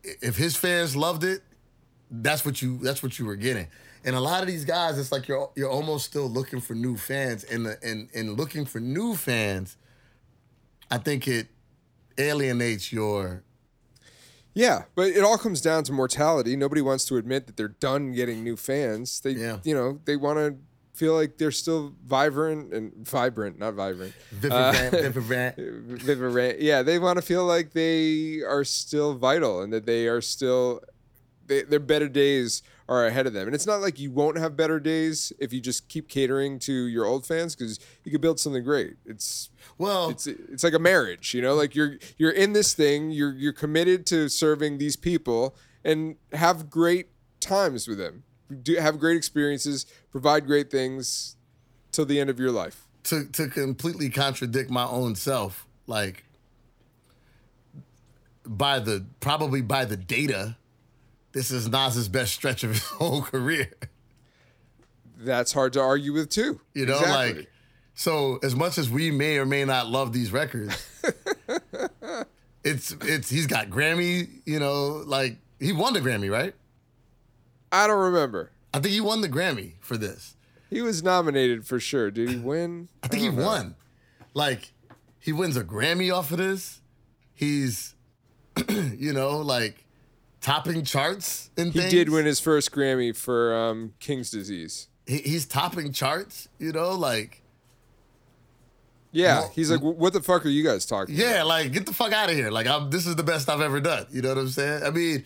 if 0.02 0.36
his 0.36 0.56
fans 0.56 0.94
loved 0.94 1.24
it, 1.24 1.42
that's 2.22 2.44
what 2.44 2.60
you 2.62 2.78
that's 2.78 3.02
what 3.02 3.18
you 3.18 3.24
were 3.26 3.36
getting. 3.36 3.68
And 4.04 4.14
a 4.14 4.20
lot 4.20 4.42
of 4.42 4.46
these 4.48 4.64
guys, 4.64 4.98
it's 4.98 5.10
like 5.12 5.28
you're 5.28 5.50
you're 5.56 5.70
almost 5.70 6.06
still 6.06 6.28
looking 6.28 6.60
for 6.60 6.74
new 6.74 6.96
fans, 6.96 7.44
and 7.44 7.66
the, 7.66 7.78
and 7.82 8.08
and 8.14 8.36
looking 8.38 8.64
for 8.66 8.80
new 8.80 9.14
fans. 9.14 9.76
I 10.90 10.98
think 10.98 11.26
it 11.26 11.48
alienates 12.18 12.92
your 12.92 13.42
Yeah, 14.54 14.84
but 14.94 15.08
it 15.08 15.24
all 15.24 15.38
comes 15.38 15.60
down 15.60 15.82
to 15.84 15.92
mortality. 15.92 16.54
Nobody 16.56 16.80
wants 16.82 17.04
to 17.06 17.16
admit 17.16 17.46
that 17.46 17.56
they're 17.56 17.68
done 17.68 18.12
getting 18.12 18.44
new 18.44 18.56
fans. 18.56 19.20
They, 19.20 19.30
Yeah. 19.32 19.58
you 19.64 19.74
know, 19.74 19.98
they 20.04 20.16
want 20.16 20.38
to 20.38 20.56
feel 20.96 21.14
like 21.14 21.38
they're 21.38 21.50
still 21.50 21.92
vibrant 22.06 22.72
and 22.72 22.92
vibrant, 23.04 23.58
not 23.58 23.74
vibrant. 23.74 24.12
vibrant, 24.30 25.14
vibrant. 25.16 26.02
Vibrant. 26.02 26.60
Yeah, 26.60 26.82
they 26.82 27.00
want 27.00 27.16
to 27.16 27.22
feel 27.22 27.44
like 27.46 27.72
they 27.72 28.42
are 28.46 28.62
still 28.62 29.14
vital 29.14 29.62
and 29.62 29.72
that 29.72 29.86
they 29.86 30.06
are 30.06 30.20
still 30.20 30.82
they, 31.46 31.62
their 31.62 31.80
better 31.80 32.08
days 32.08 32.62
are 32.88 33.06
ahead 33.06 33.26
of 33.26 33.32
them. 33.32 33.46
And 33.46 33.54
it's 33.54 33.66
not 33.66 33.80
like 33.80 33.98
you 33.98 34.10
won't 34.10 34.38
have 34.38 34.56
better 34.56 34.78
days 34.78 35.32
if 35.38 35.52
you 35.52 35.60
just 35.60 35.88
keep 35.88 36.08
catering 36.08 36.58
to 36.60 36.72
your 36.72 37.06
old 37.06 37.26
fans 37.26 37.54
because 37.54 37.80
you 38.04 38.12
could 38.12 38.20
build 38.20 38.38
something 38.38 38.62
great. 38.62 38.96
It's 39.06 39.50
Well, 39.78 40.10
it's 40.10 40.26
it's 40.26 40.64
like 40.64 40.74
a 40.74 40.78
marriage, 40.78 41.34
you 41.34 41.42
know. 41.42 41.54
Like 41.54 41.74
you're 41.74 41.98
you're 42.18 42.30
in 42.30 42.52
this 42.52 42.74
thing, 42.74 43.10
you're 43.10 43.32
you're 43.32 43.52
committed 43.52 44.06
to 44.06 44.28
serving 44.28 44.78
these 44.78 44.96
people, 44.96 45.56
and 45.84 46.16
have 46.32 46.68
great 46.70 47.08
times 47.40 47.88
with 47.88 47.98
them. 47.98 48.24
Do 48.62 48.76
have 48.76 48.98
great 48.98 49.16
experiences, 49.16 49.86
provide 50.10 50.46
great 50.46 50.70
things 50.70 51.36
till 51.92 52.04
the 52.04 52.20
end 52.20 52.30
of 52.30 52.38
your 52.38 52.50
life. 52.50 52.86
to 53.04 53.24
to 53.26 53.48
completely 53.48 54.10
contradict 54.10 54.70
my 54.70 54.86
own 54.86 55.14
self, 55.14 55.66
like 55.86 56.24
by 58.46 58.78
the 58.78 59.06
probably 59.20 59.62
by 59.62 59.84
the 59.84 59.96
data, 59.96 60.56
this 61.34 61.50
is 61.50 61.68
Nas's 61.68 62.08
best 62.08 62.32
stretch 62.32 62.64
of 62.64 62.70
his 62.70 62.84
whole 62.84 63.22
career. 63.22 63.70
That's 65.18 65.52
hard 65.52 65.72
to 65.74 65.80
argue 65.80 66.12
with 66.12 66.30
too. 66.30 66.60
You 66.74 66.86
know, 66.86 66.98
Exactly. 66.98 67.34
like 67.40 67.50
so 67.94 68.38
as 68.42 68.54
much 68.56 68.78
as 68.78 68.88
we 68.90 69.10
may 69.10 69.38
or 69.38 69.46
may 69.46 69.64
not 69.64 69.88
love 69.88 70.12
these 70.12 70.32
records, 70.32 70.74
it's 72.64 72.92
it's 73.02 73.30
he's 73.30 73.46
got 73.46 73.68
Grammy, 73.68 74.28
you 74.44 74.58
know, 74.58 75.02
like 75.06 75.36
he 75.60 75.72
won 75.72 75.92
the 75.94 76.00
Grammy, 76.00 76.30
right? 76.30 76.54
I 77.72 77.86
don't 77.86 78.00
remember. 78.00 78.50
I 78.72 78.80
think 78.80 78.92
he 78.94 79.00
won 79.00 79.20
the 79.20 79.28
Grammy 79.28 79.74
for 79.80 79.96
this. 79.96 80.36
He 80.70 80.82
was 80.82 81.02
nominated 81.02 81.66
for 81.66 81.78
sure. 81.78 82.10
Did 82.10 82.28
he 82.30 82.36
win? 82.40 82.88
I 83.02 83.08
think 83.08 83.22
he 83.22 83.28
know. 83.30 83.44
won. 83.44 83.76
Like 84.34 84.72
he 85.20 85.32
wins 85.32 85.56
a 85.56 85.64
Grammy 85.64 86.14
off 86.14 86.30
of 86.32 86.38
this. 86.38 86.80
He's 87.32 87.94
you 88.68 89.12
know, 89.12 89.38
like 89.38 89.83
topping 90.44 90.84
charts 90.84 91.48
and 91.56 91.72
He 91.72 91.80
things. 91.80 91.90
did 91.90 92.10
win 92.10 92.26
his 92.26 92.38
first 92.38 92.70
Grammy 92.70 93.16
for 93.16 93.56
um, 93.56 93.94
King's 93.98 94.30
Disease. 94.30 94.88
He, 95.06 95.18
he's 95.18 95.46
topping 95.46 95.92
charts, 95.92 96.48
you 96.58 96.70
know, 96.72 96.92
like 96.92 97.40
Yeah, 99.10 99.40
Well, 99.40 99.52
he's 99.54 99.70
like, 99.70 99.80
"What 99.80 100.12
the 100.12 100.20
fuck 100.22 100.44
are 100.44 100.48
you 100.50 100.62
guys 100.64 100.84
talking?" 100.86 101.14
yeah, 101.14 101.36
about? 101.36 101.46
like 101.46 101.72
get 101.72 101.86
the 101.86 101.94
fuck 101.94 102.12
out 102.12 102.28
of 102.30 102.34
here. 102.36 102.50
Like 102.50 102.66
I'm 102.66 102.90
this 102.90 103.06
is 103.06 103.16
the 103.16 103.22
best 103.22 103.48
I've 103.48 103.60
ever 103.60 103.80
done. 103.80 104.06
You 104.10 104.22
know 104.22 104.30
what 104.30 104.38
I'm 104.38 104.48
saying? 104.48 104.82
I 104.84 104.90
mean, 104.90 105.24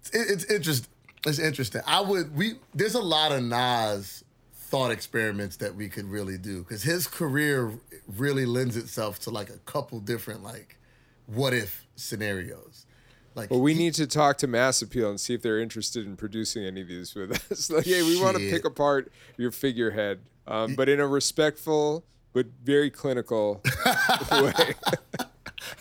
it's, 0.00 0.10
it's 0.10 0.44
interesting. 0.44 0.88
It's 1.26 1.38
interesting. 1.38 1.80
I 1.86 2.00
would 2.00 2.36
we 2.36 2.54
there's 2.74 2.94
a 2.94 3.00
lot 3.00 3.32
of 3.32 3.42
Nas 3.42 4.24
thought 4.54 4.90
experiments 4.90 5.56
that 5.56 5.74
we 5.74 5.88
could 5.88 6.06
really 6.06 6.38
do 6.38 6.62
because 6.62 6.82
his 6.82 7.06
career 7.06 7.72
really 8.16 8.46
lends 8.46 8.76
itself 8.76 9.18
to 9.20 9.30
like 9.30 9.50
a 9.50 9.58
couple 9.58 10.00
different 10.00 10.42
like 10.42 10.78
what 11.26 11.52
if 11.54 11.86
scenarios. 11.96 12.86
Like 13.34 13.50
Well, 13.50 13.60
we 13.60 13.72
need 13.74 13.94
to 13.94 14.06
talk 14.06 14.36
to 14.38 14.46
Mass 14.46 14.82
Appeal 14.82 15.08
and 15.10 15.20
see 15.20 15.32
if 15.34 15.42
they're 15.42 15.58
interested 15.60 16.04
in 16.06 16.16
producing 16.16 16.64
any 16.64 16.82
of 16.82 16.88
these 16.88 17.14
with 17.14 17.32
us. 17.50 17.70
like, 17.70 17.84
hey, 17.86 18.02
we 18.02 18.20
want 18.20 18.36
to 18.36 18.50
pick 18.50 18.64
apart 18.64 19.10
your 19.38 19.50
figurehead, 19.50 20.20
um, 20.46 20.74
but 20.74 20.88
in 20.88 21.00
a 21.00 21.06
respectful 21.06 22.04
but 22.34 22.46
very 22.62 22.90
clinical 22.90 23.62
way. 24.32 24.74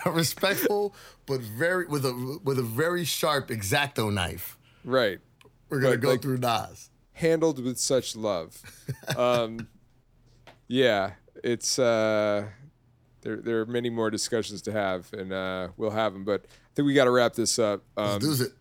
respectful, 0.06 0.96
but 1.26 1.42
very 1.42 1.86
with 1.88 2.06
a 2.06 2.40
with 2.44 2.60
a 2.60 2.64
very 2.64 3.04
sharp 3.06 3.50
exacto 3.50 4.12
knife. 4.14 4.58
right. 4.84 5.20
We're 5.70 5.80
gonna 5.80 5.94
But, 5.94 6.02
go 6.02 6.10
like- 6.12 6.22
through 6.22 6.38
Nas. 6.40 6.90
handled 7.14 7.64
with 7.64 7.78
such 7.80 8.16
love. 8.16 8.62
Um, 9.18 9.68
yeah, 10.68 11.14
it's 11.44 11.80
uh, 11.80 12.46
there. 13.22 13.38
There 13.38 13.62
are 13.62 13.66
many 13.66 13.90
more 13.90 14.10
discussions 14.10 14.62
to 14.64 14.72
have, 14.74 15.12
and 15.14 15.32
uh, 15.34 15.70
we'll 15.78 15.92
have 15.92 16.12
them. 16.14 16.24
But 16.26 16.46
I 16.72 16.76
think 16.76 16.86
we 16.86 16.94
got 16.94 17.04
to 17.06 17.12
wrap 17.12 17.34
this 17.34 17.58
up. 17.60 17.82
Um, 17.98 18.20
Let's 18.20 18.38
do 18.40 18.46
it. 18.46 18.52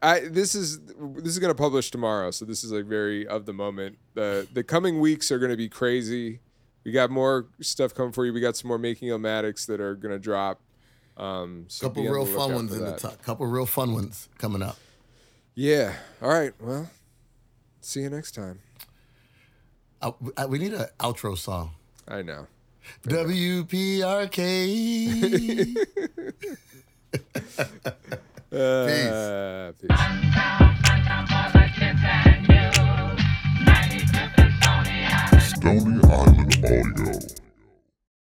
I 0.00 0.20
this 0.20 0.54
is 0.54 0.78
this 0.86 1.26
is 1.32 1.40
going 1.40 1.50
to 1.50 1.56
publish 1.60 1.90
tomorrow, 1.90 2.30
so 2.30 2.44
this 2.44 2.62
is 2.62 2.70
like 2.70 2.84
very 2.84 3.26
of 3.26 3.46
the 3.46 3.52
moment. 3.52 3.98
the 4.14 4.46
The 4.52 4.62
coming 4.62 5.00
weeks 5.00 5.32
are 5.32 5.40
going 5.40 5.50
to 5.50 5.56
be 5.56 5.68
crazy. 5.68 6.38
We 6.84 6.92
got 6.92 7.10
more 7.10 7.48
stuff 7.60 7.94
coming 7.94 8.12
for 8.12 8.24
you. 8.24 8.32
We 8.32 8.38
got 8.40 8.56
some 8.56 8.68
more 8.68 8.78
making 8.78 9.08
illmatics 9.08 9.66
that 9.66 9.80
are 9.80 9.96
going 9.96 10.12
to 10.14 10.20
drop. 10.20 10.60
Um, 11.16 11.64
so 11.66 11.88
Couple 11.88 12.04
real 12.04 12.24
fun 12.24 12.54
ones 12.54 12.72
in 12.72 12.84
the 12.84 12.92
top. 12.96 13.20
Couple 13.22 13.44
real 13.46 13.66
fun 13.66 13.92
ones 13.92 14.28
coming 14.38 14.62
up. 14.62 14.76
Yeah. 15.56 15.96
All 16.22 16.28
right. 16.28 16.52
Well, 16.60 16.88
see 17.80 18.02
you 18.02 18.10
next 18.10 18.36
time. 18.36 18.60
Uh, 20.00 20.12
we- 20.20 20.30
we 20.46 20.58
need 20.60 20.74
an 20.74 20.86
outro 21.00 21.36
song. 21.36 21.72
I 22.06 22.22
know. 22.22 22.46
WPRK. 23.02 24.36
Uh, 28.50 29.72
peace. 29.78 29.90
Stony 35.40 36.00
Island 36.04 36.54
Audio. 36.64 37.37